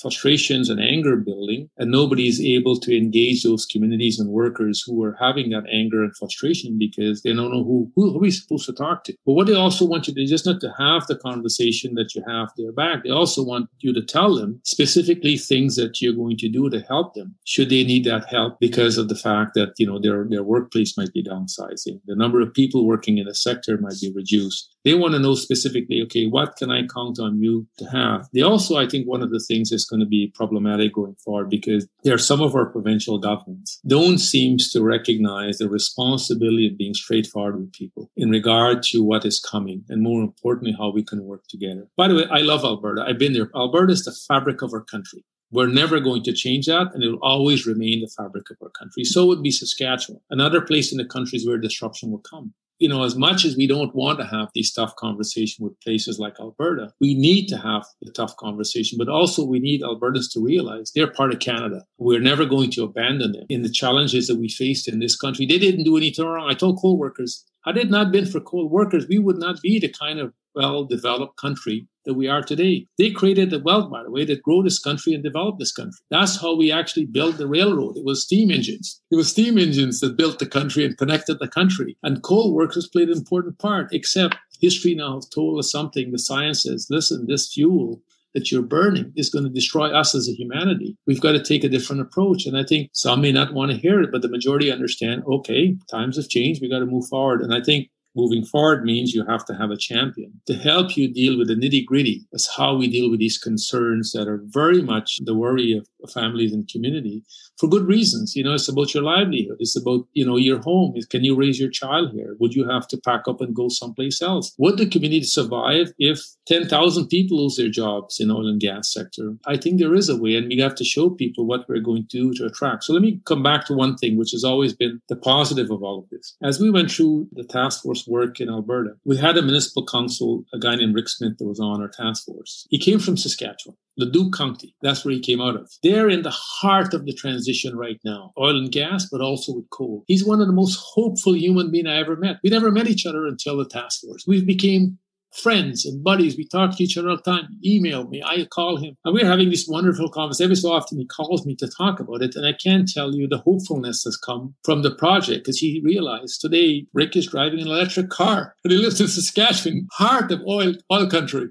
frustrations 0.00 0.68
and 0.68 0.80
anger 0.80 1.16
building, 1.16 1.68
and 1.78 1.90
nobody 1.90 2.28
is 2.28 2.40
able 2.40 2.78
to 2.80 2.96
engage 2.96 3.42
those 3.42 3.66
communities 3.66 4.18
and 4.18 4.30
workers 4.30 4.82
who 4.84 5.02
are 5.02 5.16
having 5.20 5.50
that 5.50 5.64
anger 5.72 6.02
and 6.02 6.16
frustration 6.16 6.76
because 6.78 7.22
they 7.22 7.32
don't 7.32 7.52
know 7.52 7.64
who, 7.64 7.90
who, 7.94 8.16
are 8.16 8.20
we 8.20 8.30
supposed 8.30 8.66
to 8.66 8.72
talk 8.72 9.04
to. 9.04 9.14
But 9.24 9.34
what 9.34 9.46
they 9.46 9.54
also 9.54 9.84
want 9.84 10.06
you 10.06 10.14
to 10.14 10.20
do 10.20 10.24
is 10.24 10.30
just 10.30 10.46
not 10.46 10.60
to 10.60 10.72
have 10.78 11.06
the 11.06 11.16
conversation 11.16 11.94
that 11.94 12.14
you 12.14 12.22
have 12.26 12.48
their 12.56 12.72
back. 12.72 13.04
They 13.04 13.10
also 13.10 13.42
want 13.42 13.68
you 13.80 13.92
to 13.92 14.02
tell 14.02 14.34
them 14.34 14.60
specifically 14.64 15.36
things 15.36 15.76
that 15.76 16.00
you're 16.00 16.12
going 16.12 16.36
to 16.38 16.48
do 16.48 16.68
to 16.70 16.80
help 16.80 17.14
them 17.14 17.34
should 17.44 17.70
they 17.70 17.84
need 17.84 18.04
that 18.04 18.26
help 18.28 18.58
because 18.60 18.98
of 18.98 19.08
the 19.08 19.14
fact 19.14 19.54
that, 19.54 19.74
you 19.78 19.86
know, 19.86 20.00
their, 20.00 20.26
their 20.28 20.42
workplace 20.42 20.96
might 20.96 21.12
be 21.12 21.22
downsizing. 21.22 22.00
The 22.06 22.16
number 22.16 22.40
of 22.40 22.52
people 22.52 22.86
working 22.86 23.18
in 23.18 23.26
the 23.26 23.34
sector 23.34 23.78
might 23.78 24.00
be 24.00 24.12
reduced. 24.14 24.75
They 24.86 24.94
want 24.94 25.14
to 25.14 25.18
know 25.18 25.34
specifically, 25.34 26.00
okay, 26.02 26.26
what 26.26 26.54
can 26.54 26.70
I 26.70 26.86
count 26.86 27.18
on 27.18 27.40
you 27.42 27.66
to 27.78 27.86
have? 27.86 28.28
They 28.32 28.42
also, 28.42 28.76
I 28.76 28.86
think 28.86 29.08
one 29.08 29.20
of 29.20 29.32
the 29.32 29.40
things 29.40 29.72
is 29.72 29.84
going 29.84 29.98
to 29.98 30.06
be 30.06 30.30
problematic 30.32 30.94
going 30.94 31.16
forward 31.16 31.50
because 31.50 31.88
there 32.04 32.14
are 32.14 32.18
some 32.18 32.40
of 32.40 32.54
our 32.54 32.66
provincial 32.66 33.18
governments 33.18 33.80
don't 33.84 34.18
seem 34.18 34.58
to 34.58 34.84
recognize 34.84 35.58
the 35.58 35.68
responsibility 35.68 36.68
of 36.68 36.78
being 36.78 36.94
straightforward 36.94 37.58
with 37.58 37.72
people 37.72 38.12
in 38.16 38.30
regard 38.30 38.84
to 38.84 39.02
what 39.02 39.24
is 39.24 39.40
coming 39.40 39.82
and 39.88 40.04
more 40.04 40.22
importantly 40.22 40.72
how 40.78 40.92
we 40.92 41.02
can 41.02 41.24
work 41.24 41.42
together. 41.48 41.88
By 41.96 42.06
the 42.06 42.14
way, 42.14 42.26
I 42.30 42.42
love 42.42 42.64
Alberta. 42.64 43.04
I've 43.08 43.18
been 43.18 43.32
there. 43.32 43.50
Alberta 43.56 43.92
is 43.92 44.04
the 44.04 44.16
fabric 44.28 44.62
of 44.62 44.72
our 44.72 44.84
country. 44.84 45.24
We're 45.50 45.66
never 45.66 45.98
going 45.98 46.22
to 46.22 46.32
change 46.32 46.66
that, 46.66 46.92
and 46.94 47.02
it 47.02 47.08
will 47.08 47.18
always 47.22 47.66
remain 47.66 48.02
the 48.02 48.10
fabric 48.16 48.50
of 48.50 48.58
our 48.62 48.70
country. 48.70 49.02
So 49.02 49.26
would 49.26 49.42
be 49.42 49.50
Saskatchewan, 49.50 50.20
another 50.30 50.60
place 50.60 50.92
in 50.92 50.98
the 50.98 51.04
countries 51.04 51.44
where 51.44 51.58
disruption 51.58 52.12
will 52.12 52.18
come 52.20 52.54
you 52.78 52.88
know, 52.88 53.04
as 53.04 53.16
much 53.16 53.44
as 53.44 53.56
we 53.56 53.66
don't 53.66 53.94
want 53.94 54.18
to 54.18 54.26
have 54.26 54.48
these 54.54 54.72
tough 54.72 54.94
conversations 54.96 55.58
with 55.60 55.80
places 55.80 56.18
like 56.18 56.38
Alberta, 56.38 56.92
we 57.00 57.14
need 57.14 57.46
to 57.48 57.56
have 57.56 57.84
the 58.02 58.12
tough 58.12 58.36
conversation, 58.36 58.98
but 58.98 59.08
also 59.08 59.44
we 59.44 59.58
need 59.58 59.82
Albertans 59.82 60.30
to 60.32 60.40
realize 60.40 60.92
they're 60.94 61.10
part 61.10 61.32
of 61.32 61.38
Canada. 61.38 61.84
We're 61.98 62.20
never 62.20 62.44
going 62.44 62.70
to 62.72 62.84
abandon 62.84 63.32
them 63.32 63.46
in 63.48 63.62
the 63.62 63.70
challenges 63.70 64.26
that 64.26 64.38
we 64.38 64.48
faced 64.48 64.88
in 64.88 64.98
this 64.98 65.16
country. 65.16 65.46
They 65.46 65.58
didn't 65.58 65.84
do 65.84 65.96
anything 65.96 66.26
wrong. 66.26 66.50
I 66.50 66.54
told 66.54 66.80
coal 66.80 66.98
workers, 66.98 67.44
had 67.64 67.76
it 67.76 67.90
not 67.90 68.12
been 68.12 68.26
for 68.26 68.40
coal 68.40 68.68
workers, 68.68 69.06
we 69.08 69.18
would 69.18 69.38
not 69.38 69.60
be 69.62 69.78
the 69.78 69.88
kind 69.88 70.18
of 70.18 70.32
well 70.54 70.84
developed 70.84 71.36
country 71.38 71.86
that 72.06 72.14
we 72.14 72.28
are 72.28 72.42
today. 72.42 72.86
They 72.98 73.10
created 73.10 73.50
the 73.50 73.58
wealth, 73.58 73.90
by 73.90 74.02
the 74.02 74.10
way, 74.10 74.24
that 74.24 74.42
grow 74.42 74.62
this 74.62 74.78
country 74.78 75.12
and 75.12 75.22
develop 75.22 75.58
this 75.58 75.72
country. 75.72 75.98
That's 76.10 76.40
how 76.40 76.56
we 76.56 76.72
actually 76.72 77.06
built 77.06 77.36
the 77.36 77.46
railroad. 77.46 77.96
It 77.96 78.04
was 78.04 78.22
steam 78.22 78.50
engines. 78.50 79.00
It 79.10 79.16
was 79.16 79.30
steam 79.30 79.58
engines 79.58 80.00
that 80.00 80.16
built 80.16 80.38
the 80.38 80.46
country 80.46 80.84
and 80.84 80.96
connected 80.96 81.38
the 81.38 81.48
country. 81.48 81.96
And 82.02 82.22
coal 82.22 82.54
workers 82.54 82.88
played 82.88 83.08
an 83.08 83.18
important 83.18 83.58
part, 83.58 83.92
except 83.92 84.36
history 84.60 84.94
now 84.94 85.16
has 85.16 85.28
told 85.28 85.58
us 85.58 85.70
something. 85.70 86.10
The 86.10 86.18
science 86.18 86.62
says, 86.62 86.86
listen, 86.88 87.26
this 87.26 87.52
fuel 87.52 88.00
that 88.34 88.52
you're 88.52 88.62
burning 88.62 89.12
is 89.16 89.30
going 89.30 89.44
to 89.44 89.50
destroy 89.50 89.88
us 89.88 90.14
as 90.14 90.28
a 90.28 90.32
humanity. 90.32 90.94
We've 91.06 91.22
got 91.22 91.32
to 91.32 91.42
take 91.42 91.64
a 91.64 91.70
different 91.70 92.02
approach. 92.02 92.44
And 92.44 92.56
I 92.56 92.64
think 92.64 92.90
some 92.92 93.22
may 93.22 93.32
not 93.32 93.54
want 93.54 93.70
to 93.70 93.78
hear 93.78 94.02
it, 94.02 94.12
but 94.12 94.20
the 94.20 94.28
majority 94.28 94.70
understand, 94.70 95.22
okay, 95.26 95.74
times 95.90 96.16
have 96.16 96.28
changed. 96.28 96.60
We 96.60 96.68
got 96.68 96.80
to 96.80 96.86
move 96.86 97.06
forward. 97.08 97.40
And 97.40 97.54
I 97.54 97.62
think 97.62 97.88
moving 98.16 98.44
forward 98.44 98.84
means 98.84 99.14
you 99.14 99.24
have 99.26 99.44
to 99.46 99.54
have 99.54 99.70
a 99.70 99.76
champion 99.76 100.32
to 100.46 100.54
help 100.54 100.96
you 100.96 101.12
deal 101.12 101.38
with 101.38 101.48
the 101.48 101.54
nitty 101.54 101.84
gritty. 101.84 102.24
That's 102.32 102.56
how 102.56 102.74
we 102.74 102.88
deal 102.88 103.10
with 103.10 103.20
these 103.20 103.38
concerns 103.38 104.12
that 104.12 104.26
are 104.26 104.42
very 104.44 104.82
much 104.82 105.18
the 105.24 105.34
worry 105.34 105.72
of 105.72 105.86
families 106.10 106.52
and 106.52 106.68
community 106.68 107.22
for 107.58 107.68
good 107.68 107.86
reasons. 107.86 108.34
You 108.36 108.44
know, 108.44 108.54
it's 108.54 108.68
about 108.68 108.94
your 108.94 109.02
livelihood. 109.02 109.56
It's 109.60 109.76
about, 109.76 110.06
you 110.12 110.26
know, 110.26 110.36
your 110.36 110.60
home. 110.60 110.94
Can 111.10 111.24
you 111.24 111.36
raise 111.36 111.58
your 111.58 111.70
child 111.70 112.12
here? 112.12 112.36
Would 112.40 112.54
you 112.54 112.68
have 112.68 112.86
to 112.88 112.98
pack 112.98 113.28
up 113.28 113.40
and 113.40 113.54
go 113.54 113.68
someplace 113.68 114.20
else? 114.22 114.54
Would 114.58 114.78
the 114.78 114.86
community 114.86 115.24
survive 115.24 115.92
if 115.98 116.20
10,000 116.46 117.08
people 117.08 117.42
lose 117.42 117.56
their 117.56 117.68
jobs 117.68 118.20
in 118.20 118.30
oil 118.30 118.48
and 118.48 118.60
gas 118.60 118.92
sector? 118.92 119.36
I 119.46 119.56
think 119.56 119.78
there 119.78 119.94
is 119.94 120.08
a 120.08 120.16
way 120.16 120.36
and 120.36 120.48
we 120.48 120.58
have 120.58 120.74
to 120.76 120.84
show 120.84 121.10
people 121.10 121.46
what 121.46 121.68
we're 121.68 121.80
going 121.80 122.06
to 122.08 122.16
do 122.16 122.34
to 122.34 122.46
attract. 122.46 122.84
So 122.84 122.92
let 122.92 123.02
me 123.02 123.20
come 123.24 123.42
back 123.42 123.66
to 123.66 123.74
one 123.74 123.96
thing, 123.96 124.16
which 124.16 124.32
has 124.32 124.44
always 124.44 124.72
been 124.72 125.00
the 125.08 125.16
positive 125.16 125.70
of 125.70 125.82
all 125.82 125.98
of 125.98 126.10
this. 126.10 126.36
As 126.42 126.60
we 126.60 126.70
went 126.70 126.90
through 126.90 127.28
the 127.32 127.44
task 127.44 127.82
force 127.82 128.06
work 128.06 128.40
in 128.40 128.48
Alberta, 128.48 128.96
we 129.04 129.16
had 129.16 129.36
a 129.36 129.42
municipal 129.42 129.86
council, 129.86 130.44
a 130.52 130.58
guy 130.58 130.76
named 130.76 130.94
Rick 130.94 131.08
Smith 131.08 131.38
that 131.38 131.46
was 131.46 131.60
on 131.60 131.80
our 131.80 131.88
task 131.88 132.24
force. 132.24 132.66
He 132.70 132.78
came 132.78 132.98
from 132.98 133.16
Saskatchewan. 133.16 133.76
Leduc 133.96 134.34
County. 134.34 134.74
That's 134.82 135.04
where 135.04 135.14
he 135.14 135.20
came 135.20 135.40
out 135.40 135.56
of. 135.56 135.70
They're 135.82 136.08
in 136.08 136.22
the 136.22 136.30
heart 136.30 136.94
of 136.94 137.06
the 137.06 137.14
transition 137.14 137.76
right 137.76 137.98
now. 138.04 138.32
Oil 138.38 138.56
and 138.56 138.70
gas, 138.70 139.08
but 139.10 139.20
also 139.20 139.54
with 139.54 139.70
coal. 139.70 140.04
He's 140.06 140.24
one 140.24 140.40
of 140.40 140.46
the 140.46 140.52
most 140.52 140.78
hopeful 140.94 141.34
human 141.34 141.70
beings 141.70 141.88
I 141.88 141.96
ever 141.96 142.16
met. 142.16 142.36
We 142.42 142.50
never 142.50 142.70
met 142.70 142.88
each 142.88 143.06
other 143.06 143.26
until 143.26 143.56
the 143.56 143.66
task 143.66 144.00
force. 144.02 144.24
We 144.26 144.44
became 144.44 144.98
friends 145.36 145.84
and 145.84 146.02
buddies. 146.02 146.36
We 146.36 146.46
talk 146.46 146.76
to 146.76 146.82
each 146.82 146.96
other 146.96 147.10
all 147.10 147.16
the 147.16 147.22
time. 147.22 147.48
email 147.64 148.08
me. 148.08 148.22
I 148.24 148.46
call 148.46 148.78
him. 148.78 148.96
And 149.04 149.14
we're 149.14 149.26
having 149.26 149.50
this 149.50 149.66
wonderful 149.68 150.10
conversation. 150.10 150.46
Every 150.46 150.56
so 150.56 150.72
often 150.72 150.98
he 150.98 151.06
calls 151.06 151.44
me 151.44 151.54
to 151.56 151.68
talk 151.68 152.00
about 152.00 152.22
it. 152.22 152.36
And 152.36 152.46
I 152.46 152.52
can't 152.52 152.88
tell 152.88 153.14
you 153.14 153.28
the 153.28 153.38
hopefulness 153.38 154.02
has 154.04 154.16
come 154.16 154.54
from 154.64 154.82
the 154.82 154.94
project 154.94 155.44
because 155.44 155.58
he 155.58 155.82
realized 155.84 156.40
today 156.40 156.86
Rick 156.94 157.16
is 157.16 157.26
driving 157.26 157.60
an 157.60 157.66
electric 157.66 158.10
car 158.10 158.54
and 158.64 158.72
he 158.72 158.78
lives 158.78 159.00
in 159.00 159.08
Saskatchewan, 159.08 159.88
heart 159.92 160.30
of 160.32 160.40
oil, 160.46 160.74
oil 160.90 161.08
country. 161.08 161.48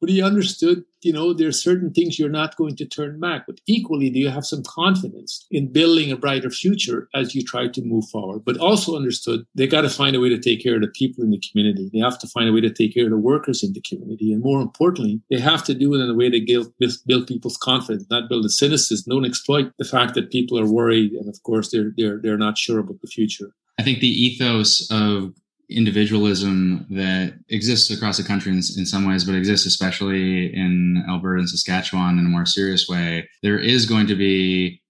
But 0.00 0.10
he 0.10 0.22
understood, 0.22 0.84
you 1.02 1.12
know, 1.12 1.32
there 1.32 1.48
are 1.48 1.52
certain 1.52 1.92
things 1.92 2.18
you're 2.18 2.28
not 2.28 2.56
going 2.56 2.76
to 2.76 2.84
turn 2.84 3.18
back. 3.18 3.44
But 3.46 3.60
equally, 3.66 4.10
do 4.10 4.18
you 4.18 4.28
have 4.28 4.44
some 4.44 4.62
confidence 4.62 5.46
in 5.50 5.72
building 5.72 6.12
a 6.12 6.16
brighter 6.16 6.50
future 6.50 7.08
as 7.14 7.34
you 7.34 7.42
try 7.42 7.68
to 7.68 7.82
move 7.82 8.04
forward? 8.08 8.44
But 8.44 8.58
also 8.58 8.96
understood 8.96 9.46
they 9.54 9.66
got 9.66 9.82
to 9.82 9.90
find 9.90 10.14
a 10.14 10.20
way 10.20 10.28
to 10.28 10.38
take 10.38 10.62
care 10.62 10.76
of 10.76 10.82
the 10.82 10.88
people 10.88 11.24
in 11.24 11.30
the 11.30 11.42
community. 11.50 11.90
They 11.92 12.00
have 12.00 12.18
to 12.18 12.28
find 12.28 12.48
a 12.48 12.52
way 12.52 12.60
to 12.60 12.72
take 12.72 12.94
care 12.94 13.04
of 13.04 13.10
the 13.10 13.16
workers 13.16 13.62
in 13.62 13.72
the 13.72 13.80
community. 13.80 14.32
And 14.32 14.42
more 14.42 14.60
importantly, 14.60 15.20
they 15.30 15.40
have 15.40 15.64
to 15.64 15.74
do 15.74 15.94
it 15.94 15.98
in 15.98 16.10
a 16.10 16.14
way 16.14 16.28
build, 16.28 16.72
build 17.06 17.26
people's 17.26 17.56
confidence, 17.56 18.06
not 18.10 18.28
build 18.28 18.44
a 18.44 18.48
cynicism. 18.48 19.10
Don't 19.10 19.24
exploit 19.24 19.72
the 19.78 19.84
fact 19.84 20.14
that 20.14 20.30
people 20.30 20.58
are 20.58 20.70
worried. 20.70 21.12
And 21.12 21.28
of 21.28 21.42
course, 21.42 21.70
they're, 21.70 21.92
they're, 21.96 22.20
they're 22.22 22.38
not 22.38 22.58
sure 22.58 22.78
about 22.78 23.00
the 23.00 23.08
future. 23.08 23.52
I 23.78 23.82
think 23.82 24.00
the 24.00 24.08
ethos 24.08 24.88
of 24.90 25.34
individualism 25.68 26.86
that 26.90 27.34
exists 27.48 27.90
across 27.90 28.16
the 28.16 28.22
country 28.22 28.52
in, 28.52 28.58
in, 28.58 28.86
some 28.86 29.06
ways, 29.06 29.24
but 29.24 29.34
exists 29.34 29.66
especially 29.66 30.54
in 30.54 31.04
Alberta 31.08 31.40
and 31.40 31.48
Saskatchewan 31.48 32.18
in 32.18 32.26
a 32.26 32.28
more 32.28 32.46
serious 32.46 32.88
way, 32.88 33.28
there 33.42 33.58
is 33.58 33.86
going 33.86 34.06
to 34.06 34.14
be 34.14 34.80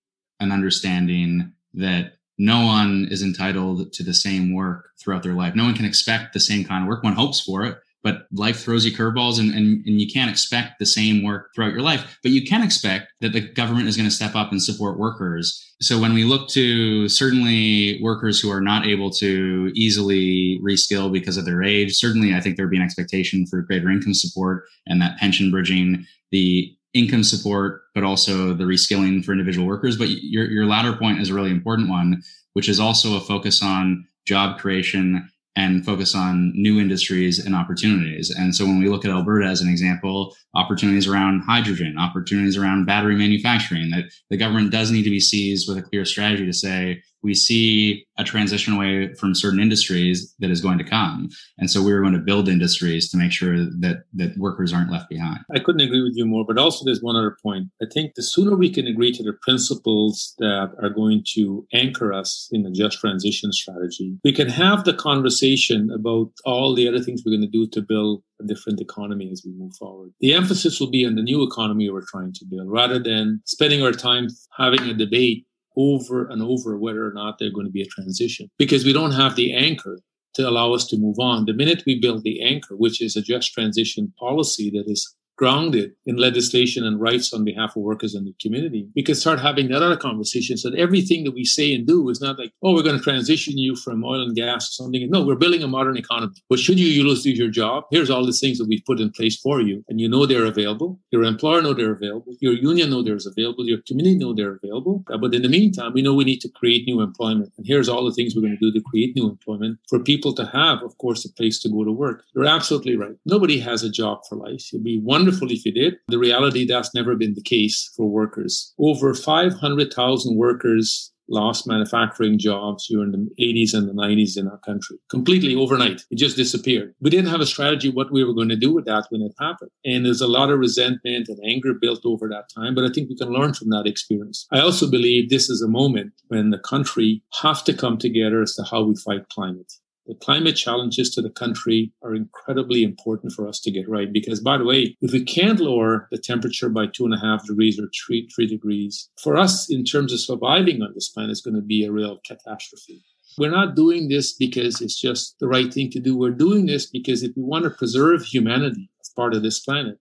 an 0.41 0.53
understanding 0.53 1.53
that 1.75 2.13
no 2.39 2.67
one 2.67 3.09
is 3.11 3.23
entitled 3.23 3.93
to 3.95 4.03
the 4.03 4.13
same 4.13 4.53
work 4.53 4.91
throughout 5.01 5.23
their 5.23 5.33
life. 5.33 5.55
No 5.55 5.65
one 5.65 5.75
can 5.75 5.87
expect 5.87 6.35
the 6.35 6.41
same 6.41 6.65
kind 6.65 6.85
of 6.85 6.89
work. 6.89 7.03
One 7.03 7.15
hopes 7.15 7.41
for 7.41 7.65
it, 7.65 7.79
but 8.03 8.27
life 8.33 8.61
throws 8.61 8.85
you 8.85 8.97
curveballs 8.97 9.41
and, 9.41 9.53
and, 9.53 9.85
and 9.85 10.01
you 10.01 10.07
can't 10.11 10.31
expect 10.31 10.79
the 10.79 10.87
same 10.87 11.25
work 11.25 11.51
throughout 11.55 11.73
your 11.73 11.83
life. 11.83 12.19
But 12.23 12.33
you 12.33 12.45
can 12.45 12.63
expect 12.63 13.13
that 13.21 13.33
the 13.33 13.41
government 13.41 13.89
is 13.89 13.97
going 13.97 14.09
to 14.09 14.15
step 14.15 14.37
up 14.37 14.53
and 14.53 14.63
support 14.63 14.99
workers. 14.99 15.63
So 15.81 16.01
when 16.01 16.15
we 16.15 16.25
look 16.25 16.49
to 16.51 17.09
certainly 17.09 18.01
workers 18.01 18.41
who 18.41 18.51
are 18.51 18.61
not 18.61 18.87
able 18.87 19.11
to 19.13 19.73
easily 19.75 20.61
reskill 20.63 21.13
because 21.13 21.37
of 21.37 21.45
their 21.45 21.63
age, 21.63 21.95
certainly 21.95 22.35
I 22.35 22.41
think 22.41 22.57
there'd 22.57 22.71
be 22.71 22.77
an 22.77 22.83
expectation 22.83 23.47
for 23.47 23.61
greater 23.63 23.91
income 23.91 24.15
support 24.15 24.65
and 24.87 25.03
that 25.03 25.19
pension 25.19 25.51
bridging, 25.51 26.07
the 26.31 26.73
income 26.95 27.25
support, 27.25 27.83
but 27.95 28.05
also 28.05 28.55
the 28.55 28.65
reskilling 28.65 29.25
for 29.25 29.33
individual 29.33 29.67
workers. 29.67 29.97
But 29.97 30.11
your, 30.11 30.49
your 30.51 30.67
latter 30.67 30.95
point 30.95 31.21
is 31.21 31.31
a 31.31 31.35
really 31.35 31.51
important 31.51 31.91
one, 31.91 32.23
which 32.55 32.69
is 32.69 32.81
also 32.81 33.17
a 33.17 33.21
focus 33.21 33.63
on 33.63 34.07
job 34.27 34.59
creation 34.59 35.29
and 35.57 35.85
focus 35.85 36.15
on 36.15 36.53
new 36.55 36.79
industries 36.79 37.45
and 37.45 37.55
opportunities. 37.55 38.31
And 38.31 38.55
so 38.55 38.67
when 38.67 38.79
we 38.79 38.89
look 38.89 39.05
at 39.07 39.11
Alberta 39.11 39.47
as 39.47 39.63
an 39.63 39.69
example, 39.69 40.37
opportunities 40.55 41.09
around 41.09 41.41
hydrogen, 41.41 41.97
opportunities 41.99 42.59
around 42.59 42.85
battery 42.85 43.17
manufacturing, 43.17 43.91
that 43.91 44.05
the 44.29 44.37
government 44.37 44.71
does 44.71 44.91
need 44.91 45.05
to 45.05 45.11
be 45.11 45.21
seized 45.21 45.67
with 45.67 45.79
a 45.79 45.83
clear 45.83 46.05
strategy 46.05 46.45
to 46.45 46.53
say, 46.53 47.03
we 47.23 47.35
see 47.35 48.05
a 48.19 48.25
transition 48.25 48.75
away 48.75 49.13
from 49.15 49.35
certain 49.35 49.61
industries 49.61 50.35
that 50.39 50.51
is 50.51 50.61
going 50.61 50.79
to 50.79 50.85
come. 50.85 51.29
And 51.59 51.71
so 51.71 51.83
we're 51.83 52.01
going 52.01 52.15
to 52.15 52.19
build 52.19 52.49
industries 52.49 53.11
to 53.11 53.17
make 53.17 53.33
sure 53.33 53.57
that, 53.57 54.05
that 54.15 54.37
workers 54.39 54.73
aren't 54.73 54.91
left 54.91 55.09
behind. 55.09 55.41
I 55.55 55.59
couldn't 55.59 55.81
agree 55.81 56.03
with 56.03 56.15
you 56.15 56.27
more, 56.27 56.45
but 56.47 56.59
also 56.59 56.85
there's 56.85 57.03
one 57.03 57.17
other 57.17 57.37
point. 57.43 57.69
I 57.83 57.87
think 57.93 58.15
the 58.15 58.23
sooner 58.23 58.57
we 58.57 58.71
can 58.71 58.87
agree 58.87 59.13
to 59.13 59.23
the 59.23 59.35
principles 59.43 60.35
that 60.39 60.71
are 60.83 60.91
going 60.91 61.25
to 61.35 61.67
anchor 61.75 62.13
us 62.13 62.49
in 62.53 62.63
the 62.63 62.71
just 62.71 63.01
transition 63.01 63.53
strategy, 63.53 64.17
we 64.25 64.33
can 64.33 64.49
have 64.49 64.85
the 64.85 64.95
conversation 64.95 65.91
about 65.91 66.31
all 66.45 66.75
the 66.75 66.89
other 66.89 67.01
things 67.01 67.23
we're 67.25 67.37
going 67.37 67.43
to 67.43 67.47
do 67.49 67.67
to 67.67 67.83
build 67.83 68.23
a 68.41 68.45
different 68.45 68.81
economy 68.81 69.31
as 69.33 69.43
we 69.45 69.53
move 69.53 69.75
forward. 69.77 70.13
The 70.21 70.35
emphasis 70.35 70.79
will 70.79 70.91
be 70.91 71.07
on 71.07 71.15
the 71.15 71.23
new 71.23 71.43
economy 71.43 71.91
we're 71.91 72.03
trying 72.07 72.33
to 72.35 72.45
build 72.45 72.71
rather 72.71 72.99
than 72.99 73.41
spending 73.45 73.83
our 73.83 73.93
time 73.93 74.29
having 74.57 74.83
a 74.83 74.95
debate 74.95 75.47
over 75.77 76.27
and 76.27 76.43
over 76.43 76.79
whether 76.79 77.07
or 77.07 77.13
not 77.13 77.39
they're 77.39 77.53
going 77.53 77.67
to 77.67 77.73
be 77.73 77.83
a 77.83 77.87
transition 77.87 78.51
because 78.59 78.85
we 78.85 78.93
don't 78.93 79.13
have 79.13 79.37
the 79.37 79.53
anchor 79.53 80.01
to 80.35 80.49
allow 80.49 80.73
us 80.73 80.87
to 80.87 80.99
move 80.99 81.19
on. 81.19 81.47
The 81.47 81.55
minute 81.55 81.83
we 81.87 81.99
build 81.99 82.23
the 82.23 82.43
anchor, 82.43 82.77
which 82.77 83.01
is 83.01 83.17
a 83.17 83.23
just 83.23 83.53
transition 83.53 84.13
policy 84.19 84.71
that 84.71 84.85
is 84.87 85.15
grounded 85.37 85.93
in 86.07 86.17
legislation 86.17 86.85
and 86.85 87.01
rights 87.01 87.33
on 87.33 87.45
behalf 87.45 87.77
of 87.77 87.83
workers 87.83 88.15
in 88.15 88.25
the 88.25 88.35
community, 88.41 88.89
we 88.97 89.03
can 89.03 89.15
start 89.15 89.41
having 89.41 89.69
that 89.69 89.83
other 89.83 89.97
conversations 89.97 90.63
that 90.63 90.75
everything 90.75 91.25
that 91.25 91.35
we 91.35 91.45
say 91.45 91.75
and 91.75 91.87
do 91.87 92.09
is 92.09 92.21
not 92.21 92.39
like, 92.39 92.53
oh, 92.63 92.75
we're 92.75 92.83
going 92.83 92.97
to 92.97 93.03
transition 93.03 93.59
you 93.59 93.77
from 93.77 94.05
oil 94.05 94.23
and 94.23 94.37
gas 94.37 94.69
to 94.69 94.75
something. 94.75 95.09
No, 95.11 95.25
we're 95.25 95.35
building 95.37 95.63
a 95.63 95.69
modern 95.69 95.97
economy. 95.97 96.35
But 96.49 96.59
should 96.59 96.79
you 96.79 97.05
lose 97.05 97.27
your 97.27 97.51
job, 97.51 97.85
here's 97.91 98.11
all 98.11 98.25
the 98.25 98.33
things 98.33 98.59
that 98.59 98.69
we've 98.69 98.85
put 98.87 99.01
in 99.01 99.11
place 99.11 99.37
for 99.37 99.61
you. 99.61 99.85
And 99.89 100.01
you 100.01 100.09
know 100.09 100.27
they're 100.27 100.45
available. 100.45 101.01
Your 101.11 101.25
employer 101.25 101.63
know 101.63 101.75
they're 101.75 101.93
available. 101.93 102.35
Your 102.41 102.55
union 102.55 102.91
know 102.91 103.03
they're 103.03 103.19
available. 103.25 103.67
Your 103.67 103.79
community 103.87 104.17
know 104.17 104.35
they're 104.35 104.59
available. 104.63 105.05
Uh, 105.11 105.19
but 105.19 105.35
in 105.35 105.43
the 105.43 105.49
meantime, 105.49 105.93
we 105.93 106.03
know 106.03 106.15
we 106.15 106.25
need 106.25 106.41
to 106.41 106.49
create 106.49 106.87
new 106.87 107.01
employment. 107.01 107.53
And 107.57 107.67
here's 107.67 107.89
all 107.89 108.05
the 108.05 108.13
things 108.13 108.35
we're 108.35 108.43
going 108.43 108.57
to 108.59 108.71
do 108.71 108.73
to 108.73 108.85
create 108.91 109.15
new 109.17 109.29
employment 109.29 109.79
for 109.89 109.99
people 109.99 110.35
to 110.35 110.47
have, 110.47 110.83
of 110.83 110.97
course, 110.99 111.25
a 111.25 111.33
place 111.33 111.59
to 111.61 111.69
go 111.69 111.85
to 111.85 111.93
work. 111.93 112.25
You're 112.35 112.47
absolutely 112.47 112.97
right. 112.97 113.17
Nobody 113.25 113.59
has 113.61 113.83
a 113.83 113.91
job 113.91 114.21
for 114.29 114.37
life. 114.37 114.73
You'll 114.73 114.83
be 114.83 114.99
one 114.99 115.26
wonderful 115.27 115.51
if 115.51 115.65
you 115.67 115.73
did. 115.73 115.97
The 116.07 116.19
reality, 116.19 116.67
that's 116.67 116.95
never 116.95 117.17
been 117.17 117.35
the 117.35 117.43
case 117.43 117.91
for 117.97 118.09
workers. 118.09 118.73
Over 118.79 119.13
500,000 119.13 120.37
workers 120.37 121.13
lost 121.29 121.67
manufacturing 121.67 122.39
jobs 122.39 122.87
during 122.87 123.11
the 123.11 123.29
80s 123.41 123.75
and 123.75 123.89
the 123.89 123.93
90s 123.93 124.39
in 124.39 124.47
our 124.47 124.59
country 124.59 124.99
completely 125.11 125.57
overnight. 125.57 126.03
It 126.13 126.19
just 126.19 126.37
disappeared. 126.37 126.95
We 127.01 127.11
didn't 127.11 127.33
have 127.33 127.41
a 127.41 127.47
strategy 127.47 127.91
what 127.91 128.13
we 128.13 128.23
were 128.23 128.33
going 128.33 128.51
to 128.51 128.57
do 128.57 128.73
with 128.73 128.85
that 128.85 129.07
when 129.09 129.23
it 129.23 129.33
happened. 129.41 129.73
And 129.85 130.07
there's 130.07 130.21
a 130.21 130.29
lot 130.29 130.51
of 130.51 130.61
resentment 130.61 131.27
and 131.29 131.41
anger 131.45 131.75
built 131.75 132.07
over 132.07 132.29
that 132.29 132.49
time, 132.55 132.77
but 132.77 132.85
I 132.85 132.93
think 132.95 133.09
we 133.09 133.17
can 133.17 133.31
learn 133.31 133.55
from 133.55 133.71
that 133.71 133.89
experience. 133.89 134.47
I 134.53 134.61
also 134.61 134.89
believe 134.89 135.29
this 135.29 135.51
is 135.51 135.61
a 135.61 135.69
moment 135.69 136.13
when 136.29 136.51
the 136.51 136.61
country 136.61 137.25
have 137.43 137.65
to 137.65 137.75
come 137.75 137.99
together 137.99 138.41
as 138.43 138.55
to 138.55 138.63
how 138.63 138.85
we 138.85 138.95
fight 138.95 139.29
climate 139.31 139.73
the 140.07 140.15
climate 140.15 140.57
challenges 140.57 141.11
to 141.11 141.23
the 141.23 141.31
country 141.31 141.93
are 142.03 142.15
incredibly 142.15 142.83
important 142.83 143.33
for 143.33 143.49
us 143.49 143.61
to 143.61 143.71
get 143.71 143.89
right. 143.89 144.13
Because, 144.13 144.41
by 144.41 144.59
the 144.59 144.65
way, 144.65 144.97
if 145.01 145.13
we 145.13 145.25
can't 145.25 145.61
lower 145.61 146.09
the 146.11 146.19
temperature 146.19 146.69
by 146.69 146.87
two 146.87 147.05
and 147.05 147.15
a 147.15 147.19
half 147.19 147.47
degrees 147.47 147.79
or 147.79 147.89
three, 148.07 148.29
three 148.35 148.47
degrees, 148.47 149.09
for 149.23 149.37
us, 149.37 149.71
in 149.71 149.85
terms 149.85 150.13
of 150.13 150.21
surviving 150.21 150.83
on 150.83 150.93
this 150.95 151.09
planet, 151.09 151.33
it's 151.33 151.41
going 151.41 151.57
to 151.57 151.63
be 151.63 151.85
a 151.85 151.93
real 151.93 152.19
catastrophe. 152.27 153.03
We're 153.39 153.51
not 153.51 153.75
doing 153.75 154.09
this 154.09 154.33
because 154.33 154.81
it's 154.81 154.99
just 154.99 155.37
the 155.41 155.49
right 155.49 155.73
thing 155.73 155.91
to 155.91 156.01
do. 156.01 156.17
We're 156.17 156.31
doing 156.31 156.67
this 156.67 156.87
because 156.87 157.23
if 157.23 157.33
we 157.37 157.43
want 157.43 157.65
to 157.65 157.71
preserve 157.71 158.23
humanity 158.23 158.89
as 159.01 159.11
part 159.11 159.35
of 159.35 159.43
this 159.43 159.61
planet, 159.61 159.99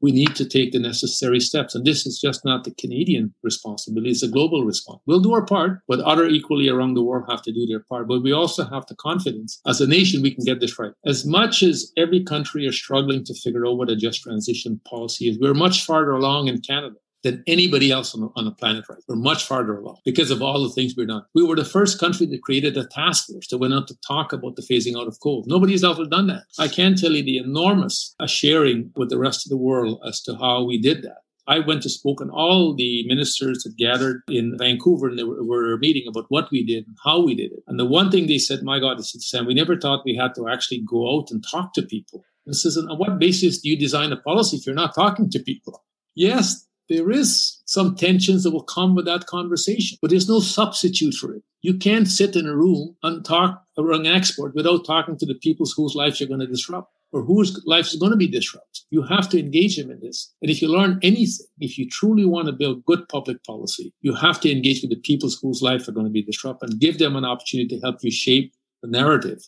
we 0.00 0.12
need 0.12 0.34
to 0.36 0.48
take 0.48 0.72
the 0.72 0.78
necessary 0.78 1.40
steps. 1.40 1.74
And 1.74 1.84
this 1.84 2.06
is 2.06 2.20
just 2.20 2.44
not 2.44 2.64
the 2.64 2.74
Canadian 2.74 3.34
responsibility, 3.42 4.10
it's 4.10 4.22
a 4.22 4.28
global 4.28 4.64
response. 4.64 5.00
We'll 5.06 5.20
do 5.20 5.32
our 5.32 5.44
part, 5.44 5.80
but 5.88 6.00
other 6.00 6.26
equally 6.26 6.68
around 6.68 6.94
the 6.94 7.02
world 7.02 7.24
have 7.28 7.42
to 7.42 7.52
do 7.52 7.66
their 7.66 7.84
part. 7.88 8.08
But 8.08 8.22
we 8.22 8.32
also 8.32 8.64
have 8.64 8.86
the 8.86 8.96
confidence 8.96 9.60
as 9.66 9.80
a 9.80 9.86
nation 9.86 10.22
we 10.22 10.34
can 10.34 10.44
get 10.44 10.60
this 10.60 10.78
right. 10.78 10.92
As 11.04 11.26
much 11.26 11.62
as 11.62 11.92
every 11.96 12.24
country 12.24 12.66
is 12.66 12.76
struggling 12.76 13.24
to 13.24 13.34
figure 13.34 13.66
out 13.66 13.78
what 13.78 13.90
a 13.90 13.96
just 13.96 14.22
transition 14.22 14.80
policy 14.88 15.28
is, 15.28 15.38
we're 15.38 15.54
much 15.54 15.84
farther 15.84 16.12
along 16.12 16.48
in 16.48 16.60
Canada 16.60 16.96
than 17.22 17.42
anybody 17.46 17.90
else 17.90 18.14
on 18.14 18.20
the, 18.20 18.28
on 18.36 18.44
the 18.44 18.52
planet 18.52 18.84
right. 18.88 18.98
We're 19.08 19.16
much 19.16 19.44
farther 19.44 19.78
along 19.78 19.98
because 20.04 20.30
of 20.30 20.42
all 20.42 20.62
the 20.62 20.70
things 20.70 20.94
we've 20.96 21.08
done. 21.08 21.22
We 21.34 21.42
were 21.42 21.56
the 21.56 21.64
first 21.64 21.98
country 21.98 22.26
that 22.26 22.42
created 22.42 22.76
a 22.76 22.86
task 22.86 23.26
force 23.26 23.48
that 23.48 23.58
went 23.58 23.74
out 23.74 23.88
to 23.88 23.96
talk 24.06 24.32
about 24.32 24.56
the 24.56 24.62
phasing 24.62 24.96
out 24.98 25.08
of 25.08 25.18
coal. 25.20 25.44
Nobody's 25.46 25.84
ever 25.84 26.04
done 26.04 26.28
that. 26.28 26.44
I 26.58 26.68
can 26.68 26.94
tell 26.94 27.12
you 27.12 27.22
the 27.22 27.38
enormous 27.38 28.14
uh, 28.20 28.26
sharing 28.26 28.92
with 28.96 29.10
the 29.10 29.18
rest 29.18 29.46
of 29.46 29.50
the 29.50 29.56
world 29.56 30.00
as 30.06 30.20
to 30.22 30.36
how 30.36 30.64
we 30.64 30.80
did 30.80 31.02
that 31.02 31.18
I 31.48 31.60
went 31.60 31.82
to 31.82 31.88
spoke 31.88 32.20
on 32.20 32.30
all 32.30 32.74
the 32.74 33.06
ministers 33.06 33.62
that 33.62 33.76
gathered 33.76 34.22
in 34.28 34.56
Vancouver 34.58 35.08
and 35.08 35.18
they 35.18 35.22
were, 35.22 35.44
were 35.44 35.78
meeting 35.78 36.06
about 36.08 36.26
what 36.28 36.50
we 36.50 36.64
did 36.64 36.86
and 36.86 36.96
how 37.04 37.24
we 37.24 37.34
did 37.34 37.52
it. 37.52 37.62
And 37.68 37.78
the 37.78 37.86
one 37.86 38.10
thing 38.10 38.26
they 38.26 38.38
said, 38.38 38.62
my 38.62 38.80
God, 38.80 38.98
they 38.98 39.02
said, 39.02 39.22
Sam, 39.22 39.46
we 39.46 39.54
never 39.54 39.78
thought 39.78 40.04
we 40.04 40.16
had 40.16 40.34
to 40.34 40.48
actually 40.48 40.82
go 40.88 41.16
out 41.16 41.30
and 41.30 41.44
talk 41.48 41.72
to 41.74 41.82
people. 41.82 42.24
And 42.46 42.56
says, 42.56 42.76
on 42.76 42.88
what 42.98 43.18
basis 43.18 43.60
do 43.60 43.68
you 43.68 43.78
design 43.78 44.12
a 44.12 44.16
policy 44.16 44.56
if 44.56 44.66
you're 44.66 44.74
not 44.74 44.94
talking 44.94 45.30
to 45.30 45.38
people? 45.40 45.84
Yes, 46.14 46.65
there 46.88 47.10
is 47.10 47.62
some 47.66 47.96
tensions 47.96 48.44
that 48.44 48.52
will 48.52 48.62
come 48.62 48.94
with 48.94 49.06
that 49.06 49.26
conversation, 49.26 49.98
but 50.00 50.10
there's 50.10 50.28
no 50.28 50.40
substitute 50.40 51.14
for 51.14 51.34
it. 51.34 51.42
You 51.62 51.76
can't 51.76 52.06
sit 52.06 52.36
in 52.36 52.46
a 52.46 52.56
room 52.56 52.96
and 53.02 53.24
talk 53.24 53.62
around 53.76 54.06
an 54.06 54.14
export 54.14 54.54
without 54.54 54.84
talking 54.84 55.18
to 55.18 55.26
the 55.26 55.34
people 55.34 55.66
whose 55.76 55.94
lives 55.94 56.20
you're 56.20 56.28
going 56.28 56.40
to 56.40 56.46
disrupt 56.46 56.92
or 57.12 57.22
whose 57.22 57.60
life 57.66 57.86
is 57.86 57.96
going 57.96 58.12
to 58.12 58.16
be 58.16 58.28
disrupted. 58.28 58.84
You 58.90 59.02
have 59.02 59.28
to 59.30 59.38
engage 59.38 59.76
them 59.76 59.90
in 59.90 60.00
this. 60.00 60.32
And 60.42 60.50
if 60.50 60.60
you 60.60 60.68
learn 60.68 60.98
anything, 61.02 61.46
if 61.58 61.78
you 61.78 61.88
truly 61.88 62.24
want 62.24 62.46
to 62.46 62.52
build 62.52 62.84
good 62.84 63.08
public 63.08 63.42
policy, 63.44 63.92
you 64.00 64.14
have 64.14 64.40
to 64.40 64.52
engage 64.52 64.82
with 64.82 64.90
the 64.90 65.00
people 65.00 65.30
whose 65.42 65.62
life 65.62 65.88
are 65.88 65.92
going 65.92 66.06
to 66.06 66.12
be 66.12 66.22
disrupted 66.22 66.70
and 66.70 66.80
give 66.80 66.98
them 66.98 67.16
an 67.16 67.24
opportunity 67.24 67.76
to 67.76 67.80
help 67.80 67.96
you 68.02 68.10
shape 68.10 68.52
the 68.82 68.88
narrative 68.88 69.40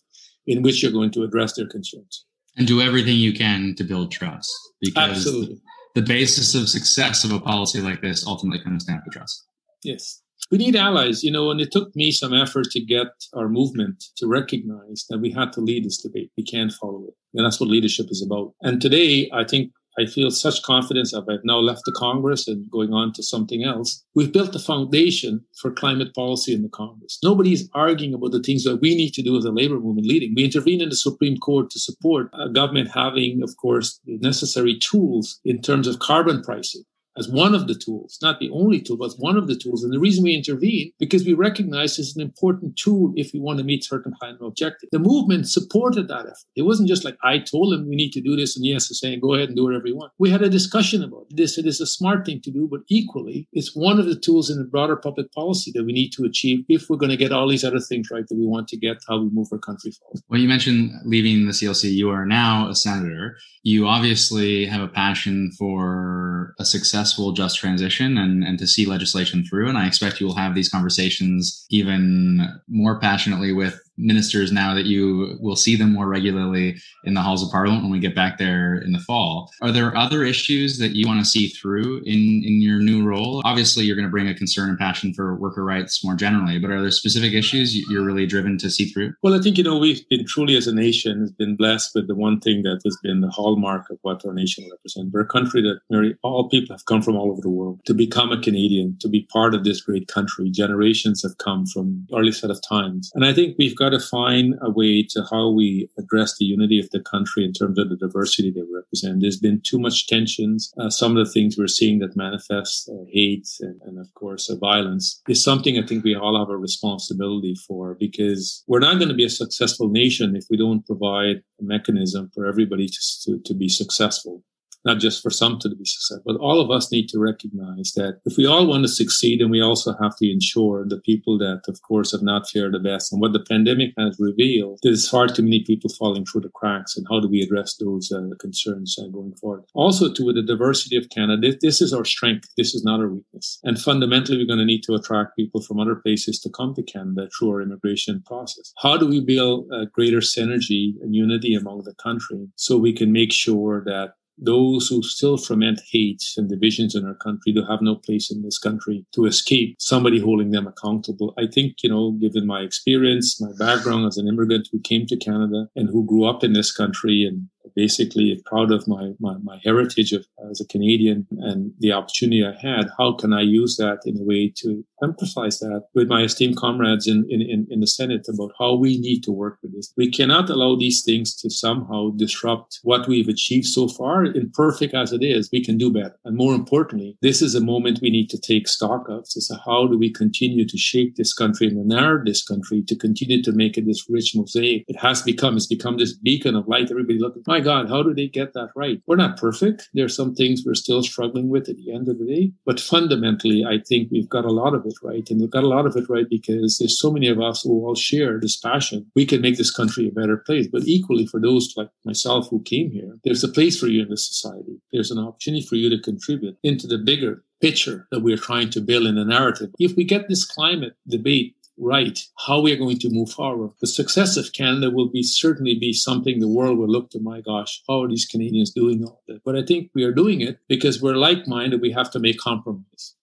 in 0.47 0.62
which 0.62 0.82
you're 0.82 0.93
going 0.93 1.11
to 1.12 1.22
address 1.22 1.55
their 1.55 1.68
concerns. 1.68 2.24
And 2.57 2.66
do 2.66 2.80
everything 2.80 3.16
you 3.16 3.32
can 3.32 3.74
to 3.76 3.84
build 3.84 4.11
trust. 4.11 4.51
Because 4.80 5.11
Absolutely. 5.11 5.61
The 5.95 6.03
basis 6.03 6.55
of 6.55 6.68
success 6.68 7.24
of 7.24 7.32
a 7.32 7.41
policy 7.41 7.80
like 7.80 8.01
this 8.01 8.26
ultimately 8.26 8.62
comes 8.62 8.84
down 8.84 9.03
to 9.05 9.11
trust. 9.11 9.47
Yes 9.82 10.22
we 10.51 10.59
need 10.59 10.76
allies, 10.76 11.22
you 11.22 11.30
know, 11.30 11.51
and 11.51 11.61
it 11.61 11.72
took 11.72 11.95
me 11.95 12.11
some 12.11 12.32
effort 12.32 12.70
to 12.70 12.80
get 12.80 13.09
our 13.34 13.49
movement 13.49 14.05
to 14.16 14.26
recognize 14.26 15.05
that 15.11 15.18
we 15.18 15.30
had 15.30 15.53
to 15.55 15.61
lead 15.61 15.84
this 15.84 15.99
debate. 15.99 16.30
We 16.36 16.45
can't 16.45 16.72
follow 16.72 17.05
it. 17.05 17.14
And 17.34 17.45
that's 17.45 17.61
what 17.61 17.68
leadership 17.68 18.07
is 18.11 18.22
about. 18.22 18.55
And 18.62 18.80
today, 18.80 19.30
I 19.32 19.45
think 19.45 19.72
I 19.99 20.07
feel 20.07 20.30
such 20.30 20.62
confidence 20.62 21.11
that 21.11 21.24
I've 21.28 21.44
now 21.44 21.59
left 21.59 21.82
the 21.84 21.92
Congress 21.92 22.46
and 22.46 22.70
going 22.70 22.92
on 22.92 23.12
to 23.14 23.22
something 23.22 23.64
else. 23.64 24.05
We've 24.14 24.32
built 24.32 24.53
the 24.53 24.59
foundation 24.59 25.44
for 25.61 25.72
climate 25.72 26.14
policy 26.14 26.55
in 26.55 26.62
the 26.62 26.68
Congress. 26.68 27.18
Nobody's 27.22 27.68
arguing 27.74 28.14
about 28.14 28.32
the 28.32 28.42
things 28.42 28.62
that 28.64 28.80
we 28.80 28.94
need 28.94 29.12
to 29.14 29.22
do 29.22 29.36
as 29.36 29.44
a 29.44 29.51
labor 29.51 29.80
movement 29.80 30.07
leading. 30.07 30.34
We 30.36 30.44
intervene 30.44 30.80
in 30.80 30.88
the 30.88 30.96
Supreme 30.96 31.36
Court 31.38 31.70
to 31.70 31.80
support 31.80 32.30
a 32.32 32.49
government 32.49 32.90
having, 32.94 33.42
of 33.42 33.57
course, 33.57 33.99
the 34.05 34.18
necessary 34.18 34.78
tools 34.78 35.40
in 35.44 35.61
terms 35.62 35.88
of 35.88 35.99
carbon 35.99 36.42
pricing 36.42 36.84
as 37.18 37.28
one 37.28 37.54
of 37.54 37.66
the 37.66 37.74
tools, 37.74 38.18
not 38.22 38.40
the 38.40 38.50
only 38.50 38.80
tool, 38.80 38.96
but 38.96 39.12
one 39.18 39.36
of 39.36 39.46
the 39.46 39.56
tools. 39.56 39.82
And 39.82 39.92
the 39.92 39.98
reason 39.98 40.24
we 40.24 40.34
intervene, 40.34 40.92
because 40.98 41.24
we 41.24 41.34
recognize 41.34 41.98
it's 41.98 42.16
an 42.16 42.22
important 42.22 42.76
tool 42.76 43.12
if 43.16 43.32
we 43.32 43.40
want 43.40 43.58
to 43.58 43.64
meet 43.64 43.84
certain 43.84 44.12
climate 44.18 44.40
objectives. 44.42 44.90
The 44.92 44.98
movement 44.98 45.48
supported 45.48 46.08
that 46.08 46.26
effort. 46.26 46.44
It 46.56 46.62
wasn't 46.62 46.88
just 46.88 47.04
like 47.04 47.16
I 47.22 47.38
told 47.38 47.72
them 47.72 47.88
we 47.88 47.96
need 47.96 48.12
to 48.12 48.20
do 48.20 48.36
this, 48.36 48.56
and 48.56 48.64
yes, 48.64 48.88
they're 48.88 48.94
saying 48.94 49.20
go 49.20 49.34
ahead 49.34 49.48
and 49.48 49.56
do 49.56 49.64
whatever 49.64 49.86
you 49.86 49.96
want. 49.96 50.12
We 50.18 50.30
had 50.30 50.42
a 50.42 50.48
discussion 50.48 51.02
about 51.02 51.26
this. 51.30 51.58
It 51.58 51.66
is 51.66 51.80
a 51.80 51.86
smart 51.86 52.24
thing 52.24 52.40
to 52.42 52.50
do, 52.50 52.68
but 52.70 52.80
equally, 52.88 53.48
it's 53.52 53.74
one 53.74 53.98
of 53.98 54.06
the 54.06 54.16
tools 54.16 54.50
in 54.50 54.58
the 54.58 54.64
broader 54.64 54.96
public 54.96 55.32
policy 55.32 55.72
that 55.74 55.84
we 55.84 55.92
need 55.92 56.10
to 56.10 56.24
achieve 56.24 56.64
if 56.68 56.88
we're 56.88 56.96
going 56.96 57.10
to 57.10 57.16
get 57.16 57.32
all 57.32 57.48
these 57.48 57.64
other 57.64 57.80
things 57.80 58.10
right 58.10 58.26
that 58.28 58.36
we 58.36 58.46
want 58.46 58.68
to 58.68 58.76
get, 58.76 58.98
how 59.08 59.18
we 59.18 59.30
move 59.30 59.48
our 59.52 59.58
country 59.58 59.90
forward. 59.92 60.20
Well, 60.28 60.40
you 60.40 60.48
mentioned 60.48 60.92
leaving 61.04 61.46
the 61.46 61.52
CLC. 61.52 61.90
You 61.92 62.10
are 62.10 62.26
now 62.26 62.68
a 62.68 62.74
senator. 62.74 63.36
You 63.62 63.86
obviously 63.86 64.66
have 64.66 64.80
a 64.80 64.88
passion 64.88 65.50
for 65.58 66.54
a 66.58 66.64
success 66.64 67.07
successful 67.09 67.32
just 67.32 67.59
transition 67.59 68.18
and, 68.18 68.44
and 68.44 68.59
to 68.59 68.66
see 68.66 68.86
legislation 68.86 69.44
through. 69.44 69.68
And 69.68 69.78
I 69.78 69.86
expect 69.86 70.20
you 70.20 70.26
will 70.26 70.36
have 70.36 70.54
these 70.54 70.68
conversations 70.68 71.66
even 71.70 72.61
more 72.68 73.00
passionately 73.00 73.52
with 73.52 73.80
ministers 73.99 74.53
now 74.53 74.74
that 74.74 74.86
you 74.86 75.36
will 75.40 75.57
see 75.57 75.76
them 75.76 75.92
more 75.92 76.09
regularly 76.09 76.80
in 77.05 77.14
the 77.14 77.20
halls 77.20 77.42
of 77.42 77.51
parliament 77.51 77.82
when 77.82 77.92
we 77.92 77.99
get 77.99 78.14
back 78.14 78.38
there 78.38 78.76
in 78.76 78.92
the 78.92 79.01
fall. 79.01 79.51
Are 79.61 79.72
there 79.72 79.96
other 79.96 80.24
issues 80.24 80.78
that 80.78 80.92
you 80.92 81.07
want 81.07 81.20
to 81.20 81.26
see 81.26 81.49
through 81.49 81.99
in, 81.99 82.42
in 82.44 82.62
your 82.62 82.78
new 82.78 83.05
role? 83.05 83.42
Obviously, 83.44 83.84
you're 83.84 83.96
going 83.96 84.07
to 84.07 84.11
bring 84.11 84.28
a 84.28 84.34
concern 84.34 84.68
and 84.68 84.78
passion 84.78 85.12
for 85.12 85.36
worker 85.36 85.64
rights 85.64 86.05
more 86.05 86.14
generally, 86.14 86.59
but 86.59 86.70
are 86.70 86.80
there 86.80 86.90
specific 86.90 87.32
issues 87.32 87.76
you're 87.90 88.05
really 88.05 88.26
driven 88.26 88.59
to 88.59 88.70
see 88.70 88.86
through? 88.86 89.12
Well, 89.22 89.34
I 89.34 89.40
think, 89.40 89.59
you 89.59 89.64
know, 89.64 89.78
we've 89.78 90.07
been 90.09 90.26
truly 90.26 90.57
as 90.57 90.66
a 90.66 90.74
nation 90.74 91.20
has 91.20 91.32
been 91.32 91.57
blessed 91.57 91.94
with 91.94 92.07
the 92.09 92.14
one 92.14 92.40
thing 92.40 92.62
that 92.62 92.80
has 92.84 92.96
been 93.03 93.20
the 93.20 93.30
hallmark 93.30 93.90
of 93.90 93.99
what 94.03 94.24
our 94.24 94.32
nation 94.32 94.68
represents. 94.70 95.12
We're 95.12 95.20
a 95.20 95.26
country 95.26 95.62
that 95.62 95.80
nearly 95.90 96.14
all 96.22 96.49
people 96.49 96.74
have 96.74 96.86
come 96.86 97.03
from 97.03 97.16
all 97.16 97.30
over 97.30 97.40
the 97.40 97.51
world 97.51 97.80
to 97.86 97.94
become 97.94 98.30
a 98.30 98.40
Canadian, 98.40 98.96
to 99.01 99.09
be 99.09 99.26
part 99.32 99.55
of 99.55 99.64
this 99.64 99.80
great 99.80 100.09
country. 100.09 100.51
Generations 100.51 101.22
have 101.22 101.38
come 101.38 101.66
from 101.66 102.07
early 102.14 102.32
set 102.32 102.51
of 102.51 102.61
times. 102.66 103.11
And 103.14 103.24
I 103.24 103.32
think 103.32 103.57
we've 103.59 103.76
got 103.76 103.88
to 103.89 104.01
find 104.01 104.55
a 104.62 104.70
way 104.70 105.03
to 105.11 105.24
how 105.30 105.51
we 105.51 105.89
address 105.99 106.36
the 106.36 106.45
unity 106.45 106.78
of 106.78 106.91
the 106.91 107.01
country 107.01 107.45
in 107.45 107.53
terms 107.53 107.78
of 107.78 107.89
the 107.89 107.97
diversity 107.97 108.51
they 108.51 108.62
represent. 108.72 109.20
There's 109.20 109.39
been 109.39 109.61
too 109.61 109.78
much 109.78 110.07
tensions. 110.07 110.72
Uh, 110.78 110.91
some 110.91 111.16
of 111.16 111.24
the 111.24 111.32
things 111.32 111.57
we're 111.57 111.66
seeing 111.66 111.99
that 112.01 112.16
manifest 112.16 112.89
uh, 112.89 113.05
hate 113.12 113.49
and, 113.61 113.80
and, 113.82 113.99
of 113.99 114.12
course, 114.14 114.51
uh, 114.51 114.57
violence 114.57 115.20
is 115.28 115.43
something 115.43 115.78
I 115.78 115.86
think 115.86 116.05
we 116.05 116.14
all 116.14 116.39
have 116.39 116.51
a 116.51 116.57
responsibility 116.57 117.55
for 117.66 117.97
because 117.99 118.62
we're 118.66 118.78
not 118.78 118.99
going 118.99 119.09
to 119.09 119.14
be 119.14 119.24
a 119.24 119.30
successful 119.30 119.89
nation 119.89 120.36
if 120.36 120.45
we 120.51 120.57
don't 120.57 120.86
provide 120.86 121.43
a 121.61 121.62
mechanism 121.62 122.30
for 122.34 122.47
everybody 122.47 122.89
to, 122.89 123.01
to, 123.24 123.39
to 123.45 123.55
be 123.55 123.68
successful 123.68 124.43
not 124.85 124.99
just 124.99 125.22
for 125.22 125.31
some 125.31 125.59
to 125.61 125.68
be 125.68 125.85
successful, 125.85 126.22
but 126.24 126.41
all 126.41 126.61
of 126.61 126.70
us 126.70 126.91
need 126.93 127.09
to 127.09 127.18
recognize 127.18 127.93
that 127.97 128.20
if 128.24 128.37
we 128.37 128.47
all 128.47 128.66
want 128.66 128.85
to 128.85 128.89
succeed, 128.89 129.41
and 129.41 129.51
we 129.51 129.61
also 129.61 129.95
have 130.01 130.16
to 130.16 130.31
ensure 130.31 130.85
the 130.87 131.01
people 131.01 131.39
that, 131.39 131.62
of 131.68 131.81
course, 131.83 132.12
have 132.12 132.22
not 132.22 132.49
fared 132.49 132.74
the 132.74 132.79
best. 132.79 133.12
And 133.12 133.20
what 133.20 133.33
the 133.33 133.45
pandemic 133.49 133.93
has 133.99 134.16
revealed, 134.18 134.79
there's 134.83 135.09
far 135.09 135.29
too 135.29 135.43
many 135.43 135.64
people 135.64 135.91
falling 135.99 136.24
through 136.24 136.43
the 136.43 136.51
cracks. 136.51 136.97
And 136.97 137.07
how 137.11 137.20
do 137.20 137.29
we 137.29 137.43
address 137.43 137.76
those 137.76 138.11
uh, 138.12 138.35
concerns 138.41 138.99
uh, 138.99 139.09
going 139.09 139.35
forward? 139.35 139.64
Also, 139.74 140.12
to 140.12 140.33
the 140.33 140.43
diversity 140.43 140.97
of 140.97 141.09
Canada, 141.11 141.53
this, 141.61 141.81
is 141.81 141.93
our 141.93 142.05
strength. 142.05 142.49
This 142.57 142.74
is 142.74 142.85
not 142.85 143.01
our 143.01 143.09
weakness. 143.09 143.59
And 143.64 143.81
fundamentally, 143.81 144.39
we're 144.39 144.47
going 144.47 144.59
to 144.59 144.64
need 144.64 144.83
to 144.85 144.95
attract 144.95 145.37
people 145.37 145.62
from 145.62 145.81
other 145.81 145.97
places 145.97 146.41
to 146.41 146.51
come 146.51 146.74
to 146.74 146.83
Canada 146.83 147.29
through 147.37 147.51
our 147.51 147.62
immigration 147.62 148.22
process. 148.26 148.72
How 148.79 148.97
do 148.97 149.07
we 149.07 149.20
build 149.20 149.68
a 149.72 149.87
greater 149.87 150.18
synergy 150.18 150.95
and 151.03 151.14
unity 151.14 151.55
among 151.55 151.83
the 151.83 151.95
country 151.95 152.49
so 152.57 152.76
we 152.76 152.93
can 152.93 153.12
make 153.12 153.33
sure 153.33 153.83
that 153.85 154.12
those 154.41 154.89
who 154.89 155.03
still 155.03 155.36
foment 155.36 155.80
hate 155.91 156.22
and 156.36 156.49
divisions 156.49 156.95
in 156.95 157.07
our 157.07 157.14
country 157.14 157.53
do 157.53 157.64
have 157.64 157.82
no 157.82 157.97
place 157.97 158.30
in 158.30 158.43
this 158.43 158.59
country 158.59 159.05
to 159.14 159.26
escape 159.26 159.76
somebody 159.78 160.20
holding 160.20 160.51
them 160.51 160.66
accountable. 160.66 161.34
I 161.39 161.47
think, 161.47 161.82
you 161.82 161.91
know, 161.91 162.12
given 162.12 162.47
my 162.47 162.61
experience, 162.61 163.41
my 163.41 163.51
background 163.59 164.07
as 164.07 164.16
an 164.16 164.28
immigrant 164.28 164.68
who 164.70 164.80
came 164.80 165.07
to 165.07 165.16
Canada 165.16 165.68
and 165.74 165.89
who 165.89 166.07
grew 166.07 166.24
up 166.24 166.45
in 166.45 166.53
this 166.53 166.72
country 166.72 167.24
and 167.24 167.49
basically 167.79 168.43
proud 168.51 168.72
of 168.72 168.83
my, 168.89 169.05
my, 169.20 169.37
my 169.51 169.59
heritage 169.64 170.11
of, 170.12 170.26
as 170.51 170.61
a 170.61 170.66
Canadian 170.66 171.18
and 171.49 171.72
the 171.79 171.93
opportunity 171.93 172.45
I 172.45 172.57
had. 172.68 172.87
How 172.99 173.12
can 173.20 173.33
I 173.33 173.43
use 173.61 173.76
that 173.76 173.99
in 174.05 174.14
a 174.18 174.24
way 174.24 174.53
to 174.62 174.85
emphasize 175.09 175.61
that 175.61 175.83
with 175.95 176.09
my 176.09 176.22
esteemed 176.22 176.57
comrades 176.57 177.07
in, 177.07 177.18
in, 177.31 177.68
in 177.70 177.79
the 177.79 177.87
Senate 177.87 178.26
about 178.35 178.51
how 178.59 178.74
we 178.74 178.99
need 178.99 179.20
to 179.22 179.33
work 179.43 179.59
with 179.62 179.72
this? 179.74 179.93
We 179.97 180.11
cannot 180.11 180.51
allow 180.51 180.72
these 180.74 181.05
things 181.09 181.37
to 181.41 181.49
somehow 181.51 182.01
disrupt 182.24 182.81
what 182.83 183.07
we've 183.07 183.29
achieved 183.29 183.66
so 183.66 183.87
far. 183.87 184.24
Imperfect 184.24 184.93
as 185.03 185.12
it 185.12 185.22
is, 185.22 185.49
we 185.53 185.64
can 185.64 185.79
do 185.79 185.93
better. 185.93 186.16
And 186.24 186.37
more 186.37 186.55
importantly, 186.62 187.16
this 187.22 187.41
is 187.47 187.55
a 187.55 187.68
moment 187.72 188.01
we 188.03 188.11
need 188.11 188.29
to 188.31 188.41
take 188.51 188.66
stock 188.66 189.05
of. 189.09 189.22
So 189.29 189.55
how 189.64 189.87
do 189.87 189.97
we 189.97 190.11
continue 190.22 190.66
to 190.66 190.79
shape 190.91 191.14
this 191.14 191.33
country 191.33 191.68
and 191.68 191.87
narrow 191.87 192.24
this 192.24 192.43
country 192.53 192.83
to 192.89 192.97
continue 192.97 193.41
to 193.43 193.53
make 193.53 193.79
it 193.79 193.87
this 193.87 194.05
rich 194.11 194.33
mosaic? 194.35 194.83
It 194.89 194.99
has 195.07 195.22
become, 195.22 195.57
it's 195.57 195.66
become 195.76 195.97
this 195.97 196.14
beacon 196.26 196.57
of 196.57 196.66
light. 196.66 196.91
Everybody 196.91 197.20
look, 197.20 197.35
my 197.47 197.61
God, 197.61 197.67
how 197.68 198.02
do 198.02 198.14
they 198.14 198.28
get 198.28 198.52
that 198.54 198.70
right? 198.74 199.00
We're 199.06 199.16
not 199.16 199.38
perfect. 199.38 199.88
There 199.94 200.04
are 200.04 200.08
some 200.08 200.34
things 200.34 200.62
we're 200.64 200.74
still 200.74 201.02
struggling 201.02 201.48
with 201.48 201.68
at 201.68 201.76
the 201.76 201.92
end 201.92 202.08
of 202.08 202.18
the 202.18 202.26
day. 202.26 202.52
But 202.64 202.80
fundamentally, 202.80 203.64
I 203.64 203.78
think 203.86 204.10
we've 204.10 204.28
got 204.28 204.44
a 204.44 204.52
lot 204.52 204.74
of 204.74 204.84
it 204.86 204.94
right. 205.02 205.28
And 205.30 205.40
we've 205.40 205.50
got 205.50 205.64
a 205.64 205.68
lot 205.68 205.86
of 205.86 205.96
it 205.96 206.08
right 206.08 206.26
because 206.28 206.78
there's 206.78 207.00
so 207.00 207.10
many 207.10 207.28
of 207.28 207.40
us 207.40 207.62
who 207.62 207.86
all 207.86 207.94
share 207.94 208.38
this 208.40 208.56
passion. 208.56 209.10
We 209.14 209.26
can 209.26 209.40
make 209.40 209.56
this 209.56 209.70
country 209.70 210.08
a 210.08 210.12
better 210.12 210.38
place. 210.38 210.68
But 210.70 210.84
equally, 210.84 211.26
for 211.26 211.40
those 211.40 211.72
like 211.76 211.90
myself 212.04 212.48
who 212.48 212.62
came 212.62 212.90
here, 212.90 213.18
there's 213.24 213.44
a 213.44 213.48
place 213.48 213.78
for 213.78 213.86
you 213.86 214.02
in 214.02 214.10
this 214.10 214.26
society. 214.26 214.80
There's 214.92 215.10
an 215.10 215.18
opportunity 215.18 215.64
for 215.66 215.76
you 215.76 215.90
to 215.90 216.00
contribute 216.00 216.56
into 216.62 216.86
the 216.86 216.98
bigger 216.98 217.44
picture 217.60 218.06
that 218.10 218.20
we're 218.20 218.36
trying 218.36 218.70
to 218.70 218.80
build 218.80 219.06
in 219.06 219.16
the 219.16 219.24
narrative. 219.24 219.70
If 219.78 219.96
we 219.96 220.04
get 220.04 220.28
this 220.28 220.44
climate 220.44 220.94
debate 221.08 221.56
right 221.79 222.20
how 222.47 222.61
we 222.61 222.72
are 222.72 222.76
going 222.76 222.99
to 222.99 223.11
move 223.11 223.31
forward. 223.31 223.70
The 223.81 223.87
success 223.87 224.37
of 224.37 224.53
Canada 224.53 224.91
will 224.91 225.09
be 225.09 225.22
certainly 225.22 225.79
be 225.79 225.93
something 225.93 226.39
the 226.39 226.49
world 226.49 226.79
will 226.79 226.89
look 226.89 227.11
to, 227.11 227.20
my 227.20 227.41
gosh, 227.41 227.83
how 227.89 228.03
are 228.03 228.09
these 228.09 228.26
Canadians 228.26 228.72
doing 228.72 229.05
all 229.05 229.22
that? 229.29 229.43
But 229.45 229.57
I 229.57 229.62
think 229.62 229.91
we 229.95 230.05
are 230.05 230.12
doing 230.12 230.41
it 230.41 230.59
because 230.68 231.01
we're 231.01 231.16
like-minded. 231.16 231.81
We 231.81 231.93
have 231.93 232.11
to 232.12 232.18
make 232.18 232.39
compromise. 232.39 233.14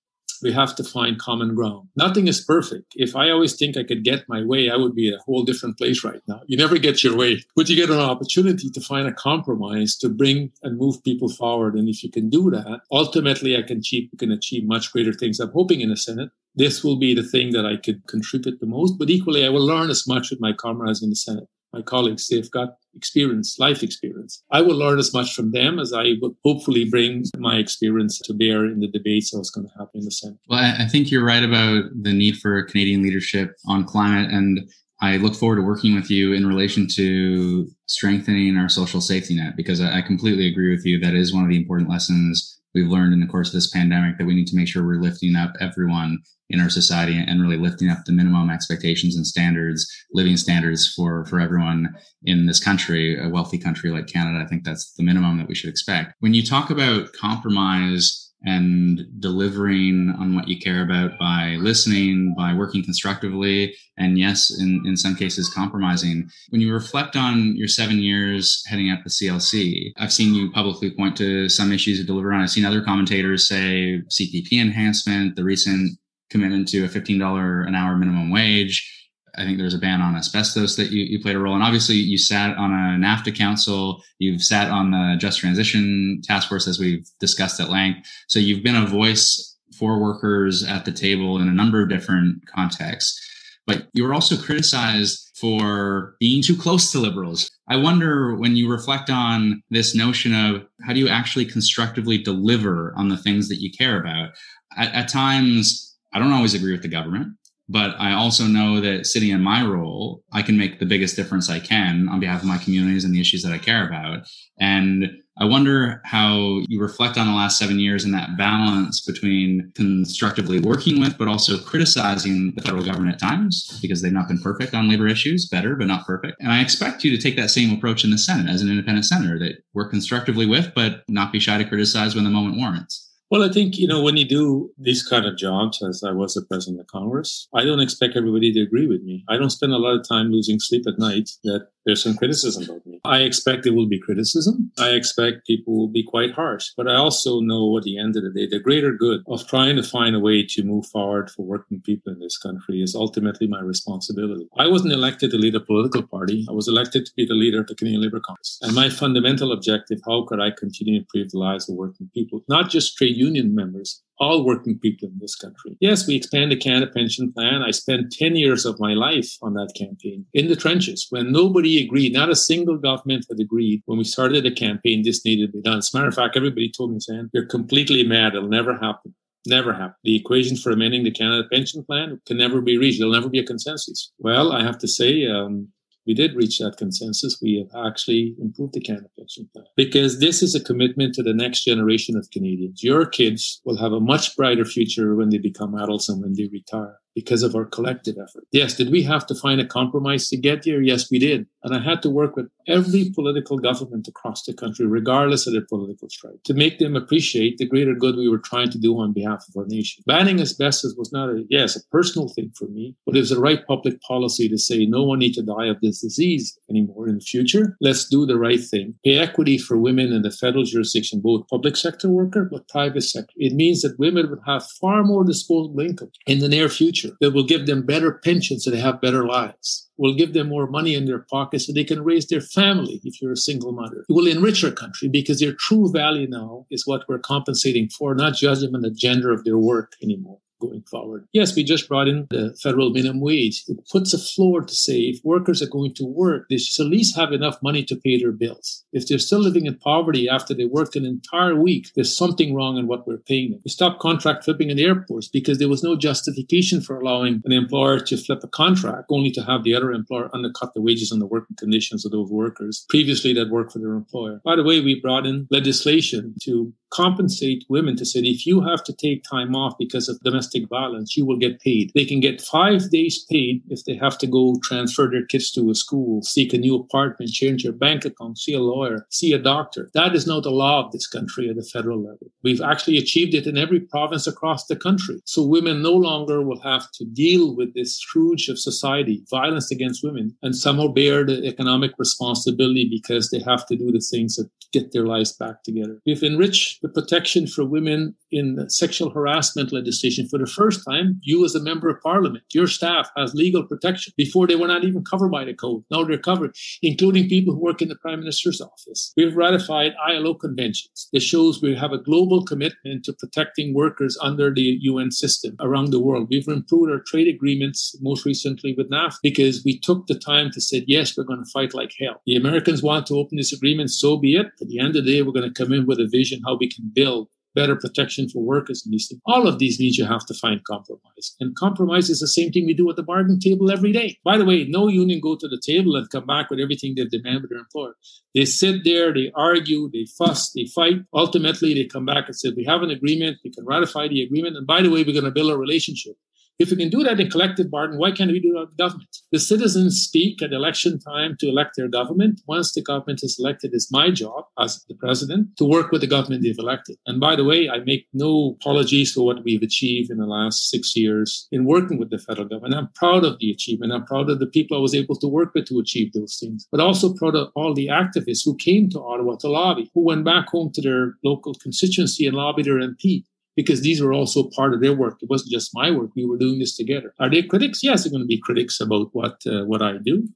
We 0.41 0.51
have 0.51 0.75
to 0.75 0.83
find 0.83 1.17
common 1.17 1.55
ground. 1.55 1.89
Nothing 1.95 2.27
is 2.27 2.43
perfect. 2.43 2.93
If 2.95 3.15
I 3.15 3.29
always 3.29 3.55
think 3.55 3.77
I 3.77 3.83
could 3.83 4.03
get 4.03 4.27
my 4.27 4.43
way, 4.43 4.69
I 4.69 4.75
would 4.75 4.93
be 4.93 5.11
a 5.11 5.17
whole 5.19 5.43
different 5.43 5.77
place 5.77 6.03
right 6.03 6.21
now. 6.27 6.41
You 6.45 6.57
never 6.57 6.77
get 6.77 7.03
your 7.03 7.15
way, 7.15 7.43
but 7.55 7.69
you 7.69 7.75
get 7.75 7.89
an 7.89 7.99
opportunity 7.99 8.69
to 8.69 8.81
find 8.81 9.07
a 9.07 9.13
compromise 9.13 9.95
to 9.97 10.09
bring 10.09 10.51
and 10.61 10.77
move 10.77 11.03
people 11.03 11.29
forward. 11.29 11.75
And 11.75 11.87
if 11.87 12.03
you 12.03 12.11
can 12.11 12.29
do 12.29 12.51
that, 12.51 12.81
ultimately 12.91 13.57
I 13.57 13.61
can 13.61 13.77
achieve, 13.77 14.09
can 14.17 14.31
achieve 14.31 14.65
much 14.65 14.91
greater 14.91 15.13
things. 15.13 15.39
I'm 15.39 15.51
hoping 15.51 15.81
in 15.81 15.89
the 15.89 15.97
Senate 15.97 16.31
this 16.55 16.83
will 16.83 16.97
be 16.97 17.13
the 17.13 17.23
thing 17.23 17.51
that 17.51 17.65
I 17.65 17.77
could 17.77 18.05
contribute 18.07 18.59
the 18.59 18.65
most. 18.65 18.97
But 18.97 19.09
equally, 19.09 19.45
I 19.45 19.49
will 19.49 19.65
learn 19.65 19.89
as 19.89 20.07
much 20.07 20.29
with 20.29 20.39
my 20.39 20.53
comrades 20.53 21.03
in 21.03 21.09
the 21.09 21.15
Senate. 21.15 21.47
My 21.73 21.81
colleagues, 21.81 22.27
they've 22.29 22.49
got 22.51 22.77
experience, 22.95 23.57
life 23.59 23.83
experience. 23.83 24.41
I 24.49 24.61
will 24.61 24.77
learn 24.77 24.97
as 24.97 25.13
much 25.13 25.35
from 25.35 25.51
them 25.51 25.77
as 25.77 25.91
I 25.91 26.13
will 26.21 26.33
hopefully 26.45 26.89
bring 26.89 27.25
my 27.37 27.57
experience 27.57 28.17
to 28.19 28.33
bear 28.33 28.63
in 28.63 28.79
the 28.79 28.87
debates 28.87 29.31
that's 29.31 29.49
going 29.49 29.67
to 29.67 29.73
happen 29.73 29.99
in 29.99 30.05
the 30.05 30.11
Senate. 30.11 30.37
Well, 30.47 30.59
I 30.59 30.87
think 30.87 31.11
you're 31.11 31.25
right 31.25 31.43
about 31.43 31.83
the 32.01 32.13
need 32.13 32.37
for 32.37 32.63
Canadian 32.63 33.03
leadership 33.03 33.55
on 33.67 33.83
climate. 33.83 34.31
And 34.31 34.69
I 35.01 35.17
look 35.17 35.35
forward 35.35 35.57
to 35.57 35.61
working 35.63 35.95
with 35.95 36.09
you 36.09 36.31
in 36.31 36.47
relation 36.47 36.87
to 36.95 37.69
strengthening 37.87 38.55
our 38.55 38.69
social 38.69 39.01
safety 39.01 39.35
net 39.35 39.57
because 39.57 39.81
I 39.81 40.01
completely 40.01 40.47
agree 40.47 40.73
with 40.73 40.85
you. 40.85 40.97
That 41.01 41.13
is 41.13 41.33
one 41.33 41.43
of 41.43 41.49
the 41.49 41.57
important 41.57 41.89
lessons 41.89 42.61
we've 42.75 42.89
learned 42.89 43.13
in 43.13 43.21
the 43.21 43.27
course 43.27 43.47
of 43.47 43.53
this 43.53 43.71
pandemic 43.71 44.17
that 44.17 44.25
we 44.25 44.35
need 44.35 44.47
to 44.47 44.55
make 44.55 44.67
sure 44.67 44.85
we're 44.85 45.01
lifting 45.01 45.35
up 45.35 45.53
everyone 45.59 46.19
in 46.49 46.59
our 46.59 46.69
society 46.69 47.17
and 47.17 47.41
really 47.41 47.57
lifting 47.57 47.89
up 47.89 47.99
the 48.05 48.11
minimum 48.11 48.51
expectations 48.51 49.15
and 49.15 49.25
standards, 49.25 49.89
living 50.13 50.37
standards 50.37 50.87
for, 50.93 51.25
for 51.25 51.39
everyone 51.39 51.95
in 52.23 52.45
this 52.45 52.63
country, 52.63 53.19
a 53.19 53.29
wealthy 53.29 53.57
country 53.57 53.89
like 53.89 54.05
Canada. 54.05 54.43
I 54.43 54.47
think 54.47 54.63
that's 54.63 54.93
the 54.93 55.03
minimum 55.03 55.37
that 55.37 55.47
we 55.47 55.55
should 55.55 55.71
expect. 55.71 56.13
When 56.19 56.35
you 56.35 56.43
talk 56.43 56.69
about 56.69 57.13
compromise 57.13 58.24
and 58.43 59.01
delivering 59.19 60.13
on 60.19 60.35
what 60.35 60.47
you 60.47 60.59
care 60.59 60.83
about 60.83 61.17
by 61.19 61.55
listening, 61.59 62.35
by 62.37 62.53
working 62.53 62.83
constructively, 62.83 63.75
and 63.97 64.19
yes, 64.19 64.55
in, 64.59 64.83
in 64.85 64.95
some 64.95 65.15
cases, 65.15 65.51
compromising. 65.53 66.29
When 66.49 66.61
you 66.61 66.73
reflect 66.73 67.15
on 67.15 67.55
your 67.55 67.67
seven 67.67 67.99
years 67.99 68.63
heading 68.67 68.91
up 68.91 68.99
the 69.03 69.09
CLC, 69.09 69.91
I've 69.97 70.13
seen 70.13 70.33
you 70.33 70.51
publicly 70.51 70.91
point 70.91 71.15
to 71.17 71.49
some 71.49 71.71
issues 71.71 71.99
to 71.99 72.05
deliver 72.05 72.33
on. 72.33 72.41
I've 72.41 72.51
seen 72.51 72.65
other 72.65 72.83
commentators 72.83 73.47
say 73.47 74.01
CPP 74.09 74.53
enhancement, 74.53 75.35
the 75.35 75.43
recent 75.43 75.97
commitment 76.29 76.67
to 76.69 76.83
a 76.85 76.89
$15 76.89 77.67
an 77.67 77.75
hour 77.75 77.95
minimum 77.95 78.31
wage. 78.31 78.91
I 79.37 79.43
think 79.43 79.57
there's 79.57 79.73
a 79.73 79.79
ban 79.79 80.01
on 80.01 80.15
asbestos 80.15 80.75
that 80.75 80.91
you, 80.91 81.03
you 81.03 81.21
played 81.21 81.35
a 81.35 81.39
role 81.39 81.55
in. 81.55 81.61
Obviously, 81.61 81.95
you 81.95 82.17
sat 82.17 82.57
on 82.57 82.71
a 82.71 82.97
NAFTA 82.97 83.35
council. 83.35 84.03
You've 84.19 84.41
sat 84.41 84.69
on 84.69 84.91
the 84.91 85.15
Just 85.19 85.39
Transition 85.39 86.21
Task 86.23 86.49
Force, 86.49 86.67
as 86.67 86.79
we've 86.79 87.07
discussed 87.19 87.59
at 87.59 87.69
length. 87.69 88.07
So 88.27 88.39
you've 88.39 88.63
been 88.63 88.75
a 88.75 88.85
voice 88.85 89.55
for 89.77 89.99
workers 89.99 90.63
at 90.63 90.85
the 90.85 90.91
table 90.91 91.39
in 91.39 91.47
a 91.47 91.53
number 91.53 91.81
of 91.81 91.89
different 91.89 92.45
contexts. 92.47 93.21
But 93.67 93.87
you 93.93 94.03
were 94.03 94.13
also 94.13 94.37
criticized 94.37 95.31
for 95.39 96.15
being 96.19 96.41
too 96.41 96.55
close 96.55 96.91
to 96.91 96.99
liberals. 96.99 97.49
I 97.67 97.75
wonder 97.77 98.35
when 98.35 98.55
you 98.55 98.69
reflect 98.69 99.09
on 99.09 99.63
this 99.69 99.95
notion 99.95 100.33
of 100.33 100.65
how 100.85 100.93
do 100.93 100.99
you 100.99 101.09
actually 101.09 101.45
constructively 101.45 102.17
deliver 102.17 102.93
on 102.95 103.09
the 103.09 103.17
things 103.17 103.49
that 103.49 103.59
you 103.59 103.71
care 103.71 103.99
about? 103.99 104.29
At, 104.77 104.93
at 104.93 105.09
times, 105.09 105.97
I 106.13 106.19
don't 106.19 106.31
always 106.31 106.53
agree 106.53 106.71
with 106.71 106.83
the 106.83 106.87
government, 106.87 107.35
but 107.67 107.95
I 107.99 108.13
also 108.13 108.45
know 108.45 108.79
that 108.81 109.07
sitting 109.07 109.29
in 109.29 109.41
my 109.41 109.63
role, 109.65 110.23
I 110.31 110.41
can 110.41 110.57
make 110.57 110.79
the 110.79 110.85
biggest 110.85 111.15
difference 111.15 111.49
I 111.49 111.59
can 111.59 112.07
on 112.09 112.19
behalf 112.19 112.41
of 112.41 112.47
my 112.47 112.57
communities 112.57 113.03
and 113.03 113.13
the 113.13 113.21
issues 113.21 113.41
that 113.43 113.53
I 113.53 113.57
care 113.57 113.87
about. 113.87 114.27
And 114.59 115.09
I 115.37 115.43
wonder 115.43 116.01
how 116.05 116.61
you 116.69 116.79
reflect 116.79 117.17
on 117.17 117.27
the 117.27 117.33
last 117.33 117.59
seven 117.59 117.77
years 117.77 118.05
and 118.05 118.13
that 118.13 118.37
balance 118.37 119.01
between 119.01 119.69
constructively 119.75 120.59
working 120.59 121.01
with, 121.01 121.17
but 121.17 121.27
also 121.27 121.57
criticizing 121.57 122.53
the 122.55 122.61
federal 122.61 122.85
government 122.85 123.15
at 123.15 123.19
times 123.19 123.77
because 123.81 124.01
they've 124.01 124.13
not 124.13 124.29
been 124.29 124.41
perfect 124.41 124.73
on 124.73 124.89
labor 124.89 125.07
issues, 125.07 125.49
better, 125.49 125.75
but 125.75 125.87
not 125.87 126.05
perfect. 126.05 126.37
And 126.39 126.53
I 126.53 126.61
expect 126.61 127.03
you 127.03 127.11
to 127.15 127.21
take 127.21 127.35
that 127.35 127.49
same 127.49 127.75
approach 127.75 128.05
in 128.05 128.11
the 128.11 128.17
Senate 128.17 128.49
as 128.49 128.61
an 128.61 128.69
independent 128.69 129.05
senator 129.05 129.37
that 129.39 129.57
work 129.73 129.89
constructively 129.89 130.45
with, 130.45 130.71
but 130.73 131.03
not 131.09 131.33
be 131.33 131.39
shy 131.39 131.57
to 131.57 131.65
criticize 131.65 132.15
when 132.15 132.23
the 132.23 132.29
moment 132.29 132.57
warrants. 132.57 133.14
Well, 133.31 133.43
I 133.43 133.51
think, 133.51 133.77
you 133.77 133.87
know, 133.87 134.01
when 134.01 134.17
you 134.17 134.25
do 134.25 134.71
these 134.77 135.01
kind 135.01 135.25
of 135.25 135.35
jobs, 135.35 135.81
as 135.83 136.03
I 136.03 136.11
was 136.11 136.35
the 136.35 136.43
president 136.43 136.81
of 136.81 136.87
Congress, 136.87 137.47
I 137.55 137.63
don't 137.63 137.79
expect 137.79 138.15
everybody 138.15 138.53
to 138.53 138.61
agree 138.61 138.85
with 138.85 139.01
me. 139.01 139.23
I 139.27 139.37
don't 139.37 139.49
spend 139.49 139.73
a 139.73 139.77
lot 139.77 139.95
of 139.95 140.07
time 140.07 140.31
losing 140.31 140.59
sleep 140.59 140.85
at 140.87 140.99
night 140.99 141.31
that 141.43 141.67
there's 141.85 142.03
some 142.03 142.15
criticism 142.15 142.63
about 142.63 142.85
me. 142.85 142.99
I 143.05 143.19
expect 143.19 143.63
there 143.63 143.73
will 143.73 143.87
be 143.87 143.99
criticism. 143.99 144.71
I 144.79 144.89
expect 144.89 145.45
people 145.45 145.77
will 145.77 145.87
be 145.87 146.03
quite 146.03 146.31
harsh, 146.31 146.71
but 146.75 146.87
I 146.87 146.95
also 146.95 147.39
know 147.41 147.77
at 147.77 147.83
the 147.83 147.99
end 147.99 148.15
of 148.15 148.23
the 148.23 148.31
day, 148.31 148.47
the 148.47 148.59
greater 148.59 148.91
good 148.91 149.21
of 149.27 149.47
trying 149.47 149.75
to 149.75 149.83
find 149.83 150.15
a 150.15 150.19
way 150.19 150.45
to 150.49 150.63
move 150.63 150.87
forward 150.87 151.29
for 151.29 151.45
working 151.45 151.81
people 151.81 152.11
in 152.11 152.19
this 152.19 152.37
country 152.37 152.81
is 152.81 152.95
ultimately 152.95 153.47
my 153.47 153.61
responsibility. 153.61 154.47
I 154.57 154.67
wasn't 154.67 154.93
elected 154.93 155.31
to 155.31 155.37
lead 155.37 155.55
a 155.55 155.59
political 155.59 156.03
party. 156.03 156.45
I 156.49 156.53
was 156.53 156.67
elected 156.67 157.05
to 157.05 157.11
be 157.15 157.25
the 157.25 157.33
leader 157.33 157.61
of 157.61 157.67
the 157.67 157.75
Canadian 157.75 158.01
Labour 158.01 158.19
Congress. 158.19 158.59
And 158.61 158.73
my 158.73 158.89
fundamental 158.89 159.51
objective, 159.51 159.99
how 160.05 160.25
could 160.25 160.39
I 160.39 160.51
continue 160.51 160.99
to 160.99 160.99
improve 160.99 161.31
the 161.31 161.39
lives 161.39 161.69
of 161.69 161.75
working 161.75 162.09
people, 162.13 162.41
not 162.49 162.69
just 162.69 162.97
trade 162.97 163.15
union 163.15 163.53
members, 163.53 164.01
all 164.19 164.45
working 164.45 164.79
people 164.79 165.07
in 165.07 165.17
this 165.19 165.35
country. 165.35 165.77
Yes, 165.79 166.07
we 166.07 166.15
expand 166.15 166.51
the 166.51 166.55
Canada 166.55 166.91
Pension 166.91 167.31
Plan. 167.33 167.61
I 167.61 167.71
spent 167.71 168.11
10 168.11 168.35
years 168.35 168.65
of 168.65 168.79
my 168.79 168.93
life 168.93 169.37
on 169.41 169.53
that 169.55 169.73
campaign 169.77 170.25
in 170.33 170.47
the 170.47 170.55
trenches 170.55 171.07
when 171.09 171.31
nobody 171.31 171.83
agreed. 171.83 172.13
Not 172.13 172.29
a 172.29 172.35
single 172.35 172.77
government 172.77 173.25
had 173.29 173.39
agreed 173.39 173.81
when 173.85 173.97
we 173.97 174.03
started 174.03 174.43
the 174.43 174.51
campaign 174.51 175.03
this 175.03 175.25
needed 175.25 175.47
to 175.47 175.53
be 175.53 175.61
done. 175.61 175.79
As 175.79 175.93
a 175.93 175.97
matter 175.97 176.09
of 176.09 176.15
fact, 176.15 176.37
everybody 176.37 176.71
told 176.71 176.91
me, 176.91 176.99
saying, 176.99 177.29
you're 177.33 177.45
completely 177.45 178.03
mad. 178.03 178.35
It'll 178.35 178.49
never 178.49 178.73
happen. 178.77 179.13
Never 179.47 179.73
happen. 179.73 179.95
The 180.03 180.15
equation 180.15 180.57
for 180.57 180.71
amending 180.71 181.03
the 181.03 181.11
Canada 181.11 181.47
Pension 181.51 181.83
Plan 181.83 182.19
can 182.25 182.37
never 182.37 182.61
be 182.61 182.77
reached. 182.77 182.99
There'll 182.99 183.13
never 183.13 183.29
be 183.29 183.39
a 183.39 183.45
consensus. 183.45 184.11
Well, 184.17 184.51
I 184.51 184.63
have 184.63 184.79
to 184.79 184.87
say, 184.87 185.27
um, 185.27 185.69
we 186.05 186.13
did 186.13 186.35
reach 186.35 186.59
that 186.59 186.77
consensus. 186.77 187.39
We 187.41 187.57
have 187.57 187.85
actually 187.85 188.35
improved 188.39 188.73
the 188.73 188.81
Canada 188.81 189.07
Pension 189.17 189.49
Plan 189.53 189.65
because 189.75 190.19
this 190.19 190.43
is 190.43 190.55
a 190.55 190.63
commitment 190.63 191.15
to 191.15 191.23
the 191.23 191.33
next 191.33 191.63
generation 191.63 192.15
of 192.15 192.29
Canadians. 192.31 192.83
Your 192.83 193.05
kids 193.05 193.61
will 193.65 193.77
have 193.77 193.91
a 193.91 193.99
much 193.99 194.35
brighter 194.35 194.65
future 194.65 195.15
when 195.15 195.29
they 195.29 195.37
become 195.37 195.75
adults 195.75 196.09
and 196.09 196.21
when 196.21 196.33
they 196.33 196.47
retire 196.51 196.99
because 197.15 197.41
of 197.41 197.55
our 197.55 197.65
collective 197.65 198.17
effort. 198.21 198.43
Yes, 198.51 198.75
did 198.75 198.91
we 198.91 199.01
have 199.03 199.25
to 199.27 199.35
find 199.35 199.61
a 199.61 199.65
compromise 199.65 200.27
to 200.29 200.37
get 200.37 200.65
here? 200.65 200.81
Yes, 200.81 201.09
we 201.09 201.17
did. 201.17 201.47
And 201.63 201.73
I 201.73 201.79
had 201.79 202.01
to 202.03 202.09
work 202.09 202.35
with 202.35 202.47
every 202.67 203.11
political 203.15 203.57
government 203.57 204.07
across 204.07 204.43
the 204.43 204.53
country, 204.53 204.85
regardless 204.85 205.47
of 205.47 205.53
their 205.53 205.65
political 205.65 206.09
stripe, 206.09 206.43
to 206.43 206.53
make 206.53 206.77
them 206.77 206.95
appreciate 206.95 207.57
the 207.57 207.65
greater 207.65 207.95
good 207.95 208.17
we 208.17 208.29
were 208.29 208.37
trying 208.39 208.69
to 208.71 208.77
do 208.77 208.99
on 208.99 209.13
behalf 209.13 209.45
of 209.47 209.55
our 209.57 209.65
nation. 209.67 210.03
Banning 210.05 210.41
asbestos 210.41 210.95
was 210.97 211.11
not 211.11 211.29
a, 211.29 211.43
yes, 211.49 211.75
a 211.75 211.79
personal 211.89 212.27
thing 212.27 212.51
for 212.55 212.65
me, 212.65 212.95
but 213.05 213.15
it 213.15 213.21
was 213.21 213.29
the 213.29 213.39
right 213.39 213.65
public 213.65 214.01
policy 214.01 214.49
to 214.49 214.57
say 214.57 214.85
no 214.85 215.03
one 215.03 215.19
need 215.19 215.33
to 215.33 215.41
die 215.41 215.67
of 215.67 215.79
this 215.81 216.01
disease 216.01 216.59
anymore 216.69 217.07
in 217.07 217.15
the 217.15 217.21
future. 217.21 217.77
Let's 217.79 218.07
do 218.09 218.25
the 218.25 218.37
right 218.37 218.61
thing. 218.61 218.95
Pay 219.05 219.17
equity 219.17 219.57
for 219.57 219.77
women 219.77 220.11
in 220.11 220.21
the 220.21 220.31
federal 220.31 220.65
jurisdiction, 220.65 221.21
both 221.21 221.47
public 221.47 221.77
sector 221.77 222.09
worker, 222.09 222.47
but 222.51 222.67
private 222.67 223.01
sector. 223.01 223.33
It 223.37 223.53
means 223.53 223.81
that 223.81 223.97
women 223.97 224.29
would 224.29 224.39
have 224.45 224.67
far 224.81 225.03
more 225.03 225.23
disposable 225.23 225.79
income 225.79 226.11
in 226.27 226.39
the 226.39 226.49
near 226.49 226.69
future 226.69 227.04
future 227.05 227.17
that 227.21 227.31
will 227.31 227.45
give 227.45 227.65
them 227.65 227.85
better 227.85 228.19
pensions 228.23 228.63
so 228.63 228.71
they 228.71 228.79
have 228.79 229.01
better 229.01 229.25
lives 229.25 229.85
will 229.97 230.13
give 230.13 230.33
them 230.33 230.49
more 230.49 230.67
money 230.67 230.93
in 230.93 231.05
their 231.05 231.19
pockets 231.19 231.65
so 231.65 231.73
they 231.73 231.83
can 231.83 232.03
raise 232.03 232.27
their 232.27 232.41
family 232.41 232.99
if 233.03 233.21
you're 233.21 233.31
a 233.31 233.37
single 233.37 233.71
mother. 233.71 234.05
It 234.09 234.13
will 234.13 234.27
enrich 234.27 234.63
our 234.63 234.71
country 234.71 235.07
because 235.07 235.39
their 235.39 235.53
true 235.53 235.91
value 235.91 236.27
now 236.27 236.65
is 236.69 236.85
what 236.85 237.03
we're 237.07 237.19
compensating 237.19 237.89
for, 237.89 238.13
not 238.13 238.35
judging 238.35 238.75
on 238.75 238.81
the 238.81 238.91
gender 238.91 239.31
of 239.31 239.43
their 239.43 239.57
work 239.57 239.93
anymore 240.03 240.39
going 240.67 240.83
forward. 240.83 241.27
Yes, 241.33 241.55
we 241.55 241.63
just 241.63 241.87
brought 241.87 242.07
in 242.07 242.27
the 242.29 242.55
federal 242.61 242.89
minimum 242.89 243.21
wage. 243.21 243.63
It 243.67 243.77
puts 243.91 244.13
a 244.13 244.17
floor 244.17 244.61
to 244.61 244.75
say 244.75 244.99
if 244.99 245.23
workers 245.23 245.61
are 245.61 245.69
going 245.69 245.93
to 245.95 246.05
work, 246.05 246.47
they 246.49 246.57
should 246.57 246.85
at 246.85 246.91
least 246.91 247.15
have 247.15 247.31
enough 247.31 247.57
money 247.61 247.83
to 247.85 247.95
pay 247.95 248.17
their 248.19 248.31
bills. 248.31 248.83
If 248.93 249.07
they're 249.07 249.19
still 249.19 249.39
living 249.39 249.65
in 249.65 249.77
poverty 249.77 250.27
after 250.29 250.53
they 250.53 250.65
worked 250.65 250.95
an 250.95 251.05
entire 251.05 251.55
week, 251.55 251.91
there's 251.95 252.15
something 252.15 252.53
wrong 252.55 252.77
in 252.77 252.87
what 252.87 253.07
we're 253.07 253.17
paying 253.17 253.51
them. 253.51 253.61
We 253.63 253.71
stopped 253.71 253.99
contract 253.99 254.43
flipping 254.43 254.69
in 254.69 254.79
airports 254.79 255.27
because 255.27 255.59
there 255.59 255.69
was 255.69 255.83
no 255.83 255.95
justification 255.95 256.81
for 256.81 256.99
allowing 256.99 257.41
an 257.45 257.51
employer 257.51 257.99
to 257.99 258.17
flip 258.17 258.41
a 258.43 258.47
contract 258.47 259.07
only 259.09 259.31
to 259.31 259.43
have 259.43 259.63
the 259.63 259.75
other 259.75 259.91
employer 259.91 260.29
undercut 260.33 260.73
the 260.73 260.81
wages 260.81 261.11
and 261.11 261.21
the 261.21 261.25
working 261.25 261.55
conditions 261.57 262.05
of 262.05 262.11
those 262.11 262.29
workers 262.29 262.85
previously 262.89 263.33
that 263.33 263.49
worked 263.49 263.73
for 263.73 263.79
their 263.79 263.93
employer. 263.93 264.41
By 264.43 264.55
the 264.55 264.63
way, 264.63 264.81
we 264.81 264.99
brought 264.99 265.25
in 265.25 265.47
legislation 265.51 266.35
to 266.43 266.73
compensate 266.95 267.65
women 267.69 267.97
to 267.97 268.05
say 268.05 268.21
if 268.21 268.45
you 268.45 268.61
have 268.61 268.83
to 268.85 268.93
take 268.93 269.23
time 269.23 269.53
off 269.53 269.77
because 269.77 270.07
of 270.07 270.19
domestic 270.21 270.67
violence, 270.69 271.17
you 271.17 271.25
will 271.25 271.37
get 271.37 271.59
paid. 271.59 271.91
They 271.93 272.05
can 272.05 272.21
get 272.21 272.41
five 272.41 272.89
days 272.89 273.25
paid 273.29 273.61
if 273.67 273.83
they 273.83 273.95
have 273.95 274.17
to 274.19 274.27
go 274.27 274.55
transfer 274.63 275.09
their 275.11 275.25
kids 275.25 275.51
to 275.51 275.69
a 275.69 275.75
school, 275.75 276.21
seek 276.23 276.53
a 276.53 276.57
new 276.57 276.75
apartment, 276.75 277.31
change 277.31 277.63
their 277.63 277.73
bank 277.73 278.05
account, 278.05 278.37
see 278.37 278.53
a 278.53 278.61
lawyer, 278.61 279.05
see 279.09 279.33
a 279.33 279.39
doctor. 279.39 279.89
That 279.93 280.15
is 280.15 280.25
not 280.25 280.43
the 280.43 280.51
law 280.51 280.85
of 280.85 280.91
this 280.91 281.07
country 281.07 281.49
at 281.49 281.57
the 281.57 281.63
federal 281.63 281.99
level. 281.99 282.31
We've 282.43 282.61
actually 282.61 282.97
achieved 282.97 283.33
it 283.33 283.47
in 283.47 283.57
every 283.57 283.81
province 283.81 284.25
across 284.25 284.67
the 284.67 284.75
country. 284.75 285.19
So 285.25 285.45
women 285.45 285.81
no 285.81 285.93
longer 285.93 286.41
will 286.41 286.61
have 286.61 286.89
to 286.93 287.05
deal 287.05 287.55
with 287.55 287.73
this 287.73 287.97
scourge 287.97 288.47
of 288.47 288.57
society, 288.59 289.23
violence 289.29 289.69
against 289.69 290.03
women, 290.03 290.37
and 290.41 290.55
somehow 290.55 290.87
bear 290.87 291.25
the 291.25 291.45
economic 291.45 291.91
responsibility 291.97 292.87
because 292.89 293.29
they 293.29 293.39
have 293.39 293.65
to 293.67 293.75
do 293.75 293.91
the 293.91 293.99
things 293.99 294.35
that 294.35 294.49
get 294.71 294.91
their 294.91 295.05
lives 295.05 295.31
back 295.31 295.63
together. 295.63 296.01
We've 296.05 296.23
enriched 296.23 296.81
the 296.85 297.01
protection 297.01 297.47
for 297.47 297.65
women 297.65 298.15
in 298.31 298.69
sexual 298.69 299.09
harassment 299.09 299.71
legislation. 299.71 300.27
For 300.27 300.37
the 300.37 300.45
first 300.45 300.81
time, 300.87 301.19
you 301.23 301.43
as 301.45 301.55
a 301.55 301.63
member 301.63 301.89
of 301.89 302.01
parliament, 302.01 302.43
your 302.53 302.67
staff 302.67 303.09
has 303.17 303.33
legal 303.33 303.63
protection. 303.63 304.13
Before 304.17 304.45
they 304.45 304.55
were 304.55 304.67
not 304.67 304.83
even 304.83 305.03
covered 305.03 305.31
by 305.31 305.45
the 305.45 305.53
code. 305.53 305.83
Now 305.89 306.03
they're 306.03 306.17
covered, 306.17 306.55
including 306.83 307.27
people 307.27 307.53
who 307.53 307.61
work 307.61 307.81
in 307.81 307.89
the 307.89 307.95
prime 307.95 308.19
minister's 308.19 308.61
office. 308.61 309.13
We've 309.17 309.35
ratified 309.35 309.93
ILO 310.07 310.35
conventions. 310.35 311.09
This 311.11 311.23
shows 311.23 311.61
we 311.61 311.75
have 311.75 311.91
a 311.91 311.97
global 311.97 312.45
commitment 312.45 313.05
to 313.05 313.13
protecting 313.13 313.73
workers 313.73 314.17
under 314.21 314.53
the 314.53 314.77
UN 314.81 315.11
system 315.11 315.55
around 315.59 315.91
the 315.91 316.01
world. 316.01 316.27
We've 316.29 316.47
improved 316.47 316.91
our 316.91 317.01
trade 317.07 317.33
agreements 317.33 317.95
most 318.01 318.25
recently 318.25 318.75
with 318.77 318.91
NAFTA 318.91 319.17
because 319.23 319.63
we 319.65 319.79
took 319.79 320.05
the 320.05 320.19
time 320.19 320.51
to 320.51 320.61
say, 320.61 320.83
yes, 320.87 321.17
we're 321.17 321.23
going 321.23 321.43
to 321.43 321.51
fight 321.51 321.73
like 321.73 321.93
hell. 321.99 322.21
The 322.27 322.35
Americans 322.35 322.83
want 322.83 323.07
to 323.07 323.15
open 323.15 323.37
this 323.37 323.53
agreement, 323.53 323.89
so 323.89 324.17
be 324.17 324.35
it. 324.35 324.47
At 324.61 324.67
the 324.67 324.79
end 324.79 324.95
of 324.95 325.05
the 325.05 325.11
day, 325.11 325.21
we're 325.21 325.31
going 325.31 325.51
to 325.51 325.63
come 325.63 325.73
in 325.73 325.87
with 325.87 325.99
a 325.99 326.07
vision 326.07 326.41
how 326.45 326.57
we 326.59 326.64
can 326.69 326.91
build 326.93 327.29
better 327.55 327.75
protection 327.75 328.29
for 328.29 328.43
workers 328.43 328.83
and 328.85 328.93
these 328.93 329.07
things. 329.07 329.21
All 329.25 329.47
of 329.47 329.57
these 329.59 329.79
means 329.79 329.97
you 329.97 330.05
have 330.05 330.25
to 330.25 330.33
find 330.33 330.63
compromise. 330.65 331.35
And 331.39 331.55
compromise 331.55 332.09
is 332.09 332.19
the 332.19 332.27
same 332.27 332.51
thing 332.51 332.65
we 332.65 332.73
do 332.73 332.89
at 332.89 332.97
the 332.97 333.03
bargaining 333.03 333.39
table 333.39 333.71
every 333.71 333.93
day. 333.93 334.17
By 334.23 334.37
the 334.37 334.45
way, 334.45 334.65
no 334.65 334.89
union 334.89 335.21
go 335.21 335.35
to 335.37 335.47
the 335.47 335.61
table 335.65 335.95
and 335.95 336.09
come 336.09 336.27
back 336.27 336.49
with 336.49 336.59
everything 336.59 336.93
they 336.95 337.05
demand 337.05 337.41
with 337.41 337.51
their 337.51 337.59
employer. 337.59 337.95
They 338.35 338.45
sit 338.45 338.83
there, 338.83 339.13
they 339.13 339.31
argue, 339.35 339.89
they 339.91 340.05
fuss, 340.17 340.51
they 340.51 340.65
fight. 340.75 340.97
Ultimately, 341.13 341.73
they 341.73 341.85
come 341.85 342.05
back 342.05 342.25
and 342.27 342.35
say, 342.35 342.51
we 342.55 342.65
have 342.65 342.81
an 342.81 342.91
agreement, 342.91 343.37
we 343.43 343.51
can 343.51 343.65
ratify 343.65 344.09
the 344.09 344.21
agreement. 344.21 344.57
And 344.57 344.67
by 344.67 344.81
the 344.81 344.89
way, 344.89 345.03
we're 345.03 345.13
going 345.13 345.23
to 345.23 345.31
build 345.31 345.51
a 345.51 345.57
relationship. 345.57 346.15
If 346.57 346.71
we 346.71 346.77
can 346.77 346.89
do 346.89 347.03
that 347.03 347.19
in 347.19 347.29
collective 347.29 347.69
bargaining, 347.69 347.99
why 347.99 348.11
can't 348.11 348.31
we 348.31 348.39
do 348.39 348.53
that 348.53 348.67
with 348.67 348.77
government? 348.77 349.09
The 349.33 349.39
citizens 349.39 350.01
speak 350.01 350.41
at 350.41 350.53
election 350.53 350.99
time 350.99 351.35
to 351.41 351.49
elect 351.49 351.73
their 351.75 351.89
government. 351.89 352.39
Once 352.47 352.71
the 352.71 352.81
government 352.81 353.19
is 353.23 353.37
elected, 353.37 353.71
it's 353.73 353.91
my 353.91 354.09
job 354.09 354.45
as 354.57 354.85
the 354.87 354.95
president 354.95 355.57
to 355.57 355.65
work 355.65 355.91
with 355.91 355.99
the 355.99 356.07
government 356.07 356.43
they've 356.43 356.57
elected. 356.57 356.95
And 357.07 357.19
by 357.19 357.35
the 357.35 357.43
way, 357.43 357.69
I 357.69 357.79
make 357.79 358.07
no 358.13 358.55
apologies 358.61 359.11
for 359.11 359.25
what 359.25 359.43
we've 359.43 359.61
achieved 359.61 360.09
in 360.09 360.17
the 360.17 360.25
last 360.25 360.69
six 360.69 360.95
years 360.95 361.49
in 361.51 361.65
working 361.65 361.97
with 361.97 362.09
the 362.09 362.19
federal 362.19 362.47
government. 362.47 362.73
I'm 362.73 362.89
proud 362.95 363.25
of 363.25 363.37
the 363.39 363.51
achievement. 363.51 363.91
I'm 363.91 364.05
proud 364.05 364.29
of 364.29 364.39
the 364.39 364.47
people 364.47 364.77
I 364.77 364.81
was 364.81 364.95
able 364.95 365.17
to 365.17 365.27
work 365.27 365.53
with 365.53 365.67
to 365.67 365.79
achieve 365.79 366.13
those 366.13 366.37
things, 366.39 366.69
but 366.71 366.79
also 366.79 367.13
proud 367.13 367.35
of 367.35 367.51
all 367.55 367.73
the 367.73 367.87
activists 367.87 368.45
who 368.45 368.55
came 368.55 368.89
to 368.91 369.01
Ottawa 369.01 369.35
to 369.37 369.49
lobby, 369.49 369.91
who 369.93 370.05
went 370.05 370.23
back 370.23 370.47
home 370.47 370.71
to 370.71 370.81
their 370.81 371.15
local 371.21 371.53
constituency 371.55 372.25
and 372.25 372.37
lobbied 372.37 372.65
their 372.65 372.79
MP 372.79 373.25
because 373.55 373.81
these 373.81 374.01
were 374.01 374.13
also 374.13 374.49
part 374.55 374.73
of 374.73 374.81
their 374.81 374.93
work. 374.93 375.17
It 375.21 375.29
wasn't 375.29 375.51
just 375.51 375.71
my 375.73 375.91
work. 375.91 376.11
We 376.15 376.25
were 376.25 376.37
doing 376.37 376.59
this 376.59 376.75
together. 376.75 377.13
Are 377.19 377.29
they 377.29 377.43
critics? 377.43 377.83
Yes, 377.83 378.03
they're 378.03 378.11
going 378.11 378.23
to 378.23 378.27
be 378.27 378.39
critics 378.39 378.79
about 378.79 379.09
what 379.13 379.41
uh, 379.47 379.65
what 379.65 379.81
I 379.81 379.97
do. 380.03 380.27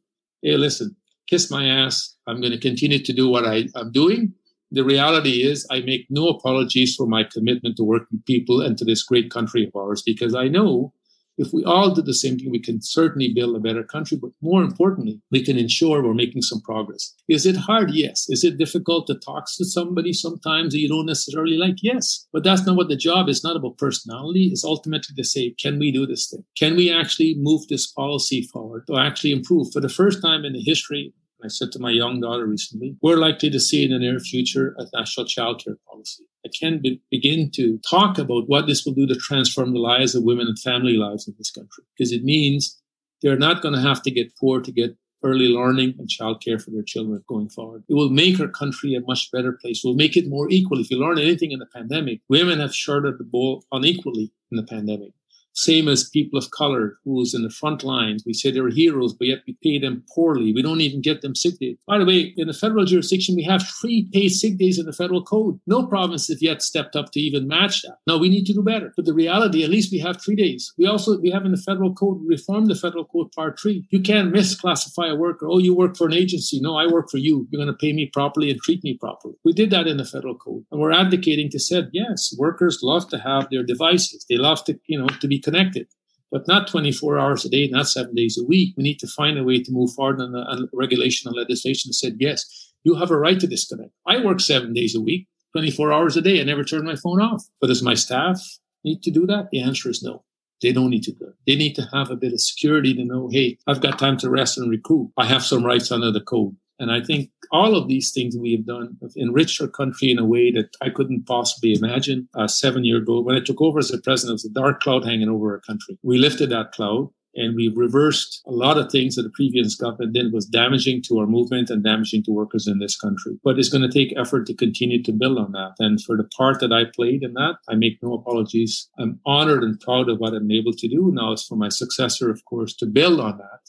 Hey, 0.42 0.56
listen, 0.58 0.96
kiss 1.30 1.52
my 1.52 1.68
ass. 1.68 2.16
I'm 2.28 2.40
going 2.42 2.54
to 2.54 2.60
continue 2.60 3.00
to 3.00 3.14
do 3.14 3.30
what 3.30 3.46
I, 3.46 3.68
I'm 3.76 3.92
doing. 3.92 4.34
The 4.72 4.84
reality 4.84 5.44
is, 5.44 5.66
I 5.72 5.82
make 5.82 6.06
no 6.10 6.28
apologies 6.28 6.96
for 6.96 7.08
my 7.08 7.24
commitment 7.24 7.76
to 7.78 7.84
working 7.84 8.22
people 8.28 8.62
and 8.62 8.78
to 8.78 8.86
this 8.86 9.04
great 9.04 9.32
country 9.32 9.66
of 9.66 9.76
ours 9.76 10.04
because 10.04 10.36
I 10.36 10.48
know 10.48 10.94
if 11.40 11.54
we 11.54 11.64
all 11.64 11.94
did 11.94 12.06
the 12.06 12.14
same 12.14 12.38
thing, 12.38 12.52
we 12.52 12.60
can 12.60 12.82
certainly 12.82 13.34
build 13.34 13.56
a 13.56 13.60
better 13.60 13.84
country. 13.84 14.18
But 14.22 14.32
more 14.42 14.62
importantly, 14.62 15.22
we 15.32 15.44
can 15.44 15.58
ensure 15.58 16.04
we're 16.04 16.14
making 16.14 16.42
some 16.42 16.62
progress. 16.62 17.16
Is 17.30 17.46
it 17.46 17.56
hard? 17.56 17.92
Yes. 17.92 18.26
Is 18.30 18.44
it 18.44 18.58
difficult 18.58 19.08
to 19.08 19.16
talk 19.16 19.46
to 19.58 19.66
somebody 19.66 20.12
sometimes 20.14 20.74
that 20.74 20.80
you 20.80 20.90
don't 20.90 21.06
necessarily 21.06 21.58
like? 21.58 21.78
Yes. 21.82 22.28
But 22.34 22.44
that's 22.44 22.66
not 22.66 22.76
what 22.76 22.90
the 22.90 22.98
job 22.98 23.30
is. 23.30 23.44
Not 23.44 23.56
about 23.56 23.78
personality. 23.78 24.50
It's 24.52 24.66
ultimately 24.66 25.16
to 25.16 25.24
say, 25.24 25.56
can 25.62 25.80
we 25.80 25.92
do 25.92 26.06
this 26.06 26.28
thing? 26.30 26.44
Can 26.58 26.76
we 26.76 26.94
actually 26.94 27.36
move 27.38 27.68
this 27.68 27.88
policy 27.88 28.44
forward 28.54 28.86
to 28.88 28.98
actually 28.98 29.32
improve? 29.32 29.72
For 29.72 29.80
the 29.80 29.90
first 29.90 30.22
time 30.22 30.44
in 30.44 30.54
the 30.54 30.62
history 30.62 31.14
I 31.44 31.48
said 31.48 31.72
to 31.72 31.80
my 31.80 31.92
young 31.92 32.20
daughter 32.20 32.46
recently, 32.46 32.98
we're 33.02 33.18
likely 33.18 33.50
to 33.50 33.60
see 33.60 33.86
in 33.86 33.92
the 33.92 34.00
near 34.00 34.20
future 34.20 34.76
a 34.78 34.86
national 34.94 35.26
child 35.26 35.64
care 35.64 35.78
policy. 35.90 36.26
I 36.46 36.50
can 36.58 36.80
be, 36.82 37.02
begin 37.10 37.52
to 37.56 37.80
talk 37.90 38.18
about 38.18 38.48
what 38.48 38.68
this 38.68 38.86
will 38.86 38.94
do 38.94 39.08
to 39.08 39.16
transform 39.16 39.74
the 39.74 39.80
lives 39.80 40.16
of 40.16 40.24
women 40.24 40.48
and 40.48 40.60
family 40.60 40.94
lives 40.94 41.28
in 41.28 41.36
this 41.38 41.52
country, 41.52 41.84
because 41.98 42.12
it 42.12 42.24
means 42.24 42.82
they're 43.22 43.38
not 43.38 43.62
going 43.62 43.74
to 43.74 43.82
have 43.82 44.02
to 44.04 44.12
get 44.12 44.36
poor 44.38 44.62
to 44.62 44.72
get 44.72 44.96
early 45.24 45.50
learning 45.50 45.96
and 46.00 46.08
childcare 46.08 46.62
for 46.62 46.72
their 46.72 46.84
children 46.84 47.22
going 47.28 47.50
forward. 47.50 47.84
It 47.90 47.94
will 47.94 48.10
make 48.10 48.40
our 48.40 48.48
country 48.48 48.96
a 48.96 49.02
much 49.02 49.30
better 49.32 49.52
place. 49.52 49.84
It 49.84 49.88
will 49.88 49.96
make 49.96 50.16
it 50.16 50.30
more 50.30 50.50
equal. 50.50 50.80
If 50.80 50.90
you 50.90 50.98
learn 50.98 51.20
anything 51.20 51.52
in 51.52 51.60
the 51.60 51.66
pandemic, 51.66 52.22
women 52.30 52.60
have 52.60 52.74
shared 52.74 53.04
the 53.04 53.24
ball 53.26 53.66
unequally 53.72 54.32
in 54.50 54.58
the 54.58 54.64
pandemic. 54.64 55.12
Same 55.60 55.90
as 55.90 56.10
people 56.10 56.40
of 56.40 56.52
color 56.52 56.98
who's 57.04 57.34
in 57.34 57.44
the 57.44 57.50
front 57.50 57.84
lines. 57.84 58.24
We 58.26 58.34
say 58.34 58.50
they're 58.50 58.70
heroes, 58.70 59.14
but 59.14 59.28
yet 59.28 59.40
we 59.46 59.58
pay 59.62 59.78
them 59.78 60.06
poorly. 60.16 60.54
We 60.54 60.62
don't 60.62 60.80
even 60.80 61.02
get 61.02 61.22
them 61.22 61.36
sick 61.36 61.60
days. 61.60 61.76
By 61.86 61.98
the 61.98 62.06
way, 62.06 62.34
in 62.38 62.48
the 62.48 62.54
federal 62.54 62.86
jurisdiction, 62.86 63.36
we 63.36 63.44
have 63.44 63.68
three 63.82 64.10
paid 64.14 64.30
sick 64.30 64.58
days 64.58 64.80
in 64.80 64.86
the 64.86 64.94
federal 64.94 65.22
code. 65.22 65.60
No 65.68 65.86
province 65.86 66.30
has 66.30 66.42
yet 66.42 66.62
stepped 66.62 66.96
up 66.96 67.12
to 67.12 67.20
even 67.20 67.50
match 67.50 67.82
that. 67.82 67.98
No, 68.08 68.18
we 68.18 68.30
need 68.30 68.46
to 68.46 68.54
do 68.54 68.64
better. 68.64 68.94
But 68.96 69.04
the 69.04 69.14
reality, 69.14 69.66
at 69.66 69.70
least 69.70 69.92
we 69.92 70.00
have 70.00 70.22
three 70.22 70.38
days. 70.38 70.74
We 70.78 70.88
also 70.88 71.20
we 71.20 71.30
have 71.30 71.44
in 71.44 71.52
the 71.52 71.58
federal 71.58 71.94
code 71.94 72.22
reform 72.26 72.68
the 72.68 72.76
federal 72.76 73.04
code 73.04 73.34
part 73.34 73.60
three. 73.60 73.86
You 73.90 74.00
can't 74.00 74.34
misclassify 74.34 75.12
a 75.12 75.16
worker. 75.16 75.46
Oh, 75.50 75.58
you 75.58 75.76
work 75.76 75.98
for 75.98 76.08
an 76.08 76.14
agency. 76.14 76.62
No, 76.62 76.78
I 76.78 76.88
work 76.88 77.10
for 77.12 77.18
you. 77.18 77.50
You're 77.52 77.62
going 77.62 77.74
to 77.74 77.78
pay 77.78 77.92
me 77.92 78.10
properly 78.14 78.50
and 78.50 78.62
treat 78.62 78.82
me 78.82 78.98
properly. 78.98 79.36
We 79.44 79.52
did 79.52 79.72
that 79.72 79.88
in 79.88 79.98
the 79.98 80.06
federal 80.06 80.36
code, 80.36 80.64
and 80.72 80.80
we're 80.80 80.94
advocating 80.94 81.50
to 81.50 81.60
say 81.60 81.84
yes, 81.92 82.34
workers 82.38 82.80
love 82.82 83.10
to 83.10 83.20
have 83.20 83.50
their 83.50 83.64
devices. 83.64 84.26
They 84.30 84.38
love 84.38 84.64
to 84.64 84.80
you 84.88 84.98
know 84.98 85.08
to 85.08 85.28
be 85.28 85.40
connected, 85.50 85.88
but 86.32 86.48
not 86.48 86.68
24 86.68 87.20
hours 87.20 87.46
a 87.46 87.50
day, 87.50 87.68
not 87.68 87.88
seven 87.88 88.16
days 88.16 88.38
a 88.38 88.46
week. 88.46 88.76
We 88.78 88.84
need 88.84 89.00
to 89.00 89.08
find 89.08 89.38
a 89.38 89.44
way 89.44 89.62
to 89.62 89.72
move 89.72 89.92
forward 89.94 90.22
on, 90.22 90.36
on 90.36 90.70
regulation 90.74 91.28
and 91.28 91.38
legislation 91.38 91.94
said, 91.94 92.18
yes, 92.20 92.46
you 92.84 92.96
have 92.96 93.12
a 93.12 93.18
right 93.18 93.40
to 93.40 93.48
disconnect. 93.48 93.92
I 94.06 94.24
work 94.24 94.40
seven 94.40 94.74
days 94.74 94.96
a 94.96 95.02
week, 95.02 95.28
24 95.54 95.92
hours 95.92 96.18
a 96.18 96.22
day. 96.22 96.40
I 96.40 96.44
never 96.44 96.64
turn 96.64 96.86
my 96.86 96.96
phone 96.96 97.22
off. 97.22 97.44
But 97.60 97.68
does 97.68 97.84
my 97.84 97.96
staff 97.96 98.42
need 98.84 99.02
to 99.04 99.12
do 99.12 99.26
that? 99.26 99.50
The 99.52 99.62
answer 99.62 99.90
is 99.90 100.04
no. 100.04 100.24
They 100.62 100.72
don't 100.74 100.90
need 100.90 101.04
to 101.04 101.14
do. 101.14 101.34
They 101.48 101.56
need 101.56 101.76
to 101.76 101.88
have 101.94 102.12
a 102.12 102.16
bit 102.18 102.34
of 102.34 102.42
security 102.42 102.94
to 102.94 103.06
know, 103.06 103.30
hey, 103.32 103.58
I've 103.66 103.82
got 103.82 103.98
time 103.98 104.18
to 104.18 104.30
rest 104.30 104.58
and 104.58 104.70
recoup. 104.70 105.12
I 105.18 105.26
have 105.26 105.44
some 105.44 105.66
rights 105.66 105.92
under 105.92 106.12
the 106.12 106.22
code. 106.22 106.56
And 106.80 106.92
I 106.92 107.02
think 107.02 107.32
all 107.52 107.76
of 107.76 107.88
these 107.88 108.12
things 108.12 108.36
we 108.38 108.52
have 108.54 108.66
done 108.66 108.98
have 109.02 109.12
enriched 109.18 109.62
our 109.62 109.68
country 109.68 110.12
in 110.12 110.20
a 110.20 110.26
way 110.26 110.52
that 110.52 110.76
I 110.82 110.90
couldn't 110.90 111.26
possibly 111.26 111.74
imagine 111.74 112.28
uh, 112.36 112.48
seven 112.48 112.84
years 112.86 113.04
ago. 113.04 113.22
When 113.22 113.36
I 113.36 113.44
took 113.44 113.62
over 113.62 113.80
as 113.80 113.90
the 113.90 114.00
president, 114.00 114.32
it 114.32 114.34
was 114.34 114.46
a 114.46 114.50
dark 114.50 114.82
cloud 114.82 115.06
hanging 115.06 115.30
over 115.30 115.54
our 115.54 115.62
country. 115.62 115.98
We 116.04 116.18
lifted 116.18 116.50
that 116.52 116.72
cloud 116.72 117.10
and 117.36 117.56
we 117.56 117.72
reversed 117.76 118.42
a 118.48 118.52
lot 118.52 118.78
of 118.78 118.92
things 118.92 119.16
that 119.16 119.24
the 119.24 119.30
previous 119.30 119.76
government 119.76 120.14
did 120.14 120.34
was 120.34 120.46
damaging 120.46 121.02
to 121.04 121.20
our 121.20 121.28
movement 121.28 121.70
and 121.70 121.84
damaging 121.84 122.24
to 122.24 122.32
workers 122.32 122.68
in 122.68 122.80
this 122.80 122.98
country. 122.98 123.40
But 123.44 123.60
it's 123.60 123.70
going 123.70 123.88
to 123.90 123.92
take 123.92 124.18
effort 124.18 124.46
to 124.48 124.54
continue 124.54 125.02
to 125.04 125.12
build 125.12 125.38
on 125.38 125.52
that. 125.52 125.76
And 125.80 126.02
for 126.04 126.18
the 126.18 126.28
part 126.36 126.60
that 126.60 126.74
I 126.74 126.86
played 126.96 127.24
in 127.24 127.34
that, 127.34 127.56
I 127.70 127.76
make 127.76 128.02
no 128.02 128.14
apologies. 128.14 128.90
I'm 128.98 129.20
honored 129.26 129.64
and 129.64 129.80
proud 129.80 130.10
of 130.10 130.20
what 130.20 130.34
I'm 130.34 130.52
able 130.52 130.74
to 130.74 130.88
do. 130.88 131.12
Now 131.14 131.34
it's 131.34 131.46
for 131.46 131.56
my 131.56 131.70
successor, 131.70 132.30
of 132.30 132.44
course, 132.46 132.74
to 132.76 132.86
build 132.86 133.20
on 133.20 133.38
that 133.38 133.60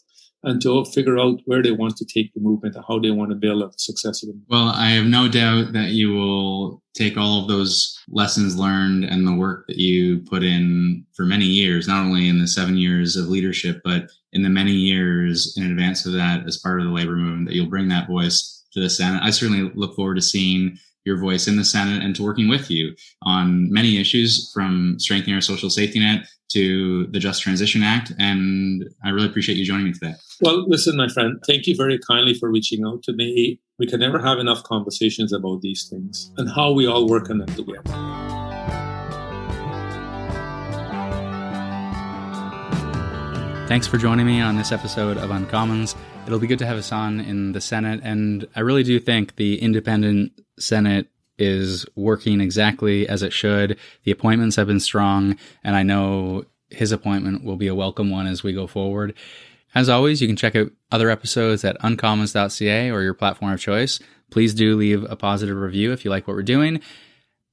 and 0.42 0.60
to 0.62 0.84
figure 0.86 1.18
out 1.18 1.40
where 1.44 1.62
they 1.62 1.72
want 1.72 1.96
to 1.96 2.04
take 2.04 2.32
the 2.34 2.40
movement 2.40 2.74
and 2.74 2.84
how 2.88 2.98
they 2.98 3.10
want 3.10 3.30
to 3.30 3.36
build 3.36 3.62
a 3.62 3.70
success. 3.76 4.24
Well, 4.48 4.68
I 4.68 4.90
have 4.90 5.06
no 5.06 5.28
doubt 5.28 5.72
that 5.72 5.90
you 5.90 6.14
will 6.14 6.82
take 6.94 7.16
all 7.16 7.42
of 7.42 7.48
those 7.48 7.98
lessons 8.08 8.56
learned 8.56 9.04
and 9.04 9.26
the 9.26 9.34
work 9.34 9.66
that 9.68 9.76
you 9.76 10.20
put 10.20 10.42
in 10.42 11.04
for 11.14 11.24
many 11.24 11.44
years, 11.44 11.86
not 11.86 12.04
only 12.04 12.28
in 12.28 12.38
the 12.38 12.48
seven 12.48 12.76
years 12.76 13.16
of 13.16 13.28
leadership, 13.28 13.80
but 13.84 14.04
in 14.32 14.42
the 14.42 14.48
many 14.48 14.72
years 14.72 15.54
in 15.56 15.70
advance 15.70 16.06
of 16.06 16.12
that 16.12 16.46
as 16.46 16.58
part 16.58 16.80
of 16.80 16.86
the 16.86 16.92
labor 16.92 17.16
movement, 17.16 17.48
that 17.48 17.54
you'll 17.54 17.68
bring 17.68 17.88
that 17.88 18.08
voice 18.08 18.64
to 18.72 18.80
the 18.80 18.90
Senate. 18.90 19.22
I 19.22 19.30
certainly 19.30 19.70
look 19.74 19.94
forward 19.94 20.14
to 20.14 20.22
seeing 20.22 20.78
your 21.04 21.18
voice 21.18 21.46
in 21.46 21.56
the 21.56 21.64
Senate 21.64 22.02
and 22.02 22.14
to 22.16 22.22
working 22.22 22.48
with 22.48 22.70
you 22.70 22.94
on 23.22 23.72
many 23.72 23.98
issues 23.98 24.50
from 24.52 24.96
strengthening 24.98 25.34
our 25.34 25.40
social 25.40 25.70
safety 25.70 26.00
net 26.00 26.26
to 26.52 27.06
the 27.08 27.18
Just 27.18 27.42
Transition 27.42 27.82
Act. 27.82 28.12
And 28.18 28.84
I 29.04 29.10
really 29.10 29.28
appreciate 29.28 29.56
you 29.56 29.64
joining 29.64 29.86
me 29.86 29.92
today. 29.92 30.14
Well, 30.40 30.68
listen, 30.68 30.96
my 30.96 31.08
friend, 31.08 31.40
thank 31.46 31.66
you 31.66 31.76
very 31.76 31.98
kindly 31.98 32.34
for 32.34 32.50
reaching 32.50 32.84
out 32.84 33.02
to 33.04 33.12
me. 33.12 33.60
We 33.78 33.86
can 33.86 34.00
never 34.00 34.18
have 34.18 34.38
enough 34.38 34.62
conversations 34.64 35.32
about 35.32 35.62
these 35.62 35.88
things 35.88 36.32
and 36.36 36.50
how 36.50 36.72
we 36.72 36.86
all 36.86 37.08
work 37.08 37.30
on 37.30 37.38
them 37.38 37.54
together. 37.54 38.39
Thanks 43.70 43.86
for 43.86 43.98
joining 43.98 44.26
me 44.26 44.40
on 44.40 44.56
this 44.56 44.72
episode 44.72 45.16
of 45.16 45.30
Uncommons. 45.30 45.94
It'll 46.26 46.40
be 46.40 46.48
good 46.48 46.58
to 46.58 46.66
have 46.66 46.92
on 46.92 47.20
in 47.20 47.52
the 47.52 47.60
Senate, 47.60 48.00
and 48.02 48.44
I 48.56 48.62
really 48.62 48.82
do 48.82 48.98
think 48.98 49.36
the 49.36 49.62
independent 49.62 50.32
Senate 50.58 51.06
is 51.38 51.86
working 51.94 52.40
exactly 52.40 53.08
as 53.08 53.22
it 53.22 53.32
should. 53.32 53.78
The 54.02 54.10
appointments 54.10 54.56
have 54.56 54.66
been 54.66 54.80
strong, 54.80 55.38
and 55.62 55.76
I 55.76 55.84
know 55.84 56.46
his 56.70 56.90
appointment 56.90 57.44
will 57.44 57.54
be 57.54 57.68
a 57.68 57.74
welcome 57.76 58.10
one 58.10 58.26
as 58.26 58.42
we 58.42 58.52
go 58.52 58.66
forward. 58.66 59.14
As 59.72 59.88
always, 59.88 60.20
you 60.20 60.26
can 60.26 60.34
check 60.34 60.56
out 60.56 60.72
other 60.90 61.08
episodes 61.08 61.64
at 61.64 61.78
uncommons.ca 61.78 62.90
or 62.90 63.02
your 63.02 63.14
platform 63.14 63.52
of 63.52 63.60
choice. 63.60 64.00
Please 64.32 64.52
do 64.52 64.74
leave 64.74 65.08
a 65.08 65.14
positive 65.14 65.56
review 65.56 65.92
if 65.92 66.04
you 66.04 66.10
like 66.10 66.26
what 66.26 66.34
we're 66.34 66.42
doing. 66.42 66.80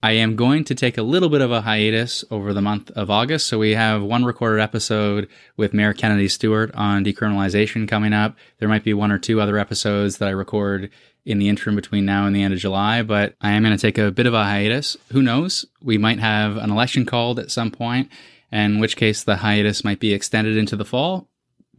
I 0.03 0.11
am 0.11 0.35
going 0.35 0.63
to 0.65 0.75
take 0.75 0.99
a 0.99 1.03
little 1.03 1.27
bit 1.27 1.41
of 1.41 1.51
a 1.51 1.61
hiatus 1.61 2.23
over 2.29 2.53
the 2.53 2.61
month 2.61 2.91
of 2.91 3.09
August. 3.09 3.47
So 3.47 3.57
we 3.57 3.71
have 3.71 4.03
one 4.03 4.25
recorded 4.25 4.61
episode 4.61 5.27
with 5.57 5.73
Mayor 5.73 5.93
Kennedy 5.93 6.27
Stewart 6.27 6.71
on 6.75 7.03
decriminalization 7.03 7.87
coming 7.87 8.13
up. 8.13 8.35
There 8.59 8.69
might 8.69 8.83
be 8.83 8.93
one 8.93 9.11
or 9.11 9.17
two 9.17 9.41
other 9.41 9.57
episodes 9.57 10.19
that 10.19 10.27
I 10.27 10.33
record 10.33 10.91
in 11.25 11.39
the 11.39 11.49
interim 11.49 11.75
between 11.75 12.05
now 12.05 12.27
and 12.27 12.35
the 12.35 12.43
end 12.43 12.53
of 12.53 12.59
July, 12.59 13.01
but 13.01 13.33
I 13.41 13.53
am 13.53 13.63
going 13.63 13.75
to 13.75 13.81
take 13.81 13.97
a 13.97 14.11
bit 14.11 14.27
of 14.27 14.35
a 14.35 14.43
hiatus. 14.43 14.97
Who 15.13 15.23
knows? 15.23 15.65
We 15.81 15.97
might 15.97 16.19
have 16.19 16.57
an 16.57 16.69
election 16.69 17.03
called 17.07 17.39
at 17.39 17.49
some 17.49 17.71
point, 17.71 18.11
in 18.51 18.79
which 18.79 18.97
case 18.97 19.23
the 19.23 19.37
hiatus 19.37 19.83
might 19.83 19.99
be 19.99 20.13
extended 20.13 20.57
into 20.57 20.75
the 20.75 20.85
fall. 20.85 21.27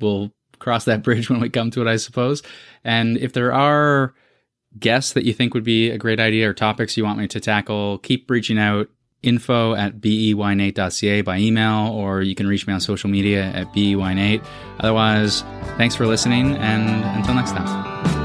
We'll 0.00 0.32
cross 0.58 0.84
that 0.86 1.02
bridge 1.04 1.30
when 1.30 1.38
we 1.38 1.50
come 1.50 1.70
to 1.70 1.82
it, 1.82 1.88
I 1.88 1.96
suppose. 1.96 2.42
And 2.82 3.16
if 3.16 3.32
there 3.32 3.52
are 3.52 4.12
guests 4.78 5.12
that 5.12 5.24
you 5.24 5.32
think 5.32 5.54
would 5.54 5.64
be 5.64 5.90
a 5.90 5.98
great 5.98 6.20
idea 6.20 6.48
or 6.48 6.54
topics 6.54 6.96
you 6.96 7.04
want 7.04 7.18
me 7.18 7.28
to 7.28 7.40
tackle, 7.40 7.98
keep 7.98 8.30
reaching 8.30 8.58
out 8.58 8.88
info 9.22 9.74
at 9.74 10.00
beynate.ca 10.00 11.22
by 11.22 11.38
email, 11.38 11.92
or 11.92 12.22
you 12.22 12.34
can 12.34 12.46
reach 12.46 12.66
me 12.66 12.72
on 12.72 12.80
social 12.80 13.10
media 13.10 13.46
at 13.46 13.72
beynate. 13.72 14.44
Otherwise, 14.78 15.42
thanks 15.76 15.94
for 15.94 16.06
listening, 16.06 16.56
and 16.56 17.04
until 17.18 17.34
next 17.34 17.52
time. 17.52 18.17